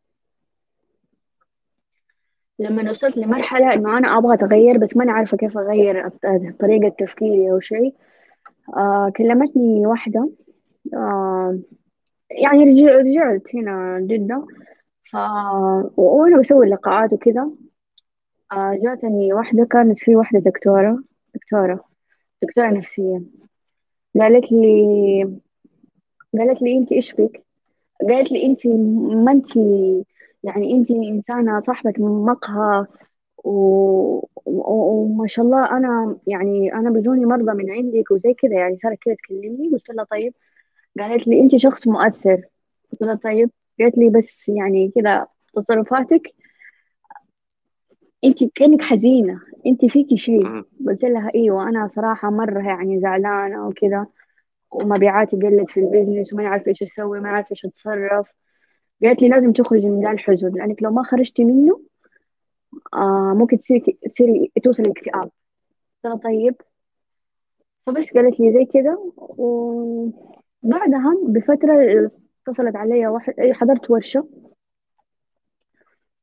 لما 2.59 2.89
وصلت 2.89 3.17
لمرحلة 3.17 3.73
إنه 3.73 3.97
أنا 3.97 4.17
أبغى 4.17 4.33
أتغير 4.33 4.77
بس 4.77 4.97
ماني 4.97 5.11
عارفة 5.11 5.37
كيف 5.37 5.57
أغير 5.57 6.09
طريقة 6.59 6.95
تفكيري 6.99 7.51
أو 7.51 7.59
شيء. 7.59 7.95
آه 8.77 9.11
كلمتني 9.17 9.87
واحدة 9.87 10.29
آه 10.93 11.59
يعني 12.31 12.63
رجع 12.63 12.91
رجعت 12.97 13.55
هنا 13.55 13.99
جدة. 14.01 14.47
ف 15.11 15.15
وأنا 15.97 16.39
بسوي 16.39 16.69
لقاءات 16.69 17.13
وكذا. 17.13 17.51
آه 18.51 18.79
جاتني 18.83 19.33
واحدة 19.33 19.65
كانت 19.65 19.99
في 19.99 20.15
واحدة 20.15 20.39
دكتورة 20.39 21.03
دكتورة 21.35 21.85
دكتورة 22.41 22.69
نفسية. 22.69 23.21
قالت 24.19 24.51
لي 24.51 25.42
قالت 26.39 26.61
لي 26.61 26.77
أنت 26.77 26.91
إيش 26.91 27.13
بك؟ 27.13 27.43
قالت 28.09 28.31
لي 28.31 28.45
أنت 28.45 28.67
ما 28.67 29.31
أنت 29.31 29.55
يعني 30.43 30.71
أنت 30.73 30.91
إنسانة 30.91 31.61
صاحبة 31.61 31.93
مقهى 31.99 32.85
و... 33.43 33.49
و... 34.45 34.61
وما 35.03 35.27
شاء 35.27 35.45
الله 35.45 35.77
أنا 35.77 36.17
يعني 36.27 36.73
أنا 36.73 36.89
بيجوني 36.89 37.25
مرضى 37.25 37.53
من 37.53 37.71
عندك 37.71 38.11
وزي 38.11 38.33
كذا 38.33 38.53
يعني 38.55 38.77
صارت 38.77 38.97
كذا 39.01 39.13
تكلمني. 39.15 39.69
قلت 39.69 39.89
لها 39.89 40.05
طيب. 40.05 40.33
قالت 40.99 41.27
لي 41.27 41.41
أنت 41.41 41.55
شخص 41.55 41.87
مؤثر. 41.87 42.41
قلت 42.91 43.01
لها 43.01 43.15
طيب. 43.15 43.51
قالت 43.79 43.97
لي 43.97 44.09
بس 44.09 44.49
يعني 44.49 44.91
كذا 44.95 45.27
تصرفاتك 45.55 46.33
أنت 48.23 48.43
كأنك 48.55 48.81
حزينة. 48.81 49.39
أنت 49.65 49.85
فيكي 49.85 50.17
شيء. 50.17 50.63
قلت 50.87 51.03
لها 51.03 51.31
أيوة 51.35 51.69
أنا 51.69 51.87
صراحة 51.87 52.29
مرة 52.29 52.67
يعني 52.67 52.99
زعلانة 52.99 53.67
وكذا. 53.67 54.07
ومبيعاتي 54.75 55.35
قلت 55.35 55.69
في 55.69 55.79
البيزنس 55.79 56.33
وما 56.33 56.47
عارفة 56.47 56.69
إيش 56.69 56.83
أسوي 56.83 57.19
ما 57.19 57.29
عارفة 57.29 57.51
إيش 57.51 57.65
أتصرف 57.65 58.27
قالت 59.03 59.21
لي 59.21 59.29
لازم 59.29 59.53
تخرجي 59.53 59.89
من 59.89 60.03
ذا 60.03 60.11
الحزن 60.11 60.51
لأنك 60.55 60.83
لو 60.83 60.91
ما 60.91 61.03
خرجتي 61.03 61.45
منه 61.45 61.81
آه 62.93 63.33
ممكن 63.37 63.59
تصير 63.59 63.97
تصيري 64.09 64.51
توصل 64.63 64.83
الاكتئاب 64.83 65.31
قلت 66.03 66.17
طيب. 66.17 66.55
فبس 67.85 68.13
قالت 68.13 68.39
لي 68.39 68.53
زي 68.53 68.65
كذا 68.65 68.97
وبعدها 69.17 71.15
بفترة 71.27 72.11
اتصلت 72.47 72.75
علي 72.75 73.07
واحد 73.07 73.33
أي 73.39 73.53
حضرت 73.53 73.91
ورشة. 73.91 74.27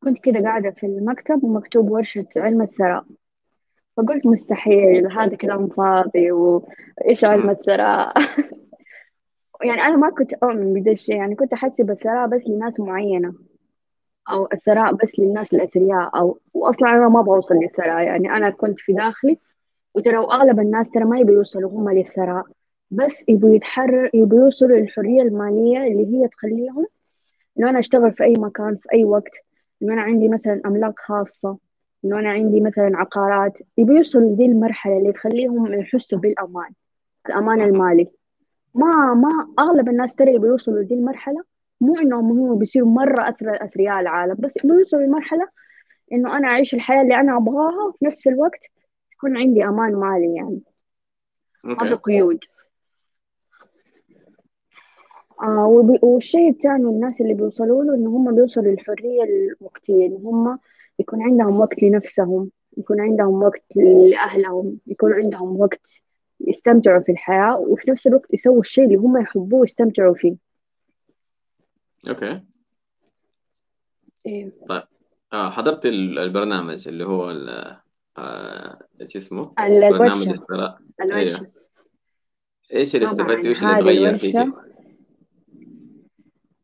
كنت 0.03 0.18
كده 0.24 0.40
قاعدة 0.40 0.70
في 0.70 0.86
المكتب 0.86 1.44
ومكتوب 1.44 1.90
ورشة 1.90 2.26
علم 2.36 2.62
الثراء. 2.62 3.05
فقلت 4.01 4.26
مستحيل 4.26 5.12
هذا 5.12 5.36
كلام 5.36 5.68
فاضي 5.68 6.32
وإيش 6.32 7.24
علم. 7.24 7.51
الثراء 7.51 8.14
يعني 9.64 9.82
أنا 9.82 9.96
ما 9.96 10.11
كنت 10.11 10.32
أؤمن 10.32 10.74
بدا 10.74 10.92
الشيء 10.92 11.16
يعني 11.16 11.34
كنت 11.34 11.53
أحسب 11.53 11.90
الثراء 11.90 12.28
بس 12.28 12.42
لناس 12.46 12.80
معينة 12.80 13.34
أو 14.30 14.48
الثراء 14.53 14.94
بس 14.94 15.18
للناس 15.18 15.55
الأثرياء 15.55 16.18
أو 16.18 16.38
وأصلا 16.55 16.90
أنا 16.90 17.09
ما 17.09 17.20
أبغى 17.20 17.36
أوصل 17.36 17.55
للثراء 17.55 18.03
يعني 18.03 18.30
أنا 18.36 18.51
كنت 18.51 18.80
في 18.80 18.92
داخلي 18.92 19.38
وترى 19.94 20.16
وأغلب 20.18 20.61
الناس 20.61 20.90
ترى 20.90 21.05
ما 21.05 21.18
يبي 21.18 21.32
يوصلوا 21.32 21.70
هم 21.70 21.90
للثراء 21.90 22.44
بس 22.90 23.24
يبوا 23.28 23.55
يتحرر 23.55 24.11
يبوا 24.14 24.38
يوصلوا 24.38 24.76
للحرية 24.76 25.22
المالية 25.22 25.78
اللي 25.78 26.07
هي 26.16 26.28
تخليهم 26.28 26.86
إنه 27.59 27.70
أنا 27.70 27.78
أشتغل 27.78 28.12
في 28.12 28.24
أي 28.24 28.34
مكان 28.38 28.76
في 28.76 28.88
أي 28.92 29.05
وقت 29.05 29.32
إنه 29.82 29.92
أنا 29.92 30.03
عندي 30.03 30.28
مثلا 30.28 30.61
أملاك 30.66 30.98
خاصة 30.98 31.59
إنه 32.05 32.18
أنا 32.18 32.30
عندي 32.30 32.61
مثلا 32.61 32.90
عقارات 32.94 33.59
يبوا 33.78 33.94
يوصلوا 33.94 34.32
لدي 34.32 34.44
المرحلة 34.46 34.98
اللي 34.98 35.12
تخليهم 35.12 35.74
يحسوا 35.74 36.18
بالأمان 36.18 36.70
الأمان 37.26 37.61
المالي. 37.61 38.11
ما 38.74 39.14
ما 39.14 39.55
أغلب 39.59 39.88
الناس 39.88 40.14
ترى 40.14 40.28
اللي 40.28 40.40
بيوصلوا 40.40 40.82
لدي 40.82 40.94
المرحلة 40.94 41.44
مو 41.80 41.96
إنهم 41.98 42.30
هم 42.30 42.59
بيصيروا 42.59 42.88
مرة 42.88 43.28
اثرى 43.28 43.57
أثرياء 43.57 44.01
العالم 44.01 44.36
بس 44.38 44.59
بيوصلوا 44.64 45.03
لمرحلة 45.03 45.48
إنه 46.12 46.36
أنا 46.36 46.48
أعيش 46.48 46.74
الحياة 46.74 47.03
اللي 47.03 47.14
أنا 47.20 47.36
أبغاها 47.36 47.84
وفي 47.88 48.05
نفس 48.05 48.26
الوقت 48.26 48.61
يكون 49.12 49.36
عندي 49.36 49.64
أمان 49.64 49.92
مالي 49.92 50.34
يعني. 50.34 50.61
ما 51.64 51.88
في 51.88 51.94
قيود. 51.94 52.38
آه 55.42 55.66
والشيء 56.03 56.51
الثاني 56.51 56.84
الناس 56.84 57.20
اللي 57.20 57.34
بيوصلوا 57.34 57.84
له 57.84 57.94
إن 57.94 58.07
هم 58.07 58.34
بيوصلوا 58.34 58.72
للحرية 58.72 59.22
الوقتية 59.22 60.07
إن 60.07 60.20
هم 60.24 60.59
يكون 61.01 61.22
عندهم 61.22 61.61
وقت 61.61 61.82
لنفسهم 61.82 62.51
يكون 62.76 63.01
عندهم 63.01 63.42
وقت 63.42 63.64
لأهلهم 63.76 64.78
يكون 64.86 65.12
عندهم 65.12 65.61
وقت 65.61 65.80
يستمتعوا 66.40 67.01
في 67.03 67.12
الحياة 67.12 67.59
وفي 67.59 67.90
نفس 67.90 68.07
الوقت 68.07 68.34
يسووا 68.34 68.61
الشيء 68.61 68.84
اللي 68.84 68.96
هم 68.96 69.16
يحبوه 69.20 69.61
ويستمتعوا 69.61 70.14
فيه. 70.14 70.36
أوكي. 72.09 72.40
إيه. 74.26 74.53
طيب. 74.68 74.82
آه 75.32 75.51
حضرت 75.51 75.86
ال- 75.86 76.18
البرنامج 76.18 76.88
اللي 76.88 77.05
هو 77.07 77.30
ال- 77.30 77.76
آه 78.18 78.78
إيش 79.01 79.16
اسمه؟ 79.16 79.53
الورشة 79.59 79.98
برنامج 79.98 80.28
الثراء 80.28 80.78
الورشة 81.03 81.16
أيوه 81.38 81.51
إيش 82.72 82.94
اللي 82.96 83.07
طبعا. 83.07 83.20
استفدتي 83.20 83.48
وإيش 83.48 83.62
اللي 83.64 83.74
تغير 83.80 84.18
فيكي؟ 84.18 84.53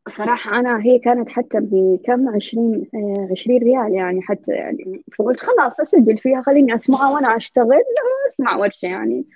صراحة 0.08 0.58
أنا 0.58 0.82
هي 0.82 0.98
كانت 0.98 1.28
حتى 1.28 1.58
بكم 1.60 2.28
عشرين 2.28 2.86
آه، 2.94 3.28
عشرين 3.30 3.62
ريال 3.62 3.94
يعني 3.94 4.22
حتى 4.22 4.52
يعني 4.52 5.04
فقلت 5.18 5.40
خلاص 5.40 5.80
أسجل 5.80 6.18
فيها 6.18 6.42
خليني 6.42 6.74
أسمعها 6.74 7.14
وأنا 7.14 7.36
أشتغل 7.36 7.82
أسمع 8.28 8.56
ورشة 8.56 8.86
يعني. 8.86 9.26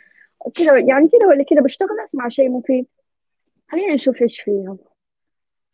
كذا 0.56 0.78
يعني 0.78 1.08
كذا 1.08 1.28
ولا 1.28 1.44
كذا 1.44 1.60
بشتغل 1.60 2.00
أسمع 2.04 2.28
شيء 2.28 2.50
مفيد. 2.50 2.86
خلينا 3.68 3.94
نشوف 3.94 4.22
إيش 4.22 4.40
فيها 4.40 4.76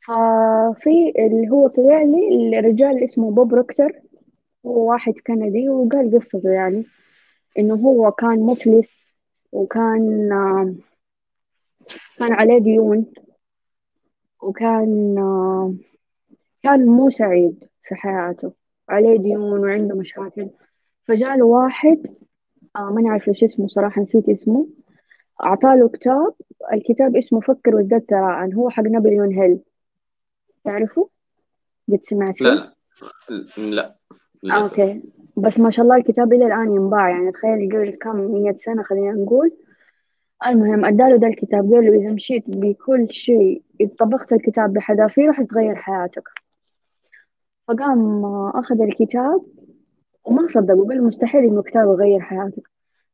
ففي 0.07 1.13
اللي 1.19 1.51
هو 1.51 1.69
طلع 1.69 2.03
لي 2.03 2.59
الرجال 2.59 2.91
اللي 2.91 3.05
اسمه 3.05 3.31
بوب 3.31 3.55
روكتر 3.55 3.93
هو 4.67 4.91
واحد 4.91 5.15
كندي 5.27 5.69
وقال 5.69 6.15
قصته 6.19 6.51
يعني 6.51 6.85
إنه 7.59 7.75
هو 7.75 8.11
كان 8.13 8.41
مفلس 8.41 8.97
وكان 9.53 10.33
آه، 10.33 10.75
كان 12.19 12.33
عليه 12.33 12.59
ديون. 12.59 13.07
وكان 14.47 15.15
كان 16.63 16.87
مو 16.87 17.11
سعيد 17.11 17.65
في 17.89 17.95
حياته. 17.95 18.53
عليه 18.89 19.19
ديون 19.19 19.61
وعنده 19.61 19.97
مشاكل. 19.97 20.49
فجاء 21.05 21.37
له 21.37 21.45
واحد 21.45 22.07
آه 22.77 22.91
ما 22.91 23.03
نعرف 23.03 23.29
إيش 23.29 23.45
اسمه 23.45 23.69
صراحة 23.69 24.03
نسيت 24.03 24.29
اسمه. 24.29 24.67
أعطاله 25.45 25.89
كتاب 25.89 26.35
الكتاب 26.73 27.17
اسمه 27.17 27.41
فكر 27.41 27.77
وازداد 27.77 28.05
ثراء 28.11 28.55
هو 28.55 28.71
حق 28.71 28.83
نابليون 28.83 29.33
هيل. 29.35 29.59
تعرفه؟ 30.65 31.09
قد 31.89 32.01
سمعت 32.05 32.41
لا؟ 32.41 32.51
لا. 32.51 32.75
لا 33.59 33.97
للأسف. 34.43 34.81
أوكي. 34.81 35.03
بس 35.37 35.61
ما 35.61 35.71
شاء 35.71 35.85
الله 35.85 35.97
الكتاب 35.97 36.33
إلى 36.33 36.47
الآن 36.47 36.77
ينباع. 36.77 37.11
يعني 37.11 37.33
تخيل 37.33 37.69
قبل 37.73 37.91
كم 37.91 38.17
مية 38.17 38.57
سنة 38.61 38.83
خلينا 38.83 39.13
نقول. 39.13 39.51
المهم 40.47 40.85
أداله 40.85 41.17
ده 41.17 41.27
الكتاب 41.27 41.73
قال 41.73 41.85
له 41.85 42.01
إذا 42.01 42.13
مشيت 42.13 42.45
بكل 42.47 43.07
شيء 43.11 43.63
إذا 43.81 43.91
طبقت 43.99 44.33
الكتاب 44.33 44.73
بحذافيره 44.73 45.33
حتغير 45.33 45.77
حياتك. 45.77 46.29
فقام 47.69 48.25
آه، 48.25 48.53
أخذ 48.55 48.81
الكتاب 48.81 49.43
وما 50.25 50.49
صدق 50.49 50.75
وقال 50.75 51.05
مستحيل 51.05 51.45
إنه 51.45 51.63
كتاب 51.63 51.89
يغير 51.89 52.21
حياتك. 52.21 52.71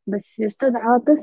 بس 0.06 0.38
يا 0.38 0.46
أستاذ 0.46 0.76
عاطف 0.76 1.18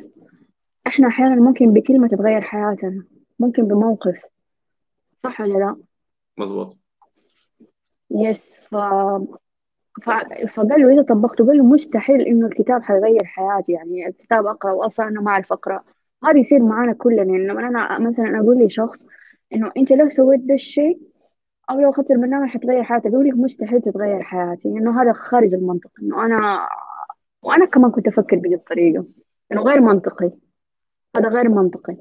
إحنا 0.88 1.08
أحيانا 1.08 1.36
ممكن 1.36 1.74
بكلمة 1.74 2.08
تتغير 2.08 2.42
حياتنا 2.42 3.04
ممكن 3.40 3.64
بموقف. 3.64 4.22
صح 5.18 5.42
ولا 5.42 5.58
لا؟ 5.58 5.78
مظبوط. 6.38 6.78
يس 8.12 8.42
ف... 8.70 8.76
فقال 10.54 10.82
له 10.82 10.94
إذا 10.94 11.02
طبقته 11.02 11.48
قال 11.48 11.58
له 11.58 11.64
مستحيل 11.64 12.22
إنه 12.22 12.48
الكتاب 12.48 12.84
حيغير 12.84 13.26
حياتي 13.26 13.72
يعني 13.72 14.08
الكتاب 14.08 14.46
أقرأ 14.46 14.72
وأصلا 14.72 15.08
أنا 15.08 15.22
ما 15.22 15.32
أعرف 15.32 15.54
أقرأ. 15.54 15.84
هذا 16.24 16.38
يصير 16.38 16.64
معانا 16.64 16.94
كلنا 16.94 17.24
يعني 17.24 17.48
لما 17.48 17.68
أنا 17.68 18.00
مثلا 18.00 18.40
أقول 18.40 18.66
لشخص 18.66 19.06
إنه 19.54 19.72
أنت 19.78 19.92
لو 19.92 20.10
سويت 20.10 20.40
ده 20.40 20.54
الشيء 20.54 21.00
أو 21.70 21.80
لو 21.80 21.90
أخذت 21.90 22.12
البرنامج 22.12 22.50
حتغير 22.50 22.84
حياتك 22.84 23.06
يقول 23.06 23.28
لك 23.28 23.34
مستحيل 23.34 23.82
تتغير 23.82 24.22
حياتي 24.24 24.68
إنه 24.68 25.02
هذا 25.02 25.14
خارج 25.14 25.54
المنطق 25.54 25.92
إنه 26.02 26.26
أنا 26.26 26.68
وأنا 27.44 27.66
كمان 27.66 27.92
كنت 27.92 28.08
أفكر 28.08 28.36
بهذه 28.36 28.54
الطريقة 28.56 29.06
إنه 29.52 29.62
غير 29.62 29.82
منطقي. 29.82 30.32
هذا 31.18 31.30
غير 31.30 31.50
منطقي. 31.50 31.98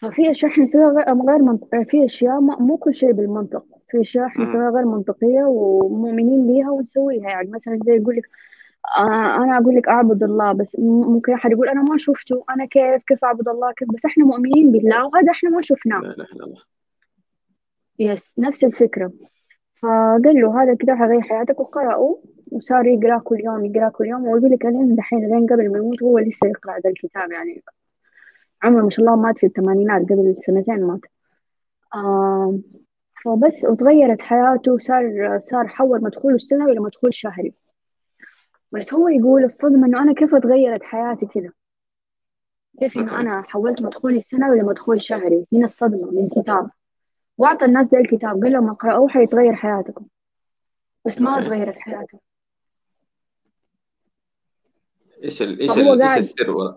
ففي 0.00 0.30
أشياء 0.30 0.52
إحنا 0.52 0.64
نسويها 0.64 0.90
غير 1.28 1.42
منطقية 1.42 1.84
في 1.84 2.04
أشياء 2.04 2.40
مو 2.40 2.76
كل 2.76 2.94
شيء 2.94 3.12
بالمنطق. 3.12 3.64
في 3.90 4.00
أشياء 4.00 4.26
إحنا. 4.26 4.44
نسويها 4.44 4.70
غير 4.70 4.84
منطقية 4.84 5.44
ومؤمنين 5.44 6.46
بيها 6.46 6.70
ونسويها. 6.70 7.30
يعني 7.30 7.50
مثلا 7.50 7.78
زي 7.86 7.96
يقول 7.96 8.16
لك 8.16 8.28
آه 8.98 9.44
أنا 9.44 9.58
أقول 9.58 9.76
لك 9.76 9.88
أعبد 9.88 10.22
الله 10.22 10.52
بس 10.52 10.76
ممكن 10.78 11.32
أحد 11.32 11.50
يقول 11.52 11.68
أنا 11.68 11.82
ما 11.82 11.98
شفته 11.98 12.44
أنا 12.50 12.64
كيف 12.64 13.02
كيف 13.08 13.24
أعبد 13.24 13.48
الله 13.48 13.72
كيف؟ 13.72 13.88
بس 13.94 14.04
إحنا 14.04 14.24
مؤمنين 14.24 14.72
بالله 14.72 15.06
وهذا 15.06 15.30
إحنا 15.30 15.50
ما 15.50 15.60
شفناه. 15.60 16.00
لا 16.00 16.12
إلا 16.12 16.44
الله. 16.44 16.62
يس 17.98 18.34
نفس 18.38 18.64
الفكرة. 18.64 19.12
فقال 19.82 20.40
له 20.40 20.62
هذا 20.62 20.74
كده 20.74 20.94
حيغير 20.94 21.20
حياتك. 21.20 21.60
وقرأه 21.60 22.18
وصار 22.52 22.86
يقرأ 22.86 23.18
كل 23.18 23.40
يوم 23.40 23.64
يقرأ 23.64 23.88
كل 23.88 24.06
يوم. 24.06 24.28
ويقول 24.28 24.50
لك 24.50 24.66
الين 24.66 24.96
دحين 24.96 25.20
لين 25.30 25.46
قبل 25.46 25.72
ما 25.72 25.78
يموت 25.78 26.02
هو 26.02 26.18
لسه 26.18 26.46
يقرأ 26.46 26.78
ذا 26.78 26.90
الكتاب. 26.90 27.32
يعني 27.32 27.62
عمره 28.62 28.82
ما 28.82 28.90
شاء 28.90 29.06
الله 29.06 29.16
مات 29.16 29.38
في 29.38 29.46
الثمانينات 29.46 30.02
قبل 30.02 30.36
سنتين 30.46 30.84
مات. 30.84 31.00
آه 31.94 32.58
فبس 33.24 33.64
وتغيرت 33.64 34.22
حياته 34.22 34.72
وصار 34.72 35.38
صار 35.40 35.68
حول 35.68 36.02
مدخوله 36.02 36.34
السنوي 36.34 36.72
إلى 36.72 36.80
مدخول 36.80 37.14
شهري. 37.14 37.54
بس 38.72 38.94
هو 38.94 39.08
يقول 39.08 39.44
الصدمة 39.44 39.86
إنه 39.86 40.02
أنا 40.02 40.14
كيف 40.14 40.34
اتغيرت 40.34 40.82
حياتي 40.82 41.26
كذا؟ 41.26 41.52
كيف 42.78 42.98
إنه 42.98 43.20
أنا 43.20 43.42
حولت 43.42 43.82
مدخولي 43.82 44.16
السنوي 44.16 44.58
لمدخول 44.58 45.02
شهري؟ 45.02 45.46
من 45.52 45.64
الصدمة 45.64 46.10
من 46.10 46.24
الكتاب 46.24 46.70
وأعطى 47.38 47.64
الناس 47.64 47.86
ده 47.86 47.98
الكتاب 47.98 48.42
قال 48.42 48.52
لهم 48.52 48.70
اقرأوه 48.70 49.08
حيتغير 49.08 49.54
حياتكم. 49.54 50.06
بس 51.06 51.20
ما 51.20 51.40
تغيرت 51.40 51.78
حياته. 51.78 52.20
إيش 55.24 55.42
ال... 55.42 55.60
إيش 55.60 55.78
ال... 55.78 56.02
إيش 56.02 56.18
السر؟ 56.18 56.76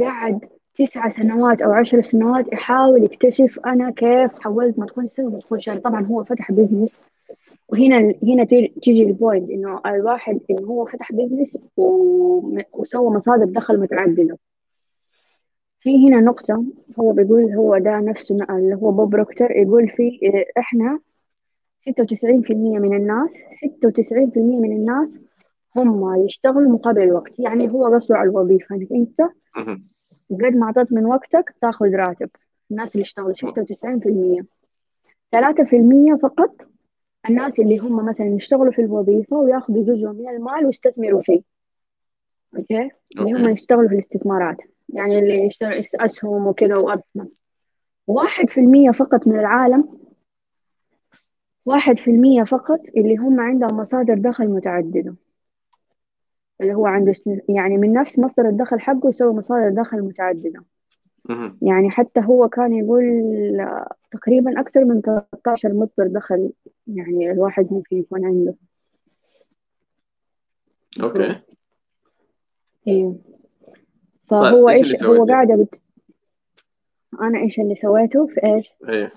قاعد 0.00 0.48
تسع 0.78 1.10
سنوات 1.10 1.62
أو 1.62 1.72
عشر 1.72 2.02
سنوات 2.02 2.52
يحاول 2.52 3.04
يكتشف 3.04 3.58
أنا 3.66 3.90
كيف 3.90 4.30
حولت 4.40 4.78
مدخول 4.78 5.10
سنة 5.10 5.28
لمدخول 5.28 5.62
شهري 5.62 5.80
طبعا 5.80 6.06
هو 6.06 6.24
فتح 6.24 6.52
business 6.52 6.98
وهنا 7.68 8.14
هنا 8.22 8.44
تي- 8.44 8.72
تيجي 8.82 9.02
ال 9.02 9.10
point 9.10 9.50
إنه 9.50 9.80
الواحد 9.86 10.40
إنه 10.50 10.66
هو 10.66 10.84
فتح 10.86 11.12
business 11.12 11.58
وسوى 12.72 13.10
مصادر 13.10 13.44
دخل 13.44 13.80
متعددة. 13.80 14.38
في 15.80 16.08
هنا 16.08 16.20
نقطة 16.20 16.64
هو 17.00 17.12
بيقول 17.12 17.52
هو 17.52 17.78
ده 17.78 18.00
نفسه 18.00 18.34
اللي 18.50 18.74
هو 18.74 18.90
بوب 18.92 19.14
روكتر 19.14 19.50
يقول 19.50 19.88
في 19.88 20.18
إحنا 20.58 20.98
ستة 21.78 22.02
وتسعين 22.02 22.42
في 22.42 22.52
المية 22.52 22.78
من 22.78 22.96
الناس 22.96 23.32
ستة 23.56 23.88
وتسعين 23.88 24.30
في 24.30 24.36
المية 24.36 24.58
من 24.58 24.72
الناس 24.76 25.18
هم 25.76 26.24
يشتغلوا 26.24 26.72
مقابل 26.72 27.02
الوقت. 27.02 27.38
يعني 27.38 27.70
هو 27.72 27.94
قصده 27.94 28.16
على 28.16 28.30
الوظيفة. 28.30 28.74
إنك 28.76 28.92
أنت 28.92 29.20
مهم. 30.34 30.46
قد 30.46 30.56
ما 30.56 30.66
أعطيت 30.66 30.92
من 30.92 31.06
وقتك 31.06 31.54
تأخذ 31.60 31.94
راتب. 31.94 32.30
الناس 32.70 32.94
اللي 32.94 33.02
اشتغلوا 33.02 33.32
ستة 33.32 33.62
وتسعين 33.62 34.00
في 34.00 34.08
المية. 34.08 34.44
ثلاثة 35.32 35.64
في 35.64 35.76
المية 35.76 36.14
فقط 36.14 36.56
الناس 37.28 37.60
اللي 37.60 37.78
هم 37.78 38.06
مثلا 38.06 38.26
يشتغلوا 38.26 38.72
في 38.72 38.82
الوظيفة 38.82 39.36
ويأخذوا 39.36 39.84
جزء 39.84 40.06
من 40.08 40.28
المال 40.28 40.66
ويستثمروا 40.66 41.22
فيه. 41.22 41.42
أوكي؟ 42.56 42.90
اللي 43.18 43.32
هم 43.32 43.48
يشتغلوا 43.48 43.88
في 43.88 43.94
الاستثمارات. 43.94 44.56
يعني 44.88 45.18
اللي 45.18 45.46
يشتغل 45.46 45.84
أسهم 45.94 46.46
وكذا 46.46 46.76
وأسهم 46.76 47.28
واحد 48.06 48.48
في 48.48 48.60
المية 48.60 48.90
فقط 48.90 49.26
من 49.26 49.38
العالم 49.38 49.98
واحد 51.66 51.98
في 51.98 52.10
المية 52.10 52.42
فقط 52.42 52.80
اللي 52.96 53.16
هم 53.16 53.40
عندهم 53.40 53.76
مصادر 53.76 54.14
دخل 54.14 54.48
متعددة. 54.48 55.14
اللي 56.64 56.74
هو 56.74 56.86
عنده 56.86 57.14
يعني 57.48 57.78
من 57.78 57.92
نفس 57.92 58.18
مصدر 58.18 58.48
الدخل 58.48 58.80
حقه 58.80 59.08
يسوي 59.08 59.32
مصادر 59.32 59.68
دخل 59.68 60.02
متعددة. 60.02 60.64
يعني 61.62 61.90
حتى 61.90 62.20
هو 62.20 62.48
كان 62.48 62.72
يقول 62.72 63.04
آه، 63.60 63.92
تقريبا 64.12 64.60
أكثر 64.60 64.84
من 64.84 65.00
13 65.00 65.72
مصدر 65.74 66.06
دخل 66.06 66.52
يعني 66.86 67.30
الواحد 67.30 67.72
ممكن 67.72 67.96
يكون 67.96 68.24
عنده. 68.24 68.54
أوكي. 71.02 71.40
إيه. 72.88 73.14
طيب 74.28 74.42
فهو 74.42 74.68
إيش 74.68 74.82
اللي 74.82 74.94
إيش 74.94 75.04
هو 75.04 75.16
سويته؟ 75.16 75.32
قاعد 75.32 75.50
أبت... 75.50 75.82
أنا 77.20 77.38
إيش 77.38 77.60
اللي 77.60 77.74
سويته؟ 77.74 78.26
في 78.26 78.44
إيش؟ 78.44 78.74
إيه. 78.88 79.12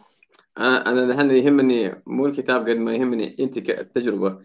أنا 0.57 0.91
أنا 0.91 1.03
الحين 1.03 1.31
يهمني 1.31 2.01
مو 2.07 2.25
الكتاب 2.25 2.69
قد 2.69 2.75
ما 2.77 2.95
يهمني 2.95 3.35
أنت 3.39 3.59
كتجربة. 3.59 4.39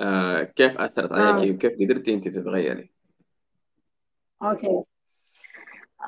آه 0.00 0.42
كيف 0.42 0.78
أثرت 0.78 1.12
عليك 1.12 1.48
آه. 1.48 1.54
وكيف 1.54 1.72
قدرتي 1.80 2.14
انت 2.14 2.28
تتغيري؟ 2.28 2.90
أوكي. 4.42 4.82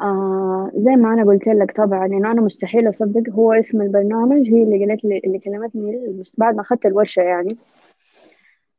آه 0.00 0.70
زي 0.74 0.96
ما 0.96 1.12
أنا 1.12 1.24
قلت 1.24 1.46
لك 1.46 1.76
طبعا 1.76 2.06
إنه 2.06 2.30
أنا 2.32 2.40
مستحيل 2.40 2.88
أصدق 2.88 3.30
هو 3.32 3.52
اسم 3.52 3.82
البرنامج 3.82 4.48
هي 4.48 4.62
اللي 4.62 4.86
قالت 4.86 5.04
لي 5.04 5.20
اللي 5.24 5.38
كلمتني 5.38 6.22
بعد 6.38 6.54
ما 6.54 6.60
أخذت 6.60 6.86
الورشة 6.86 7.22
يعني. 7.22 7.56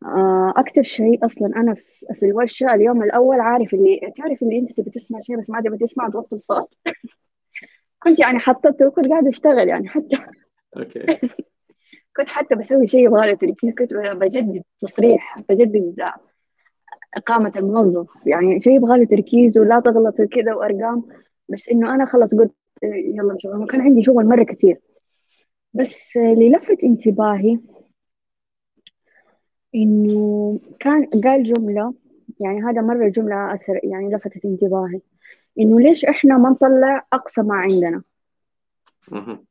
آه 0.05 0.53
أكتر 0.57 0.81
شيء 0.83 1.25
أصلا 1.25 1.47
أنا 1.55 1.75
في 2.13 2.25
الورشة 2.25 2.73
اليوم 2.73 3.03
الأول 3.03 3.39
عارف 3.39 3.73
اللي 3.73 4.13
تعرف 4.17 4.43
اللي 4.43 4.59
أنت 4.59 4.71
تبي 4.71 4.91
تسمع 4.91 5.21
شيء 5.21 5.39
بس 5.39 5.49
ما 5.49 5.61
تبي 5.61 5.77
تسمع 5.77 6.09
توطي 6.09 6.35
الصوت. 6.35 6.73
كنت 8.03 8.19
يعني 8.19 8.39
حطيته 8.39 8.87
وكنت 8.87 9.07
قاعدة 9.07 9.29
أشتغل 9.29 9.67
يعني 9.67 9.87
حتى. 9.87 10.17
أوكي. 10.77 11.05
كنت 12.17 12.27
حتى 12.27 12.55
بسوي 12.55 12.87
شيء 12.87 13.05
يبغى 13.05 13.35
تركيز 13.35 13.73
كنت 13.73 13.93
بجدد 13.93 14.63
تصريح 14.81 15.39
بجدد 15.49 16.03
إقامة 17.17 17.51
الموظف. 17.55 18.07
يعني 18.25 18.61
شيء 18.61 18.73
يبغى 18.75 18.97
له 18.99 19.05
تركيز 19.05 19.57
ولا 19.57 19.79
تغلط 19.79 20.21
كذا 20.21 20.53
وأرقام 20.53 21.03
بس 21.49 21.69
إنه 21.69 21.95
أنا 21.95 22.05
خلاص 22.05 22.35
قلت 22.35 22.51
يلا 22.83 23.33
نشوف 23.33 23.69
كان 23.69 23.81
عندي 23.81 24.03
شغل 24.03 24.25
مرة 24.25 24.43
كثير. 24.43 24.79
بس 25.73 26.17
اللي 26.17 26.49
لفت 26.49 26.83
انتباهي 26.83 27.59
إنه 29.75 30.59
كان 30.79 31.05
قال 31.05 31.43
جملة 31.43 31.93
يعني 32.39 32.61
هذا 32.61 32.81
مرة 32.81 33.07
جملة 33.07 33.53
أثر 33.53 33.79
يعني 33.83 34.15
لفتت 34.15 34.45
انتباهي. 34.45 35.01
إنه 35.59 35.79
ليش 35.79 36.05
إحنا 36.05 36.37
ما 36.37 36.49
نطلع 36.49 37.07
أقصى 37.13 37.41
ما 37.41 37.55
عندنا؟ 37.55 38.03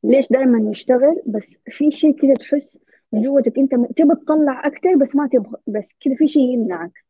ليش 0.03 0.29
دائما 0.29 0.59
نشتغل 0.59 1.21
بس 1.25 1.55
في 1.65 1.91
شيء 1.91 2.21
كذا 2.21 2.33
تحس 2.33 2.77
من 3.13 3.21
جوتك 3.21 3.57
أنت 3.57 3.75
تبغى 3.97 4.15
تطلع 4.15 4.67
أكثر 4.67 4.95
بس 4.95 5.15
ما 5.15 5.27
تبغى 5.27 5.57
بس 5.67 5.89
كذا 6.01 6.15
في 6.15 6.27
شيء 6.27 6.53
يمنعك. 6.53 7.05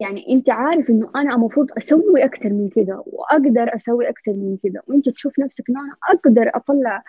يعني 0.00 0.32
أنت 0.32 0.50
عارف 0.50 0.90
إنه 0.90 1.10
أنا 1.16 1.34
المفروض 1.34 1.68
أسوي 1.78 2.24
أكثر 2.24 2.48
من 2.48 2.68
كذا 2.68 3.02
وأقدر 3.06 3.74
أسوي 3.74 4.08
أكثر 4.08 4.32
من 4.32 4.58
كذا 4.62 4.82
وأنت 4.86 5.08
تشوف 5.08 5.38
نفسك 5.38 5.70
إنه 5.70 5.80
أنا 5.80 5.96
أقدر 6.08 6.50
أطلع 6.54 7.02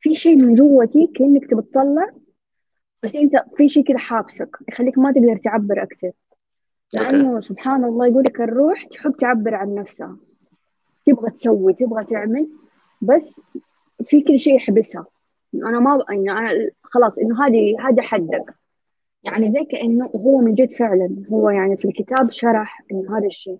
في 0.00 0.14
شيء 0.14 0.36
من 0.36 0.54
جوتي 0.54 1.06
كأنك 1.06 1.50
تبى 1.50 1.62
تطلع 1.62 2.10
بس 3.02 3.16
أنت 3.16 3.44
في 3.56 3.68
شيء 3.68 3.84
كذا 3.84 3.98
حابسك 3.98 4.56
يخليك 4.68 4.98
ما 4.98 5.12
تقدر 5.12 5.36
تعبر 5.36 5.82
أكثر 5.82 6.10
لأنه 6.92 7.40
سبحان 7.40 7.84
الله 7.84 8.06
يقول 8.06 8.22
لك 8.22 8.40
الروح 8.40 8.84
تحب 8.84 9.16
تعبر 9.16 9.54
عن 9.54 9.74
نفسها. 9.74 10.16
تبغى 11.06 11.30
تسوي 11.30 11.72
تبغى 11.72 12.04
تعمل. 12.04 12.48
بس 13.00 13.40
في 14.06 14.22
كل 14.22 14.40
شيء 14.40 14.56
يحبسها. 14.56 15.06
أنا 15.54 15.80
ما 15.80 16.04
يعني 16.10 16.30
أنا 16.30 16.70
خلاص 16.82 17.18
إنه 17.18 17.46
هذه 17.46 17.76
هذا 17.88 18.02
حدك. 18.02 18.54
يعني 19.22 19.52
زي 19.52 19.64
كأنه 19.64 20.06
هو 20.16 20.38
من 20.38 20.54
جد 20.54 20.72
فعلا. 20.72 21.24
هو 21.32 21.50
يعني 21.50 21.76
في 21.76 21.84
الكتاب 21.84 22.30
شرح 22.30 22.82
إنه 22.92 23.18
هذا 23.18 23.26
الشيء. 23.26 23.58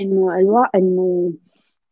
إنه 0.00 0.38
الوا 0.38 0.64
إنه 0.74 1.32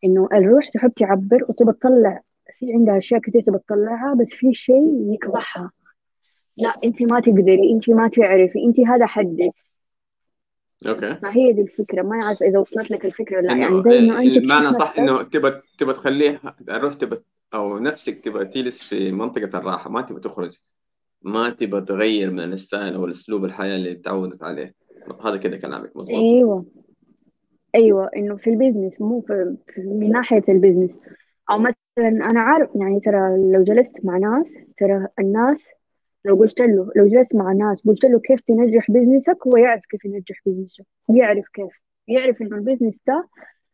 إنه 0.04 0.28
الروح 0.32 0.68
تحب 0.68 0.92
تعبر 0.92 1.44
وتبى 1.48 1.72
تطلع. 1.72 2.20
في 2.58 2.72
عندها 2.72 2.98
أشياء 2.98 3.20
كثير 3.20 3.42
تبى 3.42 3.58
تطلعها 3.58 4.14
بس 4.14 4.28
في 4.34 4.54
شيء 4.54 5.12
يكبحها 5.14 5.70
لا 6.56 6.74
أنت 6.84 7.02
ما 7.02 7.20
تقدري 7.20 7.72
أنت 7.72 7.90
ما 7.90 8.08
تعرفي 8.08 8.64
أنت 8.66 8.80
هذا 8.80 9.06
حدك. 9.06 9.52
أوكي. 10.86 11.14
فهي 11.14 11.52
دي 11.52 11.60
الفكرة 11.60 12.02
ما 12.02 12.22
أعرف 12.22 12.42
إذا 12.42 12.58
وصلت 12.58 12.90
لك 12.90 13.04
الفكرة 13.04 13.36
ولا 13.36 13.56
يعني 13.56 13.82
زي 13.82 13.98
انه 13.98 14.18
أنت 14.18 14.36
المعنى 14.36 14.72
صح 14.72 14.98
إنه 14.98 15.22
تبى 15.22 15.52
تبى 15.78 15.92
تخليها 15.92 16.56
الروح 16.68 16.94
تبى 16.94 17.16
أو 17.54 17.78
نفسك 17.78 18.24
تبى 18.24 18.44
تجلس 18.44 18.82
في 18.82 19.12
منطقة 19.12 19.58
الراحة 19.58 19.90
ما 19.90 20.02
تبى 20.02 20.20
تخرج. 20.20 20.58
ما 21.22 21.50
تبغى 21.50 21.80
تغير 21.80 22.30
من 22.30 22.52
ال 22.52 22.59
style 22.59 22.94
أو 22.94 23.04
الأسلوب 23.04 23.44
الحياة 23.44 23.76
اللي 23.76 23.94
تعودت 23.94 24.42
عليه. 24.42 24.74
هذا 25.24 25.36
كذا 25.36 25.56
كلامك 25.56 25.96
مظبوط. 25.96 26.18
أيوه. 26.18 26.64
أيوه 27.74 28.10
إنه 28.16 28.36
في 28.36 28.50
ال 28.50 28.56
business 28.56 29.00
مو 29.00 29.20
في, 29.20 29.56
في 29.74 29.80
من 29.80 30.10
ناحية 30.10 30.44
ال 30.48 30.52
business. 30.52 30.90
أو 31.50 31.58
مثلا 31.58 31.76
أنا 32.30 32.40
عارف 32.40 32.70
يعني 32.74 33.00
ترى 33.00 33.52
لو 33.52 33.62
جلست 33.62 34.04
مع 34.04 34.18
ناس 34.18 34.54
ترى 34.78 35.08
الناس 35.18 35.64
لو 36.26 36.36
قلت 36.36 36.60
له 36.60 36.90
لو 36.96 37.08
جلست 37.08 37.34
مع 37.34 37.52
ناس 37.52 37.82
قلت 37.86 38.04
له 38.04 38.20
كيف 38.20 38.40
تنجح 38.40 38.90
business 38.90 39.40
ك 39.40 39.46
هو 39.46 39.56
يعرف 39.56 39.82
كيف 39.90 40.04
ينجح 40.04 40.40
business 40.46 40.80
ه 40.80 40.84
يعرف 41.08 41.44
كيف. 41.54 41.72
يعرف 42.08 42.42
إنه 42.42 42.56
ال 42.56 42.60
business 42.60 42.94
ده 43.06 43.28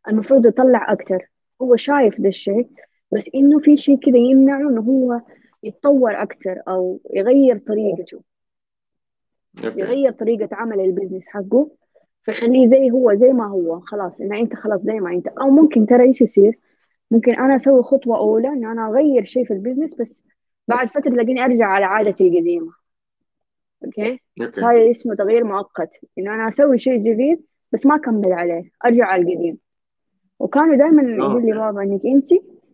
المفروض 0.09 0.47
يطلع 0.47 0.93
أكثر 0.93 1.27
هو 1.63 1.77
شايف 1.77 2.21
ده 2.21 2.29
الشيء 2.29 2.69
بس 3.13 3.25
إنه 3.35 3.59
في 3.59 3.77
شيء 3.77 3.99
كذا 3.99 4.17
يمنعه 4.17 4.71
إنه 4.71 4.81
هو 4.81 5.21
يتطور 5.63 6.23
أكثر 6.23 6.63
أو 6.69 7.01
يغير 7.15 7.59
طريقته. 7.59 8.23
يغير 9.65 10.13
طريقة 10.13 10.49
عمل 10.53 10.81
ال 10.81 10.86
business 10.86 11.23
حقه. 11.27 11.71
فيخليه 12.23 12.69
زي 12.69 12.91
هو 12.91 13.15
زي 13.15 13.33
ما 13.33 13.47
هو. 13.47 13.81
خلاص 13.81 14.21
إن 14.21 14.35
أنت 14.35 14.55
خلاص 14.55 14.81
زي 14.83 15.01
ما 15.01 15.11
أنت. 15.11 15.29
أو 15.29 15.51
ممكن 15.51 15.87
ترى 15.87 16.03
إيش 16.03 16.21
يصير؟ 16.21 16.59
ممكن 17.11 17.35
أنا 17.35 17.57
أسوي 17.57 17.83
خطوة 17.83 18.19
أولى 18.19 18.49
إن 18.49 18.65
أنا 18.65 18.89
أغير 18.89 19.25
شيء 19.25 19.45
في 19.45 19.53
ال 19.53 19.58
business 19.58 19.95
بس 19.95 20.23
بعد 20.69 20.89
فترة 20.89 21.11
تلاقيني 21.11 21.45
أرجع 21.45 21.67
على 21.67 21.85
عادتي 21.85 22.29
القديمة. 22.29 22.73
أوكي؟ 23.85 24.21
هاي 24.59 24.91
اسمه 24.91 25.15
تغيير 25.15 25.45
مؤقت. 25.45 25.91
إن 26.19 26.29
أنا 26.29 26.49
أسوي 26.49 26.79
شيء 26.79 26.97
جديد 26.97 27.45
بس 27.73 27.87
ما 27.87 27.95
أكمل 27.95 28.33
عليه. 28.33 28.71
أرجع 28.85 29.05
على 29.05 29.23
القديم. 29.23 29.59
وكانوا 30.39 30.77
دائما 30.77 31.03
يقول 31.03 31.47
لي 31.47 31.53
بابا 31.53 31.83
إنك 31.83 32.07
أنت 32.07 32.29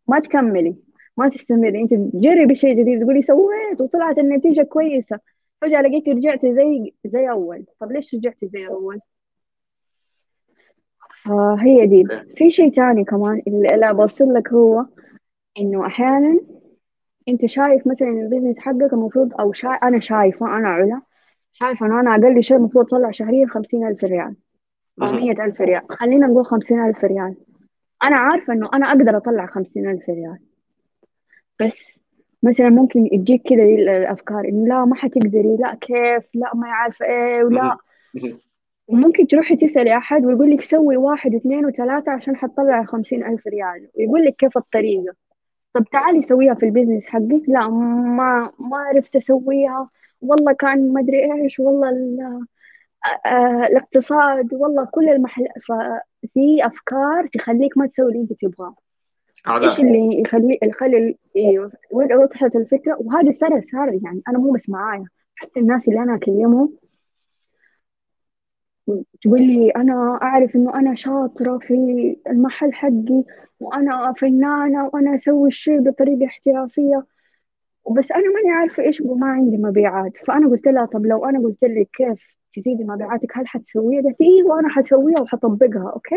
ما 0.08 0.20
تكملي. 0.20 0.76
ما 1.16 1.28
تستمري. 1.28 1.80
أنت 1.80 1.94
تجربي 1.94 2.54
شيء 2.54 2.74
جديد. 2.74 3.02
تقولي 3.02 3.22
سويت 3.22 3.80
وطلعت 3.80 4.18
النتيجة 4.18 4.62
كويسة. 4.62 5.18
فجأة 5.60 5.80
لقيتي 5.82 6.12
رجعتي 6.12 6.54
زي 6.54 6.94
زي 7.04 7.30
أول. 7.30 7.64
طب 7.80 7.92
ليش 7.92 8.14
رجعتي 8.14 8.48
زي 8.48 8.66
أول؟ 8.66 9.00
فهي 11.24 11.86
دي. 11.86 12.04
في 12.36 12.50
شيء 12.50 12.72
تاني 12.72 13.04
كمان 13.04 13.42
اللي 13.46 13.94
بوصل 13.94 14.34
لك 14.34 14.52
هو 14.52 14.86
إنه 15.58 15.86
أحيانا 15.86 16.40
انت 17.28 17.46
شايف 17.46 17.86
مثلا 17.86 18.08
ال 18.08 18.14
business 18.14 18.58
حقك 18.58 18.92
المفروض 18.92 19.40
أو 19.40 19.52
شا... 19.52 19.68
أنا 19.68 20.00
شايفة 20.00 20.46
أنا 20.46 20.68
علا 20.68 21.00
شايفة 21.52 21.86
انه 21.86 22.00
أنا 22.00 22.14
أقل 22.14 22.42
شيء 22.42 22.56
المفروض 22.56 22.84
أطلع 22.84 23.10
شهريا 23.10 23.46
خمسين 23.46 23.86
ألف 23.86 24.04
ريال. 24.04 24.34
أو 25.02 25.12
مية 25.12 25.44
ألف 25.44 25.60
ريال. 25.60 25.82
خلينا 25.88 26.26
نقول 26.26 26.46
خمسين 26.46 26.84
ألف 26.84 27.04
ريال. 27.04 27.34
أنا 28.02 28.16
عارفة 28.16 28.52
إنه 28.52 28.68
أنا 28.74 28.86
أقدر 28.86 29.16
أطلع 29.16 29.46
خمسين 29.46 29.90
ألف 29.90 30.08
ريال. 30.08 30.38
بس 31.60 31.98
مثلا 32.42 32.68
ممكن 32.68 33.08
تجيك 33.12 33.42
كذا 33.48 33.62
الأفكار 33.62 34.44
إنه 34.44 34.68
لا 34.68 34.84
ما 34.84 34.94
حتقدري 34.94 35.56
لا 35.56 35.74
كيف؟ 35.74 36.24
لا 36.34 36.50
ما 36.54 36.68
عارفه 36.68 37.06
إيه 37.06 37.44
ولا 37.44 37.76
وممكن 38.88 39.26
تروحي 39.26 39.56
تسألي 39.56 39.96
أحد 39.96 40.24
ويقول 40.24 40.50
لك 40.50 40.60
سوي 40.60 40.96
واحد 40.96 41.34
واثنين 41.34 41.66
وثلاثة 41.66 42.12
عشان 42.12 42.36
حتطلع 42.36 42.84
خمسين 42.84 43.24
ألف 43.24 43.46
ريال 43.46 43.88
ويقول 43.98 44.24
لك 44.24 44.36
كيف 44.36 44.56
الطريقة. 44.56 45.14
طب 45.78 45.84
تعالي 45.92 46.22
سويها 46.22 46.54
في 46.54 46.66
ال 46.66 46.71
business 46.71 47.06
حقك. 47.06 47.42
لا 47.48 47.68
ما 47.68 48.52
ما 48.58 48.76
عرفت 48.78 49.16
أسويها. 49.16 49.90
والله 50.20 50.52
كان 50.52 50.92
ما 50.92 51.00
أدري 51.00 51.32
إيش 51.42 51.60
والله 51.60 51.88
آه 53.26 53.66
الاقتصاد 53.66 54.54
والله 54.54 54.84
كل 54.84 55.08
المحل 55.08 55.46
ففي 55.68 56.66
أفكار 56.66 57.26
تخليك 57.26 57.78
ما 57.78 57.86
تسوي 57.86 58.08
اللي 58.12 58.20
أنت 58.20 58.32
تبغاه. 58.32 58.74
إيش 59.48 59.80
اللي 59.80 60.20
يخلي 60.20 60.58
يخلي 60.62 61.18
أيوه 61.36 61.72
وضحت 61.92 62.56
الفكرة؟ 62.56 62.96
وهذا 63.00 63.30
صار 63.30 63.62
صار 63.72 63.88
يعني 64.04 64.22
أنا 64.28 64.38
مو 64.38 64.52
بس 64.52 64.68
معايا 64.70 65.04
حتى 65.36 65.60
الناس 65.60 65.88
اللي 65.88 66.00
أنا 66.00 66.14
أكلمهم 66.14 66.72
تقول 69.22 69.42
لي 69.42 69.70
أنا 69.70 70.18
أعرف 70.22 70.56
إنه 70.56 70.74
أنا 70.74 70.94
شاطرة 70.94 71.58
في 71.58 71.74
المحل 72.30 72.72
حقي 72.72 73.24
وأنا 73.60 74.12
فنانه 74.12 74.90
وأنا 74.94 75.14
أسوي 75.16 75.48
الشيء 75.48 75.80
بطريقة 75.80 76.26
احترافية. 76.26 77.06
بس 77.96 78.12
أنا 78.12 78.24
ماني 78.34 78.50
عارفة 78.50 78.82
إيش 78.82 79.00
وما 79.00 79.26
عندي 79.26 79.56
مبيعات. 79.56 80.12
فأنا 80.26 80.48
قلت 80.48 80.68
لها 80.68 80.86
طب 80.86 81.06
لو 81.06 81.24
أنا 81.26 81.38
قلت 81.40 81.64
لك 81.64 81.88
كيف 81.92 82.36
تزيدي 82.54 82.84
مبيعاتك 82.84 83.38
هل 83.38 83.46
حتسويها؟ 83.48 84.02
قالت 84.02 84.20
إيوه 84.20 84.60
أنا 84.60 84.68
حسويها 84.68 85.20
وحطبقها. 85.20 85.90
أوكي؟ 85.94 86.16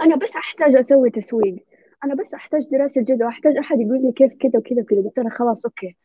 أنا 0.00 0.16
بس 0.16 0.36
أحتاج 0.36 0.76
أسوي 0.76 1.10
تسويق. 1.10 1.64
أنا 2.04 2.14
بس 2.14 2.34
أحتاج 2.34 2.62
دراسة 2.72 3.00
جدوى. 3.02 3.28
أحتاج 3.28 3.56
أحد 3.56 3.80
يقول 3.80 4.02
لي 4.02 4.12
كيف 4.12 4.32
كذا 4.40 4.58
وكذا 4.58 4.80
وكذا. 4.82 5.02
قلت 5.02 5.18
له 5.18 5.30
خلاص 5.30 5.66
أوكي. 5.66 5.96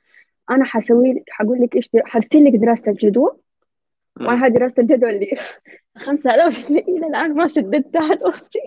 أنا 0.52 0.66
حسوي 0.66 1.14
لك 1.14 1.24
حقول 1.30 1.62
لك 1.62 1.76
إيش 1.76 1.90
حرسل 2.06 2.46
لك 2.46 2.54
دراسه 2.56 2.92
الجدوى 2.92 3.32
وأنا 4.22 4.46
هذه 4.46 4.52
دراسه 4.52 4.82
الجدوى 4.82 5.10
اللي 5.10 5.38
5000 5.98 6.70
إلى 6.70 7.08
الآن 7.08 7.34
ما 7.34 7.48
سددتها 7.48 8.16
لاختي 8.16 8.60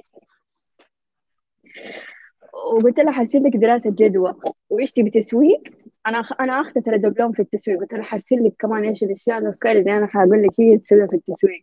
وقلت 2.53 3.01
لها 3.01 3.13
حرسل 3.13 3.45
لك 3.45 3.57
دراسة 3.57 3.91
جدوى. 3.91 4.35
وإيش 4.71 4.93
تبي 4.93 5.11
تسويق 5.11 5.63
أنا 6.07 6.19
أنا 6.19 6.61
اخذت 6.61 6.79
ترى 6.79 6.99
دبلوم 6.99 7.33
في 7.33 7.43
التسويق. 7.43 7.81
قلت 7.81 7.95
لها 7.95 8.03
حرسل 8.03 8.45
لك 8.45 8.55
كمان 8.59 8.85
إيش 8.85 9.03
الأشياء 9.03 9.39
الافكار 9.39 9.77
اللي 9.77 9.97
أنا 9.99 10.07
حقول 10.07 10.43
لك 10.43 10.61
هي 10.61 10.79
تسويها 10.79 11.07
في 11.07 11.17
التسويق. 11.17 11.63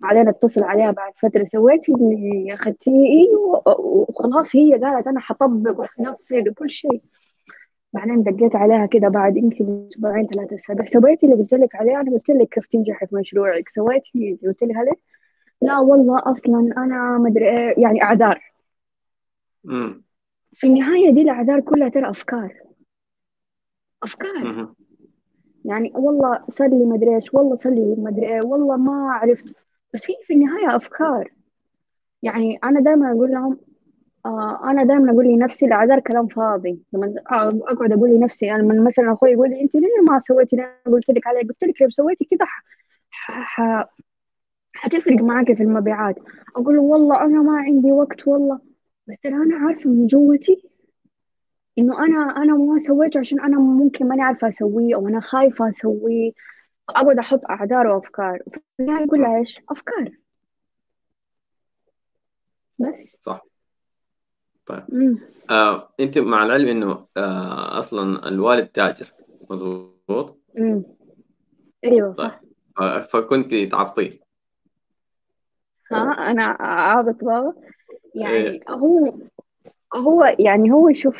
بعدين 0.00 0.28
اتصل 0.28 0.62
عليها 0.62 0.90
بعد 0.90 1.12
فترة 1.22 1.46
سويتي 1.52 1.92
اللي 1.92 2.54
أخذتيه 2.54 3.28
وخلاص 3.76 4.56
هي 4.56 4.72
قالت 4.72 5.06
أنا 5.06 5.20
حطبق 5.20 5.80
وحنفذ 5.80 6.50
وكل 6.50 6.70
شيء. 6.70 7.02
بعدين 7.92 8.22
دقيت 8.22 8.56
عليها 8.56 8.86
كده 8.86 9.08
بعد 9.08 9.36
يمكن 9.36 9.86
أسبوعين 9.92 10.26
ثلاثة 10.26 10.56
أسابيع. 10.56 10.86
سويتي 10.86 11.26
اللي 11.26 11.36
قلت 11.36 11.54
لك 11.54 11.74
عليه 11.74 12.00
أنا 12.00 12.10
قلت 12.12 12.28
لك 12.28 12.48
كيف 12.48 12.66
تنجحي 12.66 13.06
في 13.06 13.16
مشروعك. 13.16 13.68
سويتي 13.68 14.38
قلت 14.46 14.62
لي 14.62 14.74
هذا 14.74 14.92
لا 15.62 15.78
والله 15.78 16.18
أصلا 16.24 16.58
أنا 16.76 17.18
مدري 17.18 17.48
إيه، 17.48 17.74
يعني 17.82 18.02
أعذار. 18.02 18.40
مم. 19.64 20.02
في 20.52 20.66
النهاية 20.66 21.10
دي 21.10 21.22
الأعذار 21.22 21.60
كلها 21.60 21.88
ترى 21.88 22.10
أفكار. 22.10 22.54
أفكار. 24.02 24.68
يعني 25.64 25.92
والله 25.94 26.44
أصلي 26.48 26.84
مدري 26.86 27.14
إيش 27.14 27.34
والله 27.34 27.56
أصلي 27.56 27.94
مدري 27.98 28.26
إيه 28.26 28.40
والله 28.44 28.76
ما 28.76 29.12
عرفت. 29.12 29.44
بس 29.94 30.10
هي 30.10 30.16
في 30.26 30.34
النهاية 30.34 30.76
أفكار. 30.76 31.32
يعني 32.22 32.58
أنا 32.64 32.80
دائما 32.80 33.12
أقول 33.12 33.30
لهم 33.30 33.58
آه 34.26 34.70
أنا 34.70 34.84
دائما 34.84 35.12
أقول 35.12 35.26
لنفسي 35.26 35.66
الاعذار 35.66 36.00
كلام 36.00 36.26
فاضي. 36.26 36.82
لما 36.92 37.14
اقعد 37.26 37.92
أقول 37.92 38.10
لنفسي 38.10 38.52
أنا 38.52 38.62
لما 38.62 38.86
مثلا 38.86 39.12
أخوي 39.12 39.30
يقول 39.30 39.50
لي 39.50 39.60
أنت 39.60 39.74
ليه 39.74 40.02
ما 40.08 40.20
سويتي 40.20 40.56
اللي 40.56 40.66
أنا 40.86 40.94
قلت 40.96 41.10
لك 41.10 41.26
عليه؟ 41.26 41.40
قلت 41.48 41.64
لك 41.64 41.82
لو 41.82 41.90
سويتي 41.90 42.24
كذا. 42.24 42.46
حتفرق 44.74 45.16
معاكي 45.22 45.54
في 45.56 45.62
المبيعات. 45.62 46.16
أقول 46.56 46.76
له 46.76 46.82
والله 46.82 47.24
أنا 47.24 47.42
ما 47.42 47.58
عندي 47.58 47.92
وقت 47.92 48.28
والله. 48.28 48.60
بس 49.06 49.16
ترى 49.22 49.34
أنا 49.34 49.56
عارفة 49.56 49.90
من 49.90 50.06
جوتي 50.06 50.70
إنه 51.78 52.04
أنا 52.04 52.18
أنا 52.36 52.54
ما 52.56 52.78
سويته 52.78 53.20
عشان 53.20 53.40
أنا 53.40 53.58
ممكن 53.58 54.08
ماني 54.08 54.22
عارفة 54.22 54.48
أسويه 54.48 54.94
أو 54.94 55.08
أنا 55.08 55.20
خايفة 55.20 55.68
أسويه. 55.68 56.32
أقعد 56.88 57.18
أحط 57.18 57.40
أعذار 57.50 57.86
وأفكار. 57.86 58.38
في 58.52 58.60
النهاية 58.80 59.38
إيش؟ 59.38 59.60
أفكار. 59.70 60.10
بس. 62.78 62.94
صح. 63.16 63.47
طيب. 64.68 65.18
آه، 65.50 65.88
انت 66.00 66.18
مع 66.18 66.44
العلم 66.44 66.68
انه 66.68 67.06
آه، 67.16 67.78
أصلا 67.78 68.28
الوالد 68.28 68.66
تاجر 68.66 69.12
مظبوط 69.50 70.38
مم. 70.54 70.82
أيوه 71.84 72.12
طيب 72.12 72.26
صح 72.26 72.40
آه، 72.80 73.00
فكنت 73.02 73.54
تعبطيه 73.54 74.20
ها 75.92 76.30
أنا 76.30 76.44
عابط 76.60 77.24
بابا 77.24 77.54
يعني 78.14 78.36
إيه. 78.36 78.60
هو 78.70 79.14
هو 79.94 80.36
يعني 80.38 80.72
هو 80.72 80.92
شوف 80.92 81.16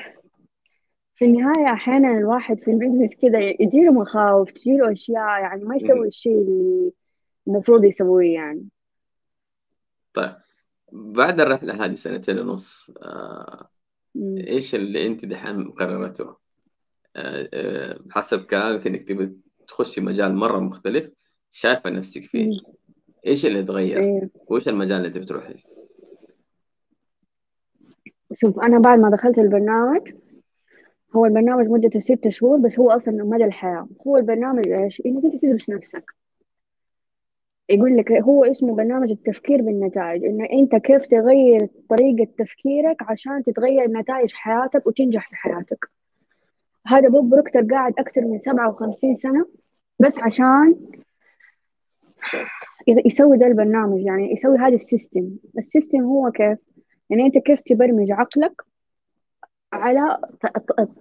في 1.17 1.25
النهاية 1.25 1.73
أحيانا 1.73 2.19
الواحد 2.19 2.59
في 2.59 2.71
البزنس 2.71 3.11
كده 3.23 3.39
يجيله 3.39 3.93
مخاوف 3.93 4.51
تجيله 4.51 4.93
أشياء 4.93 5.41
يعني 5.41 5.65
ما 5.65 5.77
يسوي. 5.77 6.09
الشيء 6.09 6.33
اللي 6.33 6.93
المفروض 7.47 7.85
يسويه 7.85 8.35
يعني 8.35 8.69
طيب 10.15 10.35
بعد 10.93 11.41
الرحلة 11.41 11.84
هذه 11.84 11.95
سنتين 11.95 12.39
ونص 12.39 12.91
آه، 13.03 13.68
مم. 14.14 14.39
إيش 14.39 14.74
اللي 14.74 15.07
أنت 15.07 15.24
دحين 15.24 15.70
قررته 15.70 16.36
آه، 17.16 17.49
آه، 17.55 17.99
حسب 18.11 18.45
كلامك 18.45 18.86
إنك 18.86 19.05
تبي 19.05 19.36
تخشي 19.68 20.01
مجال 20.01 20.34
مرة 20.34 20.59
مختلف 20.59 21.11
شايفة 21.51 21.91
نفسك 21.91 22.22
فيه 22.22 22.47
مم. 22.47 22.61
إيش 23.26 23.47
اللي 23.47 23.62
تغير 23.62 23.99
إيه. 24.03 24.30
وإيش 24.47 24.68
المجال 24.68 24.97
اللي 24.97 25.09
انت 25.09 25.18
بتروحي 25.18 25.55
شوف 28.34 28.61
أنا 28.61 28.78
بعد 28.78 28.99
ما 28.99 29.11
دخلت 29.11 29.39
البرنامج 29.39 30.14
هو 31.16 31.26
البرنامج 31.26 31.66
مدته 31.66 32.01
ستة 32.01 32.30
شهور 32.30 32.59
بس 32.59 32.78
هو 32.78 32.91
أصلا 32.91 33.24
مدى 33.24 33.45
الحياة 33.45 33.89
هو 34.07 34.16
البرنامج 34.16 34.68
إيش؟ 34.68 35.03
إنك 35.07 35.24
أنت 35.24 35.43
تدرس 35.43 35.70
نفسك 35.70 36.18
يقول 37.71 37.97
لك 37.97 38.12
هو 38.12 38.45
اسمه 38.45 38.75
برنامج 38.75 39.11
التفكير 39.11 39.62
بالنتائج 39.62 40.25
إن 40.25 40.45
أنت 40.45 40.77
كيف 40.77 41.07
تغير 41.07 41.69
طريقة 41.91 42.29
تفكيرك 42.39 42.97
عشان 43.03 43.43
تتغير 43.45 43.91
نتائج 43.91 44.33
حياتك 44.33 44.87
وتنجح 44.87 45.29
في 45.29 45.37
حياتك. 45.37 45.91
هذا 46.87 47.09
بوب 47.09 47.31
بروكتر 47.31 47.62
قاعد 47.62 47.95
أكثر 47.99 48.21
من 48.21 48.39
سبعة 48.39 48.69
وخمسين 48.69 49.14
سنة 49.14 49.47
بس 50.01 50.19
عشان 50.19 50.77
يسوي 52.89 53.39
ده 53.39 53.47
البرنامج 53.47 54.01
يعني 54.01 54.33
يسوي 54.33 54.59
هذا 54.59 54.75
ال 54.75 54.82
system. 54.82 55.31
ال 55.59 55.64
system 55.64 56.01
هو 56.01 56.31
كيف؟ 56.31 56.59
يعني 57.11 57.27
أنت 57.27 57.39
كيف 57.39 57.61
تبرمج 57.61 58.11
عقلك 58.11 58.62
على 59.73 60.19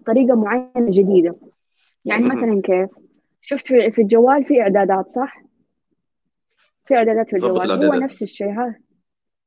طريقة 0.06 0.36
معينة 0.36 0.90
جديدة. 0.90 1.36
يعني. 2.06 2.24
مثلا 2.24 2.62
كيف؟ 2.64 2.90
شفت 3.42 3.68
في 3.68 3.92
في 3.92 4.02
الجوال 4.02 4.46
في 4.46 4.62
إعدادات 4.62 5.12
صح؟ 5.12 5.47
في 6.88 6.96
إعدادات 6.96 7.30
في 7.30 7.36
ضبط 7.38 7.62
الجوال 7.62 7.86
هو. 7.86 7.94
نفس 7.94 8.24
الشيء 8.24 8.52
ها؟ 8.52 8.76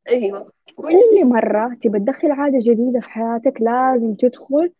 أيوه. 0.09 0.53
كل 0.77 1.25
مرة 1.25 1.77
تبي 1.83 1.99
تدخل 1.99 2.31
عادة 2.31 2.59
جديدة 2.59 3.01
في 3.01 3.11
حياتك 3.11 3.61
لازم 3.61 4.15
تدخل 4.15 4.73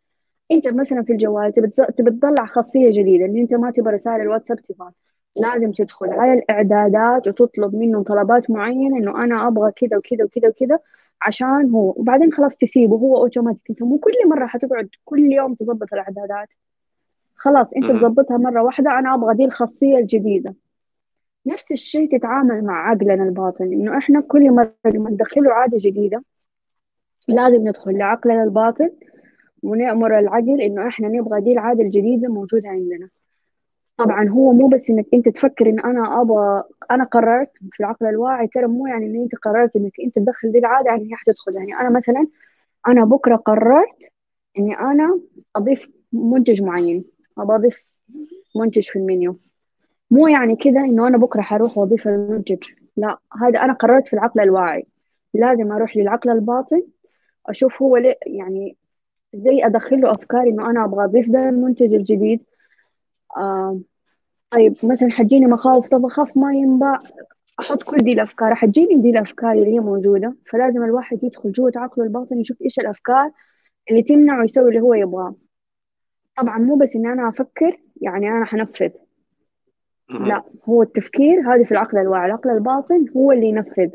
أنت 0.51 0.69
مثلا 0.69 1.03
في 1.03 1.13
الجوال 1.13 1.53
تبي 1.53 2.11
تطلع 2.11 2.47
خاصية 2.47 2.91
جديدة 2.91 3.25
إن 3.25 3.37
أنت 3.37 3.55
ما 3.55 3.71
تبى 3.71 3.91
رسائل 3.91 4.21
الواتساب 4.21 4.61
تبعت 4.61 4.93
لازم 5.37 5.73
تدخل 5.73 6.11
على 6.11 6.33
الإعدادات 6.33 7.29
وتطلب 7.29 7.75
منه 7.75 8.03
طلبات 8.03 8.51
معينة 8.51 8.97
إنه 8.97 9.25
أنا 9.25 9.49
أبغى 9.49 9.73
كذا 9.77 9.97
وكذا 9.97 10.25
وكذا 10.25 10.49
وكذا 10.49 10.79
عشان 11.23 11.71
هو 11.71 11.95
وبعدين 11.97 12.33
خلاص 12.33 12.57
تسيبه 12.57 12.97
هو 12.97 13.17
أوتوماتيك 13.17 13.71
أنت 13.71 13.83
مو 13.83 13.99
كل 13.99 14.13
مرة 14.27 14.47
حتقعد 14.47 14.89
كل 15.05 15.33
يوم 15.33 15.55
تظبط 15.55 15.93
الإعدادات. 15.93 16.49
خلاص 17.37 17.73
أنت 17.73 17.85
مهم. 17.85 17.99
تظبطها 17.99 18.37
مرة 18.37 18.63
واحدة 18.63 18.99
أنا 18.99 19.15
أبغى 19.15 19.35
دي 19.35 19.45
الخاصية 19.45 19.99
الجديدة. 19.99 20.55
نفس 21.51 21.73
الشيء 21.73 22.19
تتعامل 22.19 22.65
مع 22.65 22.91
عقلنا 22.91 23.25
الباطن 23.25 23.65
إنه 23.65 23.99
إحنا 23.99 24.21
كل 24.21 24.51
مرة 24.51 24.75
لما 24.85 25.11
ندخله 25.11 25.53
عادة 25.53 25.79
جديدة 25.81 26.25
لازم 27.29 27.69
ندخل 27.69 27.99
لعقلنا 27.99 28.43
الباطن 28.45 28.91
ونأمر 29.63 30.19
العقل 30.19 30.61
إنه 30.61 30.89
إحنا 30.89 31.09
نبغى 31.09 31.41
دي 31.41 31.53
العادة 31.53 31.83
الجديدة 31.83 32.29
موجودة 32.29 32.69
عندنا. 32.69 33.09
طبعا 33.97 34.29
هو 34.29 34.53
مو 34.53 34.69
بس 34.69 34.91
إنك 34.91 35.07
أنت 35.15 35.29
تفكر 35.29 35.69
إن 35.71 35.81
أنا 35.81 36.21
أبغى 36.21 36.65
أنا 36.91 37.05
قررت 37.05 37.51
في 37.73 37.81
العقل 37.81 38.07
الواعي 38.07 38.47
ترى 38.49 38.67
مو 38.67 38.87
يعني 38.87 39.07
إن 39.07 39.23
أنت 39.23 39.35
قررت 39.35 39.77
إنك 39.77 39.93
أنت 40.05 40.17
تدخل 40.17 40.53
دي 40.53 40.59
العادة 40.59 40.91
يعني 40.91 41.11
هي 41.11 41.17
حتدخل. 41.17 41.55
يعني 41.57 41.75
أنا 41.75 41.91
مثلا 41.91 42.27
أنا 42.89 43.05
بكرة 43.05 43.37
قررت 43.37 43.97
إني 44.59 44.75
أنا 44.79 45.21
أضيف 45.57 45.91
منتج 46.13 46.63
معين 46.63 47.05
أبغى 47.39 47.57
أضيف 47.57 47.77
منتج 48.57 48.83
في 48.91 48.99
المنيو. 48.99 49.39
مو 50.11 50.29
يعني 50.29 50.57
كذا 50.57 50.81
إنه 50.81 51.09
أنا 51.09 51.19
بكرة 51.19 51.41
حروح 51.43 51.79
وأضيف 51.79 52.09
المنتج. 52.09 52.65
لا 52.97 53.19
هذا 53.43 53.61
أنا 53.61 53.73
قررت 53.73 54.09
في 54.09 54.13
العقل 54.13 54.41
الواعي. 54.41 54.87
لازم 55.35 55.73
أروح 55.73 55.97
للعقل 55.97 56.31
الباطن 56.31 56.83
أشوف 57.47 57.83
هو 57.83 57.97
ليه 57.97 58.19
يعني 58.27 58.77
زي 59.35 59.67
أدخله 59.67 60.11
أفكار 60.11 60.43
إنه 60.43 60.71
أنا 60.71 60.85
أبغى 60.85 61.05
أضيف 61.05 61.31
ده 61.31 61.49
المنتج 61.49 61.95
الجديد. 61.95 62.45
آه 63.37 63.81
طيب 64.51 64.75
مثلا 64.83 65.11
حتجيني 65.11 65.47
مخاوف 65.47 65.89
طب 65.89 66.07
أخاف 66.07 66.37
ما 66.37 66.55
ينباع 66.55 66.99
أحط 67.61 67.83
كل 67.83 67.97
دي 67.97 68.13
الأفكار. 68.13 68.55
حتجيني 68.55 69.03
دي 69.03 69.11
الأفكار 69.11 69.53
اللي 69.53 69.75
هي 69.75 69.81
موجودة 69.81 70.37
فلازم 70.51 70.85
الواحد 70.85 71.25
يدخل 71.25 71.53
جوة 71.53 71.73
عقله 71.77 72.05
الباطن 72.05 72.41
يشوف 72.41 72.63
إيش 72.63 72.81
الأفكار 72.81 73.31
اللي 73.91 74.03
تمنعه 74.03 74.45
يسوي 74.45 74.69
اللي 74.69 74.81
هو 74.81 74.95
يبغاه. 74.95 75.35
طبعا 76.39 76.59
مو 76.59 76.77
بس 76.77 76.97
إن 76.97 77.07
أنا 77.07 77.29
أفكر 77.29 77.81
يعني 78.03 78.29
أنا 78.29 78.45
حنفذ. 78.45 78.91
لا 80.11 80.43
هو 80.69 80.83
التفكير 80.83 81.41
هذا 81.55 81.65
في 81.65 81.73
العقل 81.73 81.99
الواعي. 81.99 82.27
العقل 82.27 82.51
الباطن 82.51 83.07
هو 83.17 83.33
اللي 83.33 83.47
ينفذ. 83.47 83.91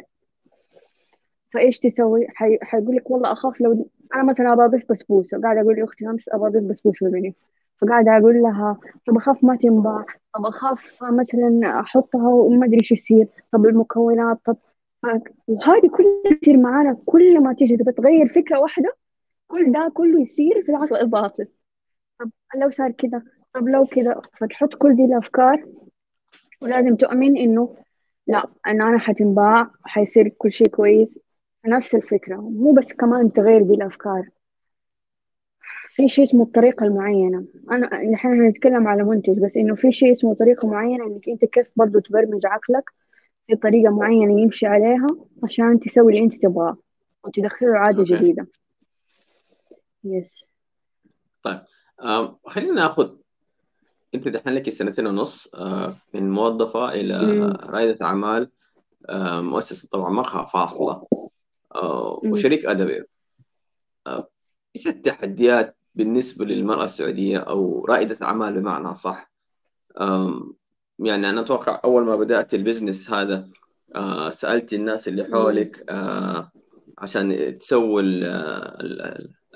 فإيش 1.53 1.79
تسوي؟ 1.79 2.27
حي... 2.29 2.57
حيقول 2.61 2.95
لك 2.95 3.11
والله 3.11 3.31
أخاف 3.31 3.61
لو 3.61 3.89
أنا 4.15 4.23
مثلا 4.23 4.53
أبغى 4.53 4.65
أضيف 4.65 4.91
بسبوسة 4.91 5.41
قاعدة 5.41 5.61
أقول 5.61 5.75
لأختي 5.75 6.07
امس 6.07 6.29
أبغى 6.29 6.47
أضيف 6.47 6.63
بسبوسة 6.63 7.05
بالمنيو 7.05 7.33
فقاعده 7.81 8.17
أقول 8.17 8.41
لها 8.41 8.77
طب 9.07 9.17
أخاف 9.17 9.43
ما 9.43 9.55
تنباع 9.55 10.05
طب 10.35 10.45
أخاف 10.45 11.03
مثلا 11.03 11.79
أحطها 11.79 12.27
وما 12.29 12.65
أدري 12.65 12.77
إيش 12.81 12.91
يصير 12.91 13.27
طب 13.51 13.65
المكونات 13.65 14.37
طب 14.45 14.57
وهذه 15.47 15.87
كلها 15.97 16.37
تصير 16.41 16.57
معانا 16.57 16.97
كل 17.05 17.39
ما 17.43 17.53
تيجي. 17.53 17.77
تبغى 17.77 17.93
تغير 17.93 18.27
فكرة 18.27 18.59
واحدة 18.59 18.95
كل 19.47 19.71
ده 19.71 19.91
كله 19.93 20.21
يصير 20.21 20.63
في 20.65 20.69
العقل 20.69 20.95
الباطن. 20.95 21.45
طب 22.19 22.29
لو 22.55 22.69
صار 22.69 22.91
كذا 22.91 23.21
طب 23.53 23.67
لو 23.67 23.85
كذا 23.85 24.21
فتحط 24.39 24.73
كل 24.75 24.95
دي 24.95 25.05
الأفكار 25.05 25.65
ولازم 26.61 26.95
تؤمن 26.95 27.37
إنه 27.37 27.75
لا 28.27 28.45
انه 28.67 28.89
أنا 28.89 28.97
حتنباع 28.97 29.71
حيصير 29.83 30.27
كل 30.29 30.51
شيء 30.51 30.67
كويس. 30.67 31.19
نفس 31.65 31.95
الفكرة 31.95 32.35
مو 32.35 32.73
بس 32.73 32.93
كمان 32.93 33.33
تغير 33.33 33.61
دي 33.61 33.73
الأفكار. 33.73 34.29
في 35.89 36.07
شيء 36.07 36.23
اسمه 36.25 36.43
الطريقة 36.43 36.85
المعينة. 36.85 37.45
أنا 37.71 38.01
الحين 38.01 38.31
هنتكلم 38.45 38.87
على 38.87 39.03
منتج 39.03 39.39
بس 39.39 39.57
إنه 39.57 39.75
في 39.75 39.91
شيء 39.91 40.11
اسمه 40.11 40.33
طريقة 40.35 40.67
معينة 40.67 41.05
إنك 41.05 41.29
أنت 41.29 41.45
كيف 41.45 41.67
برضو 41.75 41.99
تبرمج 41.99 42.45
عقلك. 42.45 42.89
في 43.47 43.55
طريقة 43.55 43.91
معينة 43.95 44.41
يمشي 44.41 44.67
عليها 44.67 45.07
عشان 45.43 45.79
تسوي 45.79 46.13
اللي 46.13 46.23
أنت 46.23 46.35
تبغاه 46.35 46.77
وتدخله 47.23 47.77
عادة 47.77 47.99
أوكي. 47.99 48.15
جديدة. 48.17 48.47
يس 50.03 50.45
آه، 52.01 52.39
خلينا 52.45 52.73
ناخذ 52.73 53.15
انت 54.15 54.27
دحين 54.27 54.53
لك 54.53 54.69
سنتين 54.69 55.07
ونص 55.07 55.49
آه، 55.55 55.97
من 56.13 56.29
موظفة 56.29 56.93
إلى 56.93 57.17
مم. 57.17 57.57
رائدة 57.63 58.05
أعمال 58.05 58.49
آه، 59.09 59.41
مؤسسة 59.41 59.87
طبعا 59.91 60.09
مقهى 60.09 60.47
فاصلة 60.53 61.07
آه، 61.75 62.21
مم. 62.23 62.31
وشريك 62.31 62.65
أدبي 62.65 63.03
آه، 64.07 64.29
إيش 64.75 64.87
التحديات 64.87 65.77
بالنسبة 65.95 66.45
للمرأة 66.45 66.83
السعودية 66.83 67.37
أو 67.37 67.85
رائدة 67.85 68.25
أعمال 68.25 68.53
بمعنى 68.53 68.95
صح 68.95 69.31
يعني 70.99 71.29
أنا 71.29 71.41
أتوقع 71.41 71.81
أول 71.83 72.05
ما 72.05 72.15
بدأت 72.15 72.53
ال 72.53 72.60
business 72.60 73.11
هذا 73.11 73.49
سالتي 74.29 74.75
الناس 74.75 75.07
اللي 75.07 75.23
حولك 75.23 75.85
عشان 76.97 77.57
تسووا 77.57 78.01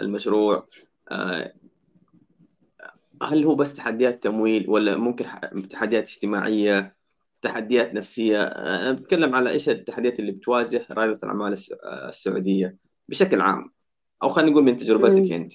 المشروع 0.01 0.67
هل 3.23 3.43
هو 3.45 3.55
بس 3.55 3.75
تحديات 3.75 4.23
تمويل 4.23 4.69
ولا 4.69 4.97
ممكن 4.97 5.25
تحديات 5.69 6.03
اجتماعية 6.03 6.95
تحديات 7.41 7.93
نفسية؟ 7.93 8.43
أنا 8.43 8.91
بتكلم 8.91 9.35
على 9.35 9.49
إيش 9.49 9.69
التحديات 9.69 10.19
اللي 10.19 10.31
بتواجه 10.31 10.85
رائدة 10.91 11.19
الأعمال 11.23 11.55
السعودية 12.07 12.77
بشكل 13.09 13.41
عام. 13.41 13.71
أو 14.23 14.29
خلينا 14.29 14.51
نقول 14.51 14.63
من 14.63 14.77
تجربتك 14.77 15.31
أنت. 15.31 15.53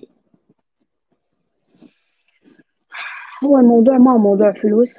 هو 3.44 3.58
الموضوع 3.58 3.98
ما 3.98 4.12
هو 4.12 4.18
موضوع 4.18 4.52
فلوس. 4.52 4.94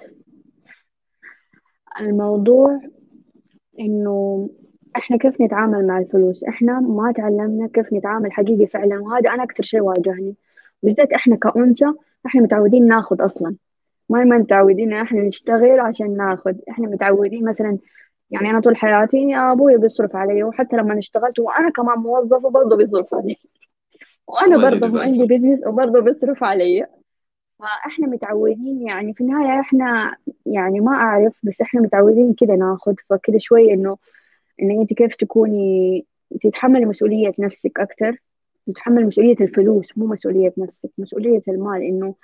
الموضوع 1.99 2.79
إنه 3.79 4.49
إحنا 4.95 5.17
كيف 5.17 5.41
نتعامل 5.41 5.87
مع 5.87 5.99
الفلوس؟ 5.99 6.43
إحنا 6.43 6.79
ما 6.79 7.11
تعلمنا 7.11 7.67
كيف 7.67 7.93
نتعامل 7.93 8.31
حقيقي 8.31 8.67
فعلا 8.67 8.99
وهذا 8.99 9.29
أنا 9.29 9.43
أكثر 9.43 9.63
شيء 9.63 9.81
واجهني. 9.81 10.35
بالذات 10.83 11.13
إحنا 11.13 11.35
كأنثى 11.35 11.93
إحنا 12.25 12.41
متعودين 12.41 12.87
ناخذ 12.87 13.25
أصلا. 13.25 13.55
ما 14.09 14.23
ما 14.23 14.37
متعودين 14.37 14.93
إحنا 14.93 15.21
نشتغل 15.21 15.79
عشان 15.79 16.17
ناخذ. 16.17 16.53
إحنا 16.69 16.87
متعودين 16.87 17.45
مثلا 17.45 17.77
يعني 18.31 18.49
أنا 18.49 18.59
طول 18.59 18.77
حياتي 18.77 19.35
أبوي 19.35 19.77
بيصرف 19.77 20.15
علي 20.15 20.43
وحتى 20.43 20.77
لما 20.77 20.97
اشتغلت 20.97 21.39
وأنا 21.39 21.69
كمان 21.69 21.99
موظفة 21.99 22.49
برضه 22.49 22.77
بيصرف 22.77 23.13
علي. 23.13 23.37
وأنا 24.27 24.57
برضه 24.57 25.01
عندي 25.03 25.25
بزنس 25.25 25.67
وبرضه 25.67 25.99
بيصرف 26.01 26.43
علي. 26.43 26.85
فاحنا 27.59 28.07
متعودين 28.07 28.87
يعني 28.87 29.13
في 29.13 29.21
النهاية 29.21 29.59
إحنا 29.59 30.15
يعني 30.45 30.79
ما 30.79 30.91
أعرف 30.91 31.39
بس 31.43 31.61
إحنا 31.61 31.81
متعودين 31.81 32.33
كده 32.33 32.53
ناخذ. 32.53 32.95
فكده 33.09 33.37
شوية 33.37 33.73
إنه 33.73 33.97
إن 34.61 34.71
أنت 34.71 34.93
كيف 34.93 35.15
تكوني 35.15 36.05
تتحملي 36.41 36.85
مسؤولية 36.85 37.33
نفسك 37.39 37.79
أكثر 37.79 38.17
تتحمل 38.67 39.05
مسؤولية 39.05 39.35
الفلوس 39.41 39.97
مو 39.97 40.05
مسؤولية 40.05 40.53
نفسك 40.57 40.89
مسؤولية 40.97 41.41
المال 41.47 41.81
إنه 41.81 42.15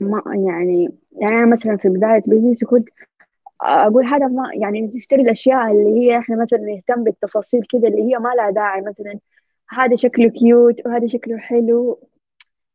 ما 0.00 0.22
يعني 0.26 0.88
يعني 1.12 1.36
أنا 1.36 1.46
مثلا 1.46 1.76
في 1.76 1.88
بداية 1.88 2.22
بزنس 2.26 2.64
كنت 2.64 2.88
أقول 3.62 4.04
هذا 4.04 4.26
ما 4.26 4.50
يعني 4.54 4.88
تشتري 4.88 5.22
الأشياء 5.22 5.72
اللي 5.72 6.00
هي 6.00 6.18
إحنا 6.18 6.42
مثلا 6.42 6.58
نهتم 6.58 7.04
بالتفاصيل 7.04 7.62
كده 7.70 7.88
اللي 7.88 8.02
هي 8.02 8.18
ما 8.18 8.28
لها 8.28 8.50
داعي 8.50 8.80
مثلا 8.80 9.18
هذا 9.70 9.96
شكله 9.96 10.28
cute 10.28 10.86
وهذا 10.86 11.06
شكله 11.06 11.38
حلو. 11.38 12.08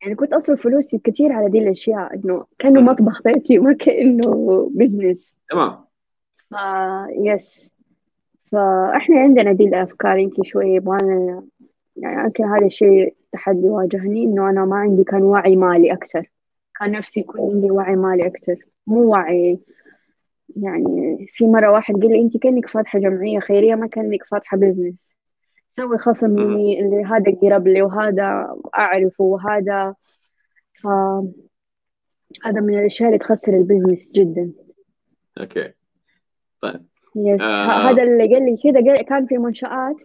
يعني 0.02 0.16
كنت 0.16 0.34
أصرف 0.34 0.62
فلوسي 0.64 0.98
كثير 0.98 1.32
على 1.32 1.50
دي 1.50 1.60
الأشياء 1.60 2.16
إنه 2.16 2.46
كأنه 2.60 2.82
مطبخ 2.82 3.22
بيتي 3.24 3.58
ما 3.58 3.74
كأنه 3.74 4.70
business 4.74 5.34
تمام. 5.50 5.86
آه 6.54 7.08
yes 7.10 7.70
فاحنا 8.54 9.20
عندنا 9.20 9.52
دي 9.52 9.64
الأفكار 9.64 10.18
يمكن 10.18 10.44
شوية 10.44 10.76
يبغانا 10.76 11.44
يعني 11.96 12.24
يمكن 12.24 12.44
هذا 12.44 12.66
الشيء 12.66 13.16
تحدي 13.32 13.70
واجهني 13.70 14.24
إنه 14.24 14.50
أنا 14.50 14.66
ما 14.66 14.76
عندي 14.76 15.04
كان 15.04 15.24
وعي 15.24 15.56
مالي 15.56 15.94
أكثر. 15.94 16.32
كان 16.80 16.92
نفسي 16.92 17.20
يكون 17.20 17.42
عندي 17.42 17.72
وعي 17.72 17.96
مالي 17.96 18.28
أكثر. 18.28 18.56
مو 18.88 19.12
وعي 19.12 19.60
يعني 20.56 21.18
في 21.34 21.48
مرة 21.48 21.72
واحد 21.72 21.96
قال 21.96 22.12
لي 22.12 22.22
أنت 22.22 22.38
كأنك 22.38 22.70
فاتحة 22.70 23.00
جمعية 23.00 23.40
خيرية 23.40 23.76
ما 23.76 23.88
كأنك 23.88 24.24
فاتحة 24.24 24.58
business 24.58 24.96
سوي 25.78 25.98
خصم 25.98 26.30
مني 26.30 26.80
اللي 26.80 27.04
هذا 27.06 27.38
قرب 27.42 27.68
لي 27.68 27.82
وهذا 27.82 28.56
أعرفه 28.78 29.24
وهذا. 29.24 29.96
ف 30.74 30.88
هذا 32.46 32.62
من 32.62 32.80
الأشياء 32.80 33.10
اللي 33.10 33.20
تخسر 33.20 33.54
ال 33.54 33.60
business 33.60 34.12
جدا. 34.12 34.52
okay. 35.40 35.74
طيب. 36.62 36.93
yes 37.16 37.42
آه. 37.42 37.92
هذا 37.92 38.04
اللي 38.04 38.34
قال 38.34 38.46
لي 38.46 38.58
كذا 38.58 39.02
كان 39.02 39.26
في 39.26 39.38
منشآت 39.38 39.96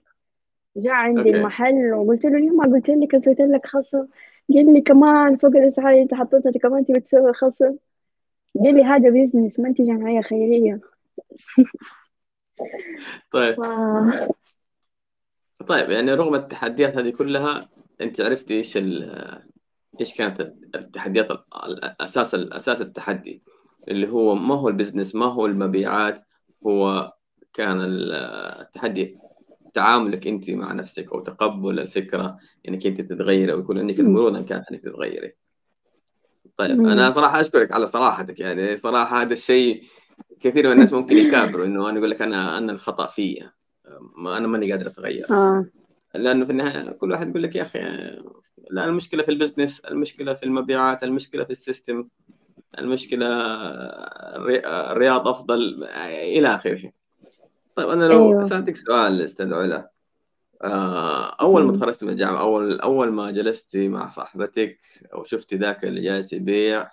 جاء 0.77 0.93
عندي 0.93 1.21
okay. 1.21 1.37
المحل 1.37 1.95
وقلت 1.95 2.25
له 2.25 2.39
ليه 2.39 2.51
ما 2.51 2.65
قلت 2.65 2.89
لك 2.89 3.25
سويت 3.25 3.41
لك 3.41 3.67
خصم 3.67 4.07
قال 4.55 4.75
لي 4.75 4.81
كمان 4.81 5.37
فوق 5.37 5.57
الإسعار 5.57 5.91
اللي 5.91 6.03
انت 6.03 6.15
حطيتها 6.15 6.53
كمان 6.53 6.87
تبي 6.87 7.01
تسوي 7.01 7.33
خصم 7.33 7.77
قال 8.65 8.75
لي 8.75 8.85
هذا 8.85 9.11
business 9.11 9.61
ما 9.61 9.69
انت 9.69 9.83
جمعية 9.83 10.21
خيرية. 10.21 10.81
طيب. 13.33 13.57
طيب 15.67 15.91
يعني 15.91 16.15
رغم 16.15 16.35
التحديات 16.35 16.97
هذه 16.97 17.11
كلها 17.11 17.69
انت 18.01 18.21
عرفتي 18.21 18.55
إيش 18.55 18.79
إيش 20.01 20.15
كانت 20.15 20.41
التحديات 20.75 21.31
الاساس 21.65 22.35
الاساس 22.35 22.81
التحدي؟ 22.81 23.43
اللي 23.89 24.09
هو 24.09 24.35
ما 24.35 24.55
هو 24.55 24.69
البزنس 24.69 25.15
ما 25.15 25.27
هو 25.27 25.47
المبيعات؟ 25.47 26.28
هو 26.67 27.13
كان 27.53 27.79
التحدي 27.81 29.19
تعاملك 29.75 30.27
انت 30.27 30.51
مع 30.51 30.73
نفسك 30.73 31.13
أو 31.13 31.21
تقبل 31.21 31.81
الفكرة 31.81 32.39
انك 32.69 32.87
انت 32.87 33.01
تتغيري 33.01 33.53
أو 33.53 33.59
يكون 33.59 33.79
عندك 33.79 34.01
المرونة 34.01 34.43
كانت 34.43 34.71
انك 34.71 34.81
تتغيري. 34.81 35.35
طيب 36.57 36.87
أنا 36.87 37.11
صراحة 37.11 37.41
أشكرك 37.41 37.73
على 37.73 37.87
صراحتك 37.87 38.41
يعني 38.41 38.77
صراحة 38.77 39.23
هذا 39.23 39.33
الشيء 39.33 39.83
كثير 40.41 40.67
من 40.67 40.73
الناس 40.73 40.93
ممكن 40.93 41.17
يكابروا 41.17 41.67
إنه 41.67 41.89
أنا 41.89 41.99
أقول 41.99 42.11
لك 42.11 42.23
أنا 42.23 42.59
أنا 42.59 42.73
الخطأ 42.73 43.07
فيا 43.07 43.53
أنا 44.19 44.47
ماني 44.47 44.73
قادر 44.73 44.87
أتغير. 44.87 45.27
آه. 45.31 45.67
لأنه 46.15 46.45
في 46.45 46.53
النهاية 46.53 46.91
كل 46.91 47.13
واحد 47.13 47.29
يقول 47.29 47.43
لك 47.43 47.57
يا 47.57 47.63
أخي 47.63 47.79
لا 48.71 48.85
المشكلة 48.85 49.23
في 49.23 49.31
ال 49.31 49.36
business 49.36 49.81
المشكلة 49.81 50.35
في 50.35 50.43
المبيعات 50.43 51.05
المشكلة 51.05 51.45
في 51.45 51.51
ال 51.51 51.59
system 51.59 52.09
المشكلة 52.79 53.27
الرياض 54.93 55.29
أفضل 55.29 55.85
إلى 55.85 56.55
آخره. 56.55 56.93
طيب 57.75 57.89
أنا 57.89 58.05
لو 58.05 58.29
أيوة. 58.29 58.43
سألتك 58.43 58.77
سؤال 58.77 59.23
أستاذ 59.23 59.55
علا 59.55 59.91
آه، 60.63 61.37
أول 61.41 61.63
ما 61.63 61.73
تخرجت 61.73 62.05
من 62.05 62.11
الجامعة 62.11 62.41
أول 62.41 62.81
أول 62.81 63.13
ما 63.13 63.31
جلستي 63.31 63.89
مع 63.89 64.09
صاحبتك 64.09 64.79
أو 65.15 65.25
شفتي 65.25 65.57
ذاك 65.57 65.85
اللي 65.85 66.01
جالس 66.01 66.33
يبيع 66.33 66.91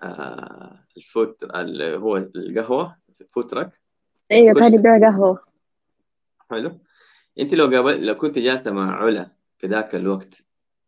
آه 0.00 0.84
الفوت 0.96 1.44
اللي 1.44 1.96
هو 1.96 2.16
القهوة 2.16 2.96
فوترك. 3.30 3.80
أيوه 4.30 4.60
كان 4.60 4.74
يبيع 4.74 5.10
قهوة. 5.10 5.38
حلو. 6.50 6.78
أنت 7.38 7.54
لو 7.54 7.66
قابل 7.66 8.06
لو 8.06 8.14
كنت 8.14 8.38
جالسه 8.38 8.70
مع 8.70 8.96
علا 8.96 9.30
في 9.58 9.66
ذاك 9.66 9.94
الوقت 9.94 10.44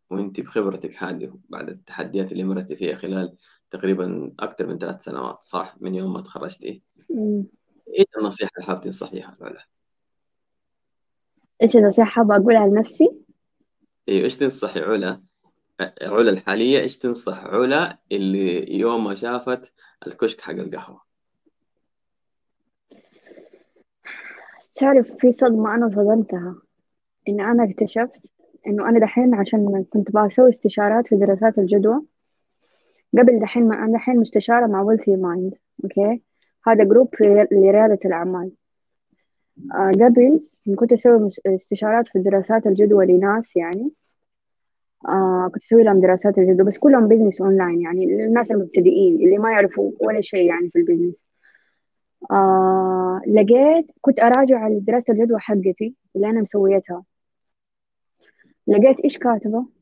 وأنت 0.09 0.41
بخبرتك 0.41 1.03
هذه 1.03 1.33
بعد 1.49 1.69
التحديات 1.69 2.31
اللي 2.31 2.43
مرت 2.43 2.73
فيها 2.73 2.95
خلال 2.95 3.37
تقريبا 3.71 4.31
أكثر 4.39 4.67
من 4.67 4.77
ثلاث 4.77 5.03
سنوات 5.03 5.43
صح؟ 5.43 5.75
من 5.79 5.95
يوم 5.95 6.13
ما 6.13 6.21
تخرجتي 6.21 6.81
إيش 7.99 8.05
النصيحة 8.17 8.51
اللي 8.57 8.67
حابة 8.67 8.79
تنصحيها 8.79 9.37
علا؟ 9.41 9.65
إيش 11.61 11.75
النصيحة 11.75 12.09
حابة 12.09 12.35
أقولها 12.35 12.67
لنفسي؟ 12.67 13.11
أيوه 14.09 14.23
إيش 14.23 14.37
تنصحي 14.37 14.79
علا؟ 14.79 15.21
علا 16.01 16.29
الحالية 16.31 16.79
إيش 16.79 16.97
تنصح 16.97 17.43
علا 17.43 17.99
اللي 18.11 18.79
يوم 18.79 19.03
ما 19.03 19.15
شافت 19.15 19.73
الكشك 20.07 20.41
حق 20.41 20.53
القهوة؟ 20.53 21.01
تعرف 24.75 25.07
في 25.19 25.33
صدمة 25.41 25.75
أنا 25.75 25.89
صدمتها 25.89 26.55
إن 27.27 27.41
أنا 27.41 27.63
اكتشفت 27.63 28.31
إنه 28.67 28.89
أنا 28.89 28.99
دحين 28.99 29.35
عشان 29.35 29.85
كنت 29.89 30.11
بسوي 30.11 30.49
استشارات 30.49 31.07
في 31.07 31.15
دراسات 31.15 31.57
الجدوى 31.57 32.01
قبل 33.17 33.39
دحين 33.39 33.67
ما 33.67 33.75
أنا 33.75 33.93
دحين 33.93 34.19
مستشارة 34.19 34.67
مع 34.67 34.81
Wealthy 34.81 35.15
Mind 35.15 35.53
okay؟ 35.83 36.21
هذا 36.67 36.83
جروب 36.83 37.09
لريادة 37.51 37.99
الأعمال. 38.05 38.51
آه 39.75 39.91
قبل 39.91 40.41
كنت 40.75 40.93
أسوي 40.93 41.29
استشارات 41.45 42.07
في 42.07 42.19
دراسات 42.19 42.67
الجدوى 42.67 43.05
لناس 43.05 43.55
يعني. 43.55 43.91
آه 45.07 45.51
كنت 45.53 45.63
أسوي 45.63 45.83
لهم 45.83 46.01
دراسات 46.01 46.37
الجدوى 46.37 46.65
بس 46.67 46.77
كلهم 46.77 47.07
business 47.07 47.41
online 47.41 47.81
يعني 47.81 48.05
الناس 48.25 48.51
المبتدئين 48.51 49.15
اللي 49.15 49.37
ما 49.37 49.51
يعرفوا 49.51 49.91
ولا 49.99 50.21
شيء 50.21 50.45
يعني 50.49 50.69
في 50.69 50.79
ال 50.79 50.83
business 50.83 51.15
آه 52.31 53.21
لقيت 53.27 53.91
كنت 54.01 54.19
أراجع 54.19 54.67
دراسة 54.69 55.13
الجدوى 55.13 55.39
حقتي 55.39 55.95
اللي 56.15 56.29
أنا 56.29 56.41
مسويتها. 56.41 57.03
لقيت 58.67 58.99
إيش 58.99 59.17
كاتبة؟ 59.17 59.80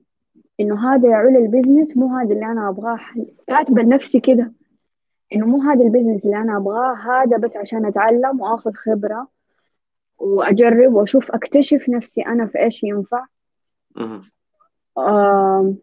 إنه 0.59 0.93
هذا 0.93 1.09
يا 1.09 1.15
علا 1.15 1.39
ال 1.39 1.46
business 1.46 1.97
مو 1.97 2.15
هذا 2.15 2.33
اللي 2.33 2.45
أنا 2.45 2.69
أبغاه. 2.69 2.99
كاتبة 3.47 3.81
لنفسي 3.81 4.19
كده. 4.19 4.53
إنه 5.35 5.45
مو 5.45 5.61
هذا 5.61 5.83
ال 5.83 5.88
business 5.88 6.25
اللي 6.25 6.37
أنا 6.37 6.57
أبغاه. 6.57 6.95
هذا 6.95 7.37
بس 7.37 7.57
عشان 7.57 7.85
أتعلم 7.85 8.41
وآخذ 8.41 8.73
خبرة 8.73 9.27
وأجرب 10.17 10.93
وأشوف 10.93 11.31
أكتشف 11.31 11.89
نفسي 11.89 12.21
أنا 12.21 12.45
في 12.45 12.59
إيش 12.59 12.83
ينفع. 12.83 13.25
آه 14.97 15.73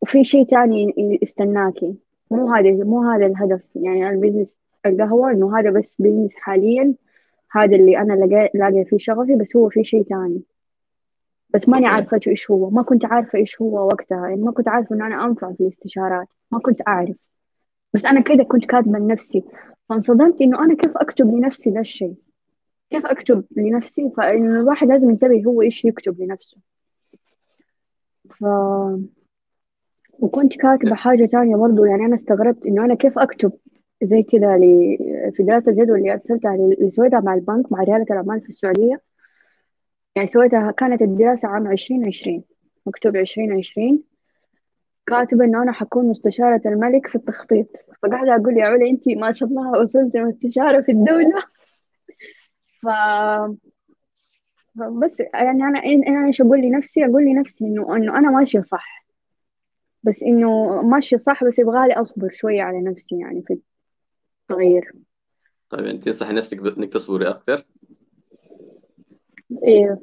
وفي 0.00 0.24
شيء 0.24 0.46
تاني 0.46 0.94
يستناكي 1.22 1.94
مو 2.30 2.52
هذا 2.52 2.70
مو 2.70 3.10
هذا 3.10 3.26
الهدف. 3.26 3.62
يعني 3.74 4.10
ال 4.10 4.15
business 4.15 4.54
القهوة 4.86 5.30
إنه 5.30 5.58
هذا 5.58 5.70
بس 5.70 5.96
business 5.98 6.30
حاليا. 6.34 6.94
هذا 7.52 7.76
اللي 7.76 7.98
أنا 7.98 8.12
لاقي 8.54 8.84
فيه 8.84 8.98
شغفي 8.98 9.34
بس 9.36 9.56
هو 9.56 9.68
في 9.68 9.84
شيء 9.84 10.02
تاني. 10.02 10.42
بس 11.54 11.68
ماني 11.68 11.86
عارفة 11.86 12.20
إيش 12.26 12.50
هو. 12.50 12.70
ما 12.70 12.82
كنت 12.82 13.04
عارفة 13.04 13.38
إيش 13.38 13.62
هو 13.62 13.86
وقتها. 13.86 14.28
يعني 14.28 14.42
ما 14.42 14.52
كنت 14.52 14.68
عارفة 14.68 14.96
انه 14.96 15.06
أنا 15.06 15.24
أنفع 15.24 15.52
في 15.52 15.60
الاستشارات. 15.60 16.28
ما 16.50 16.58
كنت 16.58 16.80
أعرف. 16.88 17.16
بس 17.94 18.04
أنا 18.04 18.20
كده 18.20 18.44
كنت 18.44 18.64
كاتبة 18.64 18.98
لنفسي. 18.98 19.44
فانصدمت 19.88 20.40
إنه 20.40 20.64
أنا 20.64 20.74
كيف 20.74 20.96
أكتب 20.96 21.34
لنفسي 21.34 21.70
ذا 21.70 21.80
الشيء؟ 21.80 22.14
كيف 22.90 23.06
أكتب 23.06 23.44
لنفسي؟ 23.56 24.10
فإنه 24.16 24.60
الواحد 24.60 24.88
لازم 24.88 25.10
ينتبه 25.10 25.42
هو 25.46 25.62
إيش 25.62 25.84
يكتب 25.84 26.20
لنفسه. 26.20 26.56
ف... 28.30 28.44
وكنت 30.18 30.56
كاتبة 30.56 30.94
حاجة 30.94 31.26
تانية 31.26 31.56
برضو. 31.56 31.84
يعني 31.84 32.04
أنا 32.06 32.14
استغربت 32.14 32.66
إنه 32.66 32.84
أنا 32.84 32.94
كيف 32.94 33.18
أكتب 33.18 33.52
زي 34.02 34.22
كذا 34.22 34.56
ل... 34.56 34.96
في 35.36 35.42
دراسة 35.42 35.70
الجدوى 35.70 35.98
اللي 35.98 36.12
أرسلتها 36.12 36.54
اللي 36.54 36.90
سويتها 36.90 37.20
مع 37.20 37.34
البنك 37.34 37.72
مع 37.72 37.82
ريادة 37.82 38.06
الأعمال 38.10 38.40
في 38.40 38.48
السعودية. 38.48 39.00
يعني 40.18 40.30
سويتها 40.30 40.70
كانت 40.70 41.02
الدراسة 41.02 41.48
عام 41.48 41.68
عشرين 41.68 42.06
عشرين 42.06 42.42
مكتوب 42.86 43.16
عشرين 43.16 43.58
عشرين. 43.58 44.02
كاتبة 45.06 45.44
إنه 45.44 45.62
أنا 45.62 45.72
حكون 45.72 46.08
مستشارة 46.08 46.60
الملك 46.66 47.06
في 47.06 47.14
التخطيط. 47.14 47.66
فقاعدة 48.02 48.36
أقول 48.36 48.56
يا 48.56 48.64
علا 48.64 48.86
أنتي 48.86 49.14
ما 49.14 49.32
شاء 49.32 49.48
الله 49.48 49.70
وصلت 49.70 50.16
مستشارة 50.16 50.80
في 50.80 50.92
الدولة. 50.92 51.42
ف 52.82 52.86
بس 54.76 55.20
يعني 55.20 55.62
أنا 55.62 55.78
أنا 56.08 56.26
إيش 56.26 56.40
أقول 56.40 56.60
لنفسي؟ 56.60 57.04
أقول 57.04 57.24
لنفسي 57.24 57.64
إنه 57.64 57.96
إنه 57.96 58.18
أنا 58.18 58.30
ماشية 58.30 58.60
صح. 58.60 59.06
بس 60.02 60.22
إنه 60.22 60.82
ماشية 60.82 61.16
صح 61.16 61.44
بس 61.44 61.58
يبغالي 61.58 61.94
أصبر 61.94 62.28
شوية 62.32 62.62
على 62.62 62.80
نفسي 62.80 63.18
يعني 63.18 63.42
في 63.42 63.58
التغيير. 64.50 64.92
طيب 65.70 65.86
أنت 65.86 66.04
تنصحي 66.04 66.32
نفسك 66.32 66.58
إنك 66.58 66.92
تصبري 66.92 67.28
أكثر؟ 67.28 67.64
إيه. 69.64 69.98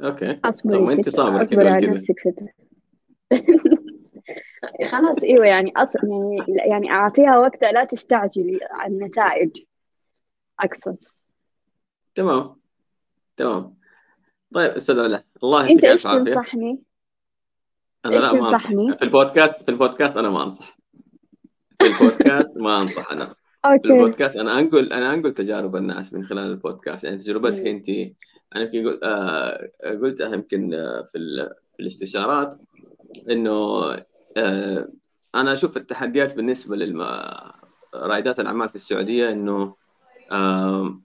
أوكي. 0.00 0.40
اصبري 0.44 0.78
طب 0.78 0.82
ما 0.82 0.92
أنت 0.92 1.08
صابرة 1.08 1.44
كده 1.44 1.70
على 1.70 1.86
كده 1.86 1.92
نفسك 1.94 2.14
فترة 2.20 2.48
خلاص 4.90 5.18
إيوه 5.22 5.46
يعني 5.46 5.72
أص... 5.76 5.94
يعني 5.94 6.36
يعني 6.70 6.90
أعطيها 6.90 7.38
وقتها 7.38 7.72
لا 7.72 7.84
تستعجلي 7.84 8.60
على 8.70 8.94
النتائج. 8.94 9.50
أقصد. 10.60 10.96
تمام. 12.14 12.56
تمام. 13.36 13.76
طيب 14.54 14.70
أستاذ 14.70 15.00
علا 15.00 15.24
الله 15.42 15.60
أنت 15.60 15.70
يعطيك 15.70 15.84
إيش 15.84 16.06
ألف 16.06 16.06
عافية. 16.06 16.34
تنصحني؟ 16.34 16.82
أنا 18.04 18.14
إيش 18.14 18.22
لا 18.22 18.32
ما 18.32 18.38
أنصح. 18.38 18.50
تنصحني؟ 18.50 18.96
في 18.98 19.02
البودكاست 19.04 19.62
في 19.62 19.68
البودكاست 19.68 20.16
أنا 20.16 20.30
ما 20.30 20.42
أنصح. 20.42 20.78
في 21.82 21.86
البودكاست 21.86 22.56
ما 22.56 22.82
أنصح 22.82 23.12
أنا. 23.12 23.34
okay 23.64 23.88
ال 23.88 23.94
podcast 23.94 24.36
أنا 24.36 24.58
انقل 24.58 24.92
أنا 24.92 25.14
انقل 25.14 25.34
تجارب 25.34 25.76
الناس 25.76 26.12
من 26.14 26.24
خلال 26.24 26.50
البودكاست 26.50 27.04
يعني 27.04 27.16
تجربتك. 27.16 27.66
انت 27.66 27.88
أنا 28.56 28.62
يمكن 28.64 28.88
قل- 28.88 29.00
آه، 29.02 29.70
قلتها 30.02 30.34
يمكن 30.34 30.74
آه، 30.74 31.02
في 31.12 31.18
ال- 31.18 31.54
في 31.76 31.82
الاستشارات 31.82 32.58
إنه 33.30 33.52
آه، 34.36 34.88
أنا 35.34 35.52
أشوف 35.52 35.76
التحديات 35.76 36.34
بالنسبة 36.36 36.76
لرائدات 36.76 38.40
الأعمال 38.40 38.68
في 38.68 38.74
السعودية 38.74 39.30
إنه 39.30 39.74
آم، 40.32 41.02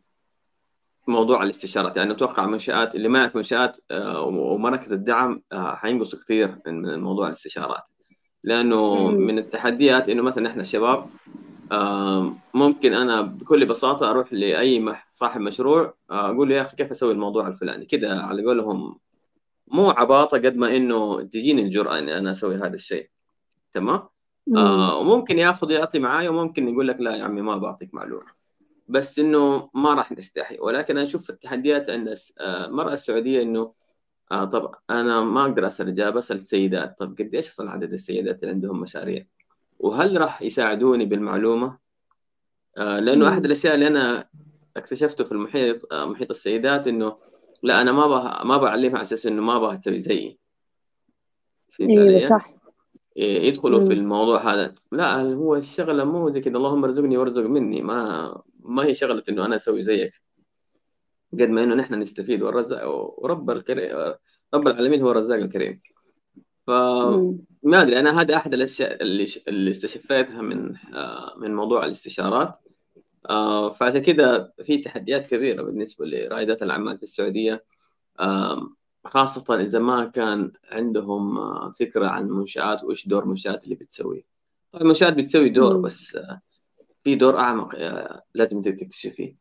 موضوع 1.08 1.44
الاستشارات 1.44 1.98
يعني 1.98 2.12
أتوقع 2.12 2.46
منشآت 2.46 2.96
اللي 2.96 3.10
ما 3.10 3.20
يعرف 3.20 3.36
منشآت 3.36 3.78
آه، 3.92 4.22
ومراكز 4.22 4.94
الدعم 4.94 5.42
آه، 5.52 5.76
حينقصوا 5.76 6.20
كثير 6.20 6.58
من 6.68 7.00
موضوع 7.00 7.28
الاستشارات 7.28 7.84
لأنه. 8.44 9.12
من 9.12 9.38
التحديات 9.40 10.10
إنه 10.10 10.22
مثلا 10.24 10.48
إحنا 10.50 10.62
الشباب 10.62 11.10
ممكن 12.54 12.94
أنا 12.94 13.22
بكل 13.22 13.66
بساطة 13.66 14.10
أروح 14.10 14.34
لأي 14.34 14.96
صاحب 15.12 15.42
مشروع 15.42 15.94
آه، 16.12 16.32
أقول 16.32 16.50
له 16.50 16.56
يا 16.56 16.62
أخي 16.62 16.76
كيف 16.76 16.92
أسوي 16.92 17.12
الموضوع 17.12 17.48
الفلاني؟ 17.48 17.86
كده 17.86 18.22
على 18.22 18.46
قولهم 18.46 19.00
مو 19.68 19.90
عباطة 19.90 20.38
قد 20.38 20.56
ما 20.56 20.76
إنه 20.76 21.22
تجيني 21.22 21.62
الجرأة 21.62 22.00
إني 22.00 22.18
أنا 22.18 22.32
أسوي 22.32 22.56
هذا 22.56 22.74
الشيء. 22.74 23.10
تمام. 23.74 24.10
آه 24.58 24.98
وممكن 24.98 25.38
ياخذ 25.38 25.72
يعطي 25.72 26.00
معايا 26.00 26.30
وممكن 26.30 26.70
يقول 26.70 26.88
لك 26.88 27.00
لا 27.00 27.16
يا 27.16 27.24
عمي 27.24 27.42
ما 27.42 27.58
بعطيك 27.58 27.94
معلومة. 27.94 28.26
بس 28.88 29.20
إنه 29.20 29.70
ما 29.74 29.94
راح 29.94 30.12
نستحي. 30.12 30.58
ولكن 30.60 30.98
أنا 30.98 31.06
أشوف 31.06 31.30
التحديات 31.30 31.90
عند 31.90 32.16
آه، 32.40 32.66
المرأة 32.66 32.94
السعودية 32.94 33.42
إنه 33.42 33.74
آه 34.32 34.46
طب 34.46 34.76
أنا 34.90 35.22
ما 35.22 35.42
أقدر 35.42 35.68
اسال 35.68 35.88
رجال 35.88 36.12
بسال 36.12 36.38
السيدات. 36.38 37.00
طب 37.00 37.16
قديش 37.20 37.48
أصلا 37.48 37.72
عدد 37.72 37.94
السيدات 37.94 38.44
اللي 38.44 38.54
عندهم 38.54 38.82
مشاريع؟ 38.82 39.26
وهل 39.80 40.22
راح 40.22 40.42
يساعدوني 40.42 41.06
بالمعلومة؟ 41.06 41.78
آه 42.78 43.00
لأنه 43.00 43.30
أحد. 43.30 43.46
الأشياء 43.46 43.76
اللي 43.76 43.88
أنا 43.88 44.30
اكتشفته 44.78 45.24
في 45.24 45.32
المحيط 45.32 45.94
آه 45.94 46.06
محيط 46.06 46.30
السيدات 46.30 46.88
إنه 46.88 47.18
لا 47.64 47.82
أنا 47.82 47.92
ما 47.92 48.08
بها 48.08 48.44
ما 48.44 48.58
بعلمها 48.58 48.96
على 48.96 49.02
أساس 49.02 49.26
إنه 49.26 49.42
ما 49.42 49.58
أبغى 49.58 49.78
تسوي 49.78 50.00
زيي. 50.00 50.40
فهمت 51.72 51.98
أيوه؟ 51.98 52.30
صح. 52.30 52.56
يدخلوا 53.18 53.86
في. 53.86 53.94
الموضوع 53.94 54.54
هذا. 54.54 54.74
لا 54.92 55.22
هو 55.22 55.56
الشغلة 55.56 56.04
مو 56.04 56.30
زي 56.30 56.42
كذا 56.42 56.58
اللهم 56.58 56.84
ارزقني 56.84 57.18
وارزق 57.18 57.42
مني. 57.44 57.82
ما 57.82 58.42
ما 58.60 58.86
هي 58.86 58.94
شغلة 58.94 59.24
إنه 59.30 59.46
أنا 59.46 59.56
أسوي 59.56 59.82
زيك. 59.82 60.14
قد 61.34 61.50
ما 61.50 61.64
إنه 61.64 61.76
نحن 61.76 61.94
نستفيد 61.94 62.44
والرزق 62.44 62.88
ورب 62.88 63.50
الكريم 63.50 64.14
رب 64.54 64.68
العالمين 64.68 65.02
هو 65.02 65.12
الرزاق 65.12 65.38
الكريم. 65.38 65.82
فما 66.68 67.18
مم. 67.64 67.74
أدري 67.74 68.00
أنا 68.00 68.22
هذا 68.22 68.36
أحد 68.36 68.54
الأشياء 68.54 69.02
اللي 69.04 69.28
اللي 69.48 69.72
استشفيتها 69.72 70.42
من 70.42 70.76
آه، 70.94 71.34
من 71.38 71.56
موضوع 71.56 71.86
الاستشارات. 71.86 72.60
آه، 73.30 73.70
فعشان 73.70 74.02
كذا 74.02 74.52
في 74.64 74.78
تحديات 74.78 75.28
كبيرة 75.28 75.64
بالنسبة 75.64 76.06
لرائدات 76.06 76.64
الأعمال 76.64 76.98
في 76.98 77.04
السعودية. 77.04 77.64
آم، 78.22 78.76
خاصة 79.06 79.56
إذا 79.56 79.80
ما 79.80 80.06
كان 80.06 80.52
عندهم 80.72 81.38
آه، 81.38 81.72
فكرة 81.80 82.08
عن 82.08 82.28
منشآت 82.30 82.84
وإيش 82.84 83.08
دور 83.08 83.26
منشآت 83.26 83.64
اللي 83.64 83.76
بتسويه. 83.76 84.22
طبعا 84.72 84.82
المنشآت 84.84 85.14
بتسوي 85.14 85.50
دور. 85.50 85.78
بس 85.78 86.18
في 87.04 87.16
دور 87.16 87.40
أعمق 87.40 87.76
آه، 87.78 88.24
لازم 88.34 88.62
تكتشفيه. 88.62 89.36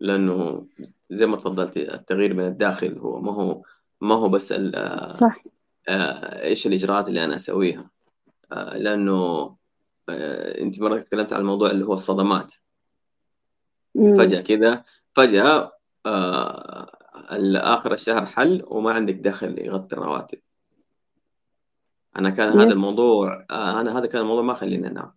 لأنه 0.00 0.66
زي 1.10 1.26
ما 1.26 1.36
تفضلتي 1.36 1.94
التغيير 1.94 2.34
من 2.34 2.46
الداخل 2.46 2.98
هو 2.98 3.20
ما 3.20 3.32
هو 3.32 3.62
ما 4.00 4.14
هو 4.14 4.28
بس 4.28 4.52
ال- 4.52 5.16
صح. 5.20 5.44
آه، 5.88 6.42
إيش 6.44 6.66
الإجراءات 6.66 7.08
اللي 7.08 7.24
أنا 7.24 7.36
أسويها؟ 7.36 7.90
آه، 8.52 8.78
لأنه 8.78 9.56
آه، 10.08 10.60
أنت 10.60 10.80
مرة 10.80 10.98
تكلمت 10.98 11.32
عن 11.32 11.40
الموضوع 11.40 11.70
اللي 11.70 11.84
هو 11.84 11.92
الصدمات. 11.92 12.54
فجأة 13.94 14.40
كذا 14.40 14.84
فجأة 15.12 15.72
آه، 16.06 16.90
آخر 17.56 17.92
الشهر 17.92 18.26
حل 18.26 18.62
وما 18.66 18.92
عندك 18.92 19.14
دخل 19.14 19.58
يغطي 19.58 19.96
الرواتب. 19.96 20.38
أنا 22.16 22.30
كان 22.30 22.60
هذا 22.60 22.72
الموضوع 22.72 23.46
أنا 23.50 23.98
هذا 23.98 24.06
كان 24.06 24.20
الموضوع 24.20 24.42
ما 24.42 24.54
خليني 24.54 24.86
أنام. 24.86 25.12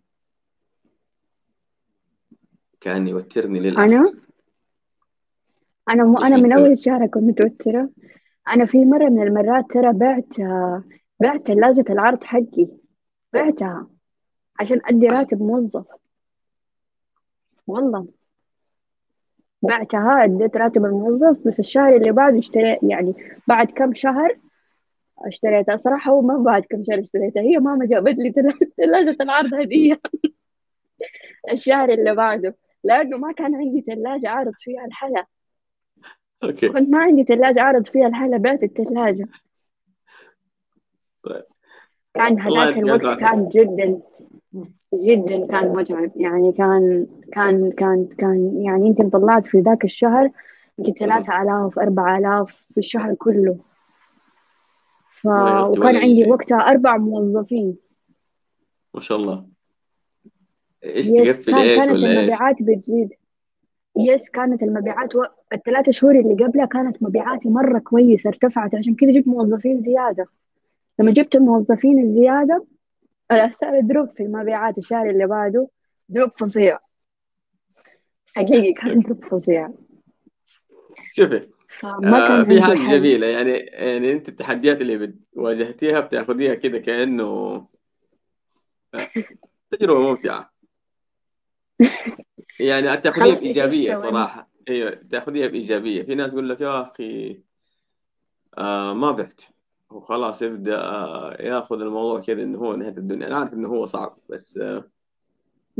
كان 2.82 3.08
يوترني 3.08 3.60
للاخر 3.60 3.84
أنا؟ 3.84 4.14
أنا 5.90 6.04
م... 6.04 6.18
إيش 6.18 6.28
أنا 6.28 6.38
من؟ 6.38 6.54
أول 6.54 6.72
الشهر 6.72 7.08
كنت 7.08 7.24
متوترة. 7.24 7.90
أنا 8.48 8.66
في 8.66 8.86
مرة 8.86 9.10
من 9.10 9.22
المرات 9.24 9.66
ترى 9.72 9.94
بعت 9.94 10.40
بعت 11.20 11.48
ثلاجة 11.48 11.86
العرض 11.90 12.24
حقي. 12.24 12.68
بعتها 13.34 13.88
عشان 14.60 14.82
عش... 14.86 15.04
راتب 15.04 15.42
موظف. 15.42 15.86
والله. 17.68 18.08
بعتها 19.62 20.24
أديت 20.24 20.58
راتب 20.58 20.86
الموظف 20.86 21.48
بس 21.48 21.60
الشهر 21.60 21.96
اللي 21.96 22.12
بعده 22.12 22.40
اشتريت 22.40 22.80
يعني 22.84 23.14
بعد 23.48 23.68
كم 23.72 23.94
شهر 23.94 24.38
اشتريتها 25.28 25.78
صراحة 25.78 26.12
هو 26.12 26.22
ما 26.22 26.38
بعد 26.38 26.64
كم 26.64 26.84
شهر 26.84 27.00
اشتريتها 27.00 27.42
هي 27.42 27.58
ماما 27.60 27.86
جابت 27.86 28.16
لي 28.18 28.32
ثلاجة 28.78 29.18
العرض 29.22 29.54
هدية. 29.54 30.02
الشهر 31.52 31.90
اللي 31.90 32.16
بعده. 32.16 32.56
لأنه 32.84 33.18
ما 33.18 33.32
كان 33.32 33.56
عندي 33.56 33.82
ثلاجة 33.82 34.28
أعرض 34.28 34.54
فيها 34.60 34.86
الحلا. 34.86 35.26
أوكي. 36.44 36.70
كنت 36.70 36.90
ما 36.90 37.00
عندي 37.00 37.24
ثلاجة 37.24 37.62
أعرض 37.62 37.86
فيها 37.86 38.08
الحلا 38.08 38.38
بعت 38.38 38.64
الثلاجة. 38.64 39.28
طيب. 41.24 41.44
كان 42.14 42.40
هذاك 42.40 42.78
الوقت 42.78 43.20
كان 43.20 43.50
جدا 43.50 44.02
جدا 44.94 45.48
كان 45.48 45.70
متعب. 45.70 46.12
يعني 46.16 46.52
كان 46.52 47.08
كان 47.34 47.72
كان 47.72 48.08
كان 48.18 48.62
يعني 48.64 48.88
يمكن 48.88 49.10
طلعت 49.10 49.46
في 49.46 49.60
ذاك 49.60 49.84
الشهر 49.84 50.32
يمكن. 50.80 50.94
ثلاثة 50.94 51.42
آلاف 51.42 51.80
أربعة 51.80 52.18
آلاف 52.18 52.66
في 52.72 52.78
الشهر 52.78 53.14
كله. 53.14 53.58
ف... 55.22 55.28
وكان 55.28 55.96
عندي 55.96 56.32
وقتها 56.32 56.58
أربع 56.58 56.98
موظفين. 56.98 57.78
ما 58.94 59.00
شاء 59.00 59.18
الله. 59.18 59.46
إيش 60.84 61.08
تقفل 61.08 61.56
إيش 61.56 61.80
كانت 61.80 61.92
ولا 61.92 62.10
إيش؟ 62.10 62.18
المبيعات 62.18 62.56
بتزيد. 62.62 63.14
يس 63.98 64.22
كانت 64.34 64.64
المبيعات 64.64 65.16
و... 65.16 65.24
الثلاثة 65.54 65.92
شهور 65.92 66.16
اللي 66.20 66.44
قبلها 66.46 66.66
كانت 66.66 67.04
مبيعاتي 67.04 67.50
مرة 67.50 67.80
كويسة 67.80 68.28
ارتفعت. 68.28 68.76
عشان 68.76 68.96
كذا 68.96 69.12
جبت 69.12 69.28
موظفين 69.28 69.82
زيادة. 69.82 70.26
لما 71.00 71.12
جبت 71.12 71.36
الموظفين 71.36 72.00
الزيادة 72.00 72.66
صار 73.32 73.80
drop 73.82 74.10
في 74.18 74.24
المبيعات 74.24 74.78
الشهر 74.78 75.10
اللي 75.10 75.28
بعده. 75.28 75.68
drop 76.10 76.30
فظيع. 76.38 76.80
حقيقي 78.36 78.74
كان 78.74 79.00
drop 79.06 79.26
فظيع. 79.26 79.70
شوفي 81.10 81.48
آه 81.84 82.28
كان 82.28 82.46
في 82.46 82.62
حل. 82.62 82.92
جميلة. 82.92 83.28
يعني 83.28 83.52
يعني 83.58 84.12
أنت 84.12 84.30
التحديات 84.30 84.82
اللي 84.82 85.14
واجهتيها 85.34 86.00
بتاخذيها 86.00 86.56
كده 86.56 86.80
كأنه 86.80 87.66
تجربة 89.72 90.00
ممتعة. 90.00 90.52
يعني 92.62 92.98
تاخذيها 92.98 93.36
بإيجابية 93.36 93.96
صراحة. 93.96 94.48
أيوه 94.70 95.00
تاخذيها 95.12 95.48
بإيجابية. 95.48 96.04
في 96.04 96.16
ناس 96.16 96.34
يقول 96.34 96.50
لك 96.50 96.62
يا 96.62 96.82
أخي 96.82 97.42
آه 98.58 98.94
ما 98.94 99.12
بعت. 99.12 99.42
وخلاص 99.90 100.42
يبدأ 100.42 100.78
آه 100.78 101.38
يأخذ 101.40 101.82
الموضوع 101.82 102.20
كذا 102.20 102.44
إنه 102.44 102.58
هو 102.58 102.76
نهاية 102.76 102.98
الدنيا. 102.98 103.28
أنا 103.28 103.38
عارف 103.38 103.54
إنه 103.54 103.68
هو 103.68 103.86
صعب 103.86 104.18
بس 104.30 104.58
آه 104.58 104.84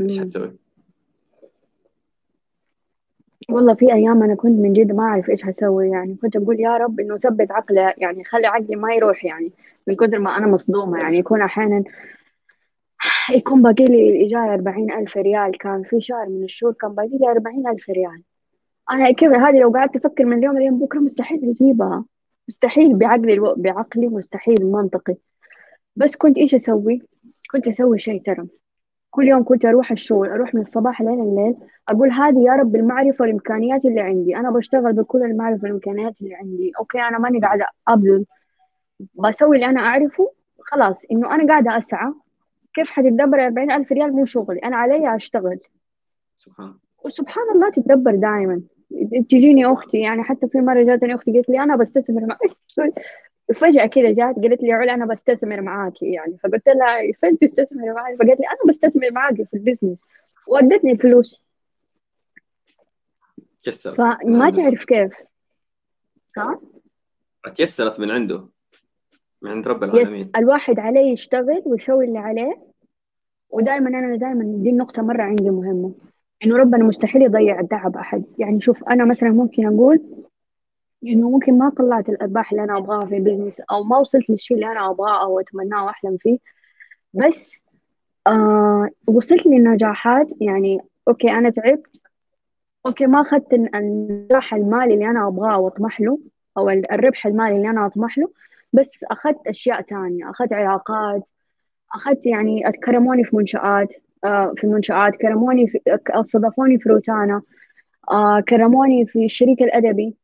إيش 0.00 0.20
حتسوي؟ 0.20 0.52
والله 3.48 3.74
في 3.74 3.92
أيام 3.92 4.22
أنا 4.22 4.34
كنت 4.34 4.58
من 4.58 4.72
جد 4.72 4.92
ما 4.92 5.02
أعرف 5.02 5.30
إيش 5.30 5.44
هسوي 5.44 5.88
يعني 5.88 6.16
كنت 6.22 6.36
أقول 6.36 6.60
يا 6.60 6.76
رب 6.76 7.00
إنه 7.00 7.18
ثبت 7.18 7.50
عقلي 7.50 7.94
يعني 7.98 8.24
خلي 8.24 8.46
عقلي 8.46 8.76
ما 8.76 8.94
يروح 8.94 9.24
يعني 9.24 9.52
من 9.86 9.96
كثر 9.96 10.18
ما 10.18 10.36
أنا 10.36 10.46
مصدومة. 10.46 10.98
يعني 10.98 11.18
يكون 11.18 11.42
أحيانا 11.42 11.84
يكون 13.30 13.62
باقي 13.62 13.84
لي 13.84 14.10
الإيجار 14.10 14.54
أربعين 14.54 14.92
ألف 14.92 15.16
ريال. 15.16 15.58
كان 15.58 15.82
في 15.82 16.00
شهر 16.00 16.28
من 16.28 16.44
الشهور 16.44 16.72
كان 16.72 16.94
باقي 16.94 17.18
لي 17.20 17.30
أربعين 17.30 17.68
ألف 17.68 17.90
ريال. 17.90 18.22
أنا 18.90 19.10
كيف 19.10 19.32
هذه 19.32 19.60
لو 19.60 19.70
قعدت 19.70 19.96
أفكر 19.96 20.24
من 20.24 20.38
اليوم 20.38 20.58
لين 20.58 20.78
بكرة 20.78 20.98
مستحيل 20.98 21.50
أجيبها. 21.50 22.04
مستحيل 22.48 22.94
بعقلي 22.94 23.32
ألو... 23.32 23.54
بعقلي 23.56 24.08
مستحيل 24.08 24.66
منطقي. 24.66 25.16
بس 25.96 26.16
كنت 26.16 26.38
إيش 26.38 26.54
أسوي؟ 26.54 27.02
كنت 27.50 27.68
أسوي 27.68 27.98
شيء 27.98 28.22
ترى. 28.22 28.46
كل 29.10 29.28
يوم 29.28 29.44
كنت 29.44 29.64
أروح 29.64 29.90
الشغل 29.90 30.28
أروح 30.28 30.54
من 30.54 30.60
الصباح 30.60 31.02
لين 31.02 31.20
الليل 31.22 31.56
أقول 31.88 32.10
هذه 32.10 32.38
يا 32.46 32.52
رب 32.52 32.76
المعرفة 32.76 33.22
والإمكانيات 33.22 33.84
اللي 33.84 34.00
عندي. 34.00 34.36
أنا 34.36 34.50
بشتغل 34.50 34.92
بكل 34.92 35.22
المعرفة 35.22 35.62
والإمكانيات 35.62 36.20
اللي 36.22 36.34
عندي. 36.34 36.72
okay 36.78 37.00
أنا 37.00 37.18
ماني 37.18 37.40
قاعدة 37.40 37.66
أبذل. 37.88 38.24
بسوي 39.14 39.56
اللي 39.56 39.66
أنا 39.66 39.80
أعرفه 39.80 40.32
خلاص. 40.60 41.04
إنه 41.12 41.34
أنا 41.34 41.46
قاعدة 41.46 41.78
أسعى. 41.78 42.12
كيف 42.74 42.90
حتتدبر 42.90 43.46
40 43.46 43.70
ألف 43.70 43.92
ريال 43.92 44.12
مو 44.12 44.24
شغلي؟ 44.24 44.58
أنا 44.58 44.76
علي 44.76 45.16
أشتغل. 45.16 45.58
سبحان 46.36 46.74
وسبحان 47.04 47.44
الله 47.54 47.70
تتدبر 47.70 48.14
دائما 48.14 48.62
تجيني 49.30 49.66
أختي 49.66 50.00
يعني 50.00 50.22
حتى 50.22 50.48
في 50.48 50.58
مرة 50.58 50.82
جاتني 50.82 51.14
أختي 51.14 51.32
قالت 51.32 51.48
لي 51.48 51.62
أنا 51.62 51.76
بستثمر 51.76 52.26
معك 52.26 52.38
فجأة 53.60 53.86
كذا 53.86 54.12
جات 54.12 54.36
قالت 54.36 54.62
لي 54.62 54.72
علا 54.72 54.94
أنا 54.94 55.06
بستثمر 55.06 55.60
معاكي 55.60 56.12
يعني. 56.12 56.38
فقلت 56.38 56.68
لها 56.68 57.12
فين 57.20 57.38
تستثمر 57.38 57.92
معي 57.92 58.16
فقالت 58.16 58.40
لي 58.40 58.46
أنا 58.46 58.72
بستثمر 58.72 59.10
معاكي 59.12 59.44
في 59.44 59.54
ال 59.54 59.58
business. 59.58 59.98
وادتني 60.46 60.92
الفلوس 60.92 61.42
تيسرت. 63.62 63.96
فما 63.96 64.50
تعرف 64.50 64.84
كيف. 64.84 65.12
ها؟ 66.36 66.60
تيسرت 67.54 68.00
من 68.00 68.10
عنده. 68.10 68.48
من 69.42 69.50
عند 69.50 69.68
رب 69.68 69.82
yes 69.82 69.90
العالمين. 69.94 70.30
الواحد 70.36 70.78
عليه 70.78 71.12
يشتغل 71.12 71.62
ويسوي 71.66 72.04
اللي 72.04 72.18
عليه. 72.18 72.56
ودائما 73.50 73.88
أنا 73.88 74.16
دائما 74.16 74.44
دي 74.44 74.70
النقطة 74.70 75.02
مرة 75.02 75.22
عندي 75.22 75.50
مهمة 75.50 75.92
إنه 76.44 76.56
ربنا 76.56 76.84
مستحيل 76.84 77.22
يضيع 77.22 77.60
التعب 77.60 77.96
أحد. 77.96 78.24
يعني 78.38 78.60
شوف 78.60 78.84
أنا 78.84 79.04
مثلا 79.04 79.28
ممكن 79.30 79.66
أقول 79.66 80.00
إنه 81.06 81.30
ممكن 81.30 81.58
ما 81.58 81.70
طلعت 81.70 82.08
الأرباح 82.08 82.52
اللي 82.52 82.64
أنا 82.64 82.78
أبغاها 82.78 83.06
في 83.06 83.16
ال 83.16 83.21
business 83.21 83.60
أو 83.70 83.84
ما 83.84 83.98
وصلت 83.98 84.30
للشيء 84.30 84.56
اللي 84.56 84.66
أنا 84.72 84.90
أبغاه 84.90 85.22
أو 85.24 85.40
أتمناه 85.40 85.84
وأحلم 85.84 86.16
فيه. 86.16 86.38
بس 87.14 87.52
آه 88.26 88.88
وصلت 89.06 89.46
للنجاحات. 89.46 90.26
يعني 90.40 90.80
okay 91.08 91.30
أنا 91.30 91.50
تعبت. 91.50 91.86
okay 92.86 93.06
ما 93.06 93.20
أخذت 93.20 93.52
ال- 93.52 93.76
النجاح 93.76 94.54
المالي 94.54 94.94
اللي 94.94 95.06
أنا 95.10 95.28
أبغاه 95.28 95.58
وأطمح 95.58 96.00
له 96.00 96.18
ال- 96.58 96.92
الربح 96.92 97.26
المالي 97.26 97.56
اللي 97.56 97.70
أنا 97.70 97.86
أطمح 97.86 98.18
له. 98.18 98.28
بس 98.72 99.04
أخذت 99.04 99.46
أشياء 99.46 99.80
تانية. 99.80 100.30
أخذت 100.30 100.52
علاقات 100.52 101.22
أخذت 101.94 102.26
يعني 102.26 102.62
كرموني 102.84 103.24
في 103.24 103.36
منشآت 103.36 103.88
آه 104.24 104.52
في 104.56 104.64
المنشآت 104.64 105.16
كرموني 105.16 105.66
في 105.66 105.80
استضافوني 106.10 106.78
في 106.78 106.88
روتانا 106.88 107.42
آه 108.10 108.40
كرموني 108.40 109.06
في 109.06 109.24
الشريك 109.24 109.62
الأدبي. 109.62 110.14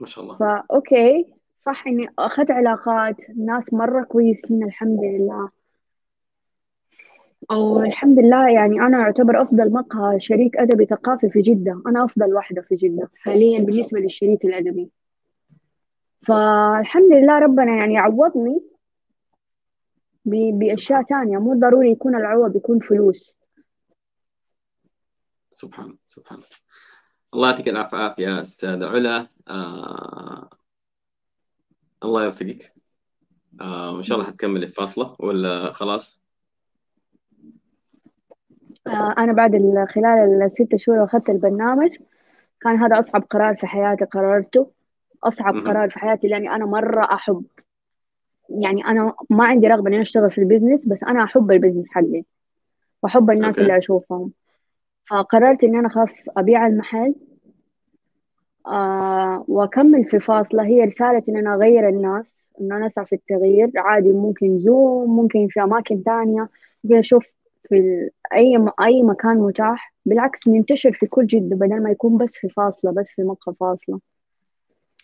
ما 0.00 0.06
شاء 0.06 0.24
الله. 0.24 0.36
فأوكي 0.36 1.26
صح 1.58 1.86
إني 1.86 2.08
أخذت 2.18 2.50
علاقات 2.50 3.16
ناس 3.36 3.74
مرة 3.74 4.02
كويسين 4.04 4.62
الحمد 4.62 5.00
لله. 5.04 5.48
والحمد 7.50 8.18
لله 8.18 8.50
يعني 8.50 8.80
أنا 8.80 9.02
أعتبر 9.02 9.42
أفضل 9.42 9.72
مقهى 9.72 10.20
شريك 10.20 10.56
أدبي 10.56 10.86
ثقافي 10.86 11.30
في 11.30 11.40
جدة. 11.40 11.82
أنا 11.86 12.04
أفضل 12.04 12.34
واحدة 12.34 12.62
في 12.62 12.74
جدة 12.74 13.10
حاليا 13.14 13.58
بالنسبة 13.58 14.00
للشريك 14.00 14.44
الأدبي. 14.44 14.90
فالحمد 16.26 17.12
لله 17.12 17.38
ربنا 17.38 17.76
يعني 17.76 17.98
عوضني 17.98 18.62
بأشياء 20.24 21.02
تانية. 21.02 21.38
مو 21.38 21.54
ضروري 21.54 21.90
يكون 21.90 22.16
العوض 22.16 22.56
يكون 22.56 22.78
فلوس. 22.78 23.36
سبحان 25.50 25.96
سبحان 26.06 26.40
الله. 27.34 27.48
يعطيك 27.48 27.68
العافية 27.68 27.96
عافية 27.96 28.40
أستاذ 28.40 28.84
علا. 28.84 29.28
آه... 29.48 30.50
الله 32.04 32.24
يوفقك. 32.24 32.72
آه... 33.60 33.94
وإن 33.94 34.02
شاء 34.02 34.18
الله 34.18 34.30
حتكملي 34.30 34.66
الفاصلة 34.66 35.16
ولا 35.18 35.72
خلاص؟ 35.72 36.22
آه، 38.86 39.14
أنا 39.18 39.32
بعد 39.32 39.54
ال- 39.54 39.86
خلال 39.88 40.42
الست 40.42 40.76
شهور 40.76 41.04
أخذت 41.04 41.30
البرنامج 41.30 41.90
كان 42.60 42.76
هذا 42.76 42.98
أصعب 42.98 43.22
قرار 43.22 43.56
في 43.56 43.66
حياتي 43.66 44.04
قررته. 44.04 44.81
أصعب 45.24 45.54
مهم. 45.54 45.66
قرار 45.68 45.90
في 45.90 45.98
حياتي 45.98 46.28
لأني 46.28 46.50
أنا 46.50 46.66
مرة 46.66 47.04
أحب 47.04 47.44
يعني 48.48 48.84
أنا 48.84 49.14
ما 49.30 49.44
عندي 49.44 49.66
رغبة 49.66 49.88
إني 49.88 50.02
أشتغل 50.02 50.30
في 50.30 50.38
ال 50.38 50.43
business 50.43 50.80
بس 50.86 51.02
أنا 51.02 51.24
أحب 51.24 51.50
ال 51.50 51.54
business 51.54 51.86
حقي 51.88 52.22
وأحب 53.02 53.30
الناس 53.30 53.48
okay. 53.48 53.60
اللي 53.60 53.78
أشوفهم. 53.78 54.32
فقررت 55.10 55.64
إني 55.64 55.78
أنا 55.78 55.88
خلاص 55.88 56.12
أبيع 56.36 56.66
المحل 56.66 57.14
آه 58.66 59.44
وأكمل 59.48 60.04
في 60.04 60.18
فاصلة. 60.20 60.64
هي 60.66 60.84
رسالة 60.84 61.22
إن 61.28 61.36
أنا 61.36 61.54
أغير 61.54 61.88
الناس 61.88 62.42
إن 62.60 62.72
أنا 62.72 62.86
أسعى 62.86 63.06
في 63.06 63.14
التغيير. 63.14 63.70
عادي 63.76 64.12
ممكن 64.12 64.58
Zoom 64.60 65.16
ممكن 65.16 65.48
في 65.50 65.62
أماكن 65.62 66.02
تانية. 66.04 66.48
ممكن 66.84 66.98
أشوف 66.98 67.24
في 67.68 68.10
أي 68.34 68.56
م- 68.58 68.70
أي 68.84 69.02
مكان 69.02 69.36
متاح. 69.38 69.94
بالعكس 70.06 70.48
ننتشر 70.48 70.92
في 70.92 71.06
كل 71.06 71.26
جدة 71.26 71.56
بدل 71.56 71.82
ما 71.82 71.90
يكون 71.90 72.18
بس 72.18 72.32
في 72.36 72.48
فاصلة 72.48 72.92
بس 72.92 73.06
في 73.08 73.22
مقهى 73.22 73.54
فاصلة. 73.60 74.00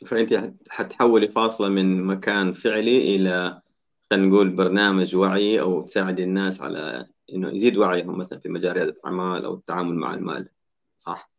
فأنت 0.07 0.35
حت- 0.35 0.69
حتحولي 0.69 1.29
فاصلة 1.29 1.69
من 1.69 2.05
مكان 2.05 2.53
فعلي 2.53 3.17
إلى 3.17 3.63
خلينا 4.11 4.27
نقول 4.27 4.51
برنامج 4.51 5.17
وعي 5.17 5.61
أو 5.61 5.83
تساعد 5.83 6.21
الناس 6.21 6.61
على 6.61 7.07
إنه 7.33 7.49
يزيد 7.51 7.77
وعيهم 7.77 8.19
مثلا 8.19 8.39
في 8.39 8.49
مجال 8.49 8.73
ريادة 8.73 8.91
الأعمال 8.91 9.45
أو 9.45 9.55
التعامل 9.55 9.95
مع 9.95 10.15
المال 10.15 10.49
صح؟ 10.99 11.31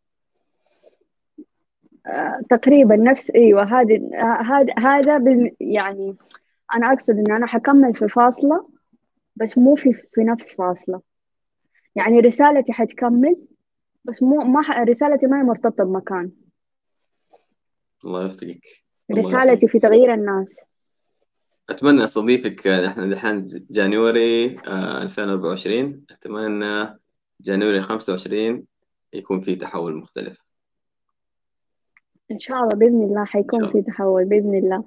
آه 2.07 2.41
تقريبا 2.49 2.95
نفس 2.95 3.31
أيوة 3.35 3.63
هذه 3.63 4.09
هذا 4.41 4.73
هذا 4.79 5.51
يعني 5.59 6.15
أنا 6.75 6.93
أقصد 6.93 7.17
إن 7.17 7.31
أنا 7.31 7.45
حكمل 7.45 7.95
في 7.95 8.07
فاصلة 8.07 8.69
بس 9.35 9.57
مو 9.57 9.75
في 9.75 9.93
في 10.13 10.23
نفس 10.23 10.51
فاصلة 10.51 11.01
يعني 11.95 12.19
رسالتي 12.19 12.73
حتكمل 12.73 13.35
بس 14.05 14.23
مو 14.23 14.37
ما. 14.37 14.83
رسالتي 14.83 15.27
ما 15.27 15.39
هي 15.39 15.43
مرتبطة 15.43 15.83
بمكان 15.83 16.31
الله 18.05 18.21
يوفقك. 18.21 18.67
رسالتي. 19.11 19.67
في 19.67 19.79
تغيير 19.79 20.13
الناس. 20.13 20.55
أتمنى 21.69 22.03
أستضيفك 22.03 22.67
إحنا 22.67 23.03
الحين 23.03 23.45
جانيوري 23.69 24.59
آه، 24.59 25.01
2024 25.01 26.05
أتمنى 26.11 26.99
جانيوري 27.41 27.81
25 27.81 28.65
يكون 29.13 29.41
في 29.41 29.55
تحول 29.55 29.95
مختلف. 29.95 30.37
إن 32.31 32.39
شاء 32.39 32.57
الله 32.57 32.75
بإذن 32.75 33.03
الله 33.03 33.25
حيكون 33.25 33.71
في 33.71 33.81
تحول 33.81 34.25
بإذن 34.25 34.55
الله. 34.55 34.83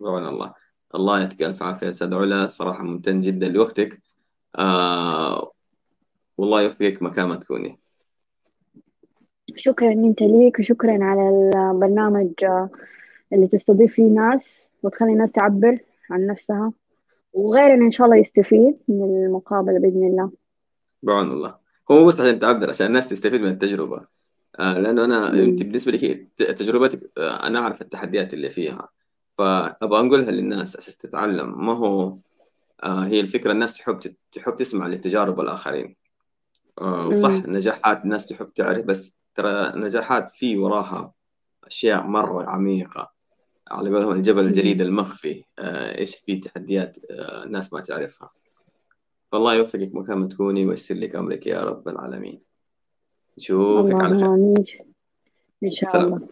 بعون 0.00 0.26
الله. 0.28 0.54
الله 0.94 1.20
يعطيك 1.20 1.42
ألف 1.42 1.62
عافية 1.62 1.88
أستاذ 1.88 2.14
علا. 2.14 2.48
صراحة 2.48 2.82
ممتن 2.82 3.20
جدا 3.20 3.48
لوقتك. 3.48 4.02
آه 4.56 5.52
والله 6.38 6.62
يوفقك 6.62 7.02
مكان 7.02 7.28
ما 7.28 7.36
تكوني. 7.36 7.78
شكرا 9.56 9.92
أنت 9.92 10.22
ليك 10.22 10.58
وشكرا 10.58 11.04
على 11.04 11.28
البرنامج 11.72 12.30
آه، 12.44 12.70
اللي 13.32 13.46
تستضيف 13.46 13.94
فيه 13.94 14.02
ناس 14.02 14.62
وتخلي 14.82 15.12
الناس 15.12 15.30
تعبر 15.32 15.78
عن 16.10 16.26
نفسها. 16.26 16.72
وغيرنا 17.32 17.84
إن 17.86 17.90
شاء 17.90 18.04
الله 18.06 18.16
يستفيد 18.16 18.76
من 18.88 19.24
المقابلة 19.26 19.78
بإذن 19.78 20.06
الله. 20.06 20.30
بعون 21.02 21.30
الله. 21.30 21.54
هو 21.90 22.04
بس 22.06 22.20
عشان 22.20 22.38
تعبر 22.38 22.68
عشان 22.70 22.86
الناس 22.86 23.08
تستفيد 23.08 23.40
من 23.40 23.48
التجربة. 23.48 24.06
آه 24.58 24.78
لأنه 24.78 25.04
أنا 25.04 25.32
مم. 25.32 25.38
أنت 25.38 25.62
بالنسبة 25.62 25.92
لي 25.92 26.14
ت- 26.36 26.42
تجربتك 26.42 27.10
آه 27.18 27.46
أنا 27.46 27.58
أعرف 27.58 27.82
التحديات 27.82 28.34
اللي 28.34 28.50
فيها. 28.50 28.88
فأبغى 29.38 30.06
أقولها 30.08 30.30
للناس 30.30 30.76
أساس 30.76 30.96
تتعلم. 30.96 31.66
ما 31.66 31.72
هو 31.72 32.16
هي 32.84 33.20
الفكرة 33.20 33.52
الناس 33.52 33.74
تحب 33.74 34.00
تحب 34.32 34.56
تسمع 34.56 34.86
لتجارب 34.86 35.40
الآخرين. 35.40 35.96
وصح 36.82 37.30
مم. 37.30 37.42
نجاحات 37.46 38.04
الناس 38.04 38.26
تحب 38.26 38.52
تعرف 38.54 38.84
بس 38.84 39.18
ترى 39.34 39.72
نجاحات 39.76 40.30
في 40.30 40.58
وراها 40.58 41.12
أشياء 41.64 42.02
مرة 42.02 42.50
عميقة. 42.50 43.12
على 43.70 43.90
قولهم 43.90 44.12
الجبل 44.12 44.44
الجليد 44.46 44.80
المخفي. 44.80 45.44
آه 45.58 45.98
إيش 45.98 46.16
في 46.16 46.36
تحديات 46.36 46.98
آه 47.10 47.44
الناس 47.44 47.72
ما 47.72 47.80
تعرفها. 47.80 48.30
والله 49.32 49.54
يوفقك 49.54 49.94
مكان 49.94 50.18
ما 50.18 50.28
تكوني 50.28 50.66
ويسر 50.66 50.94
لك 50.94 51.16
أمرك 51.16 51.46
يا 51.46 51.64
رب 51.64 51.88
العالمين. 51.88 52.40
نشوفك 53.38 53.94
على 53.94 54.18
خير. 54.18 54.84
إن 55.64 55.72
شاء 55.72 55.96
الله. 55.96 56.28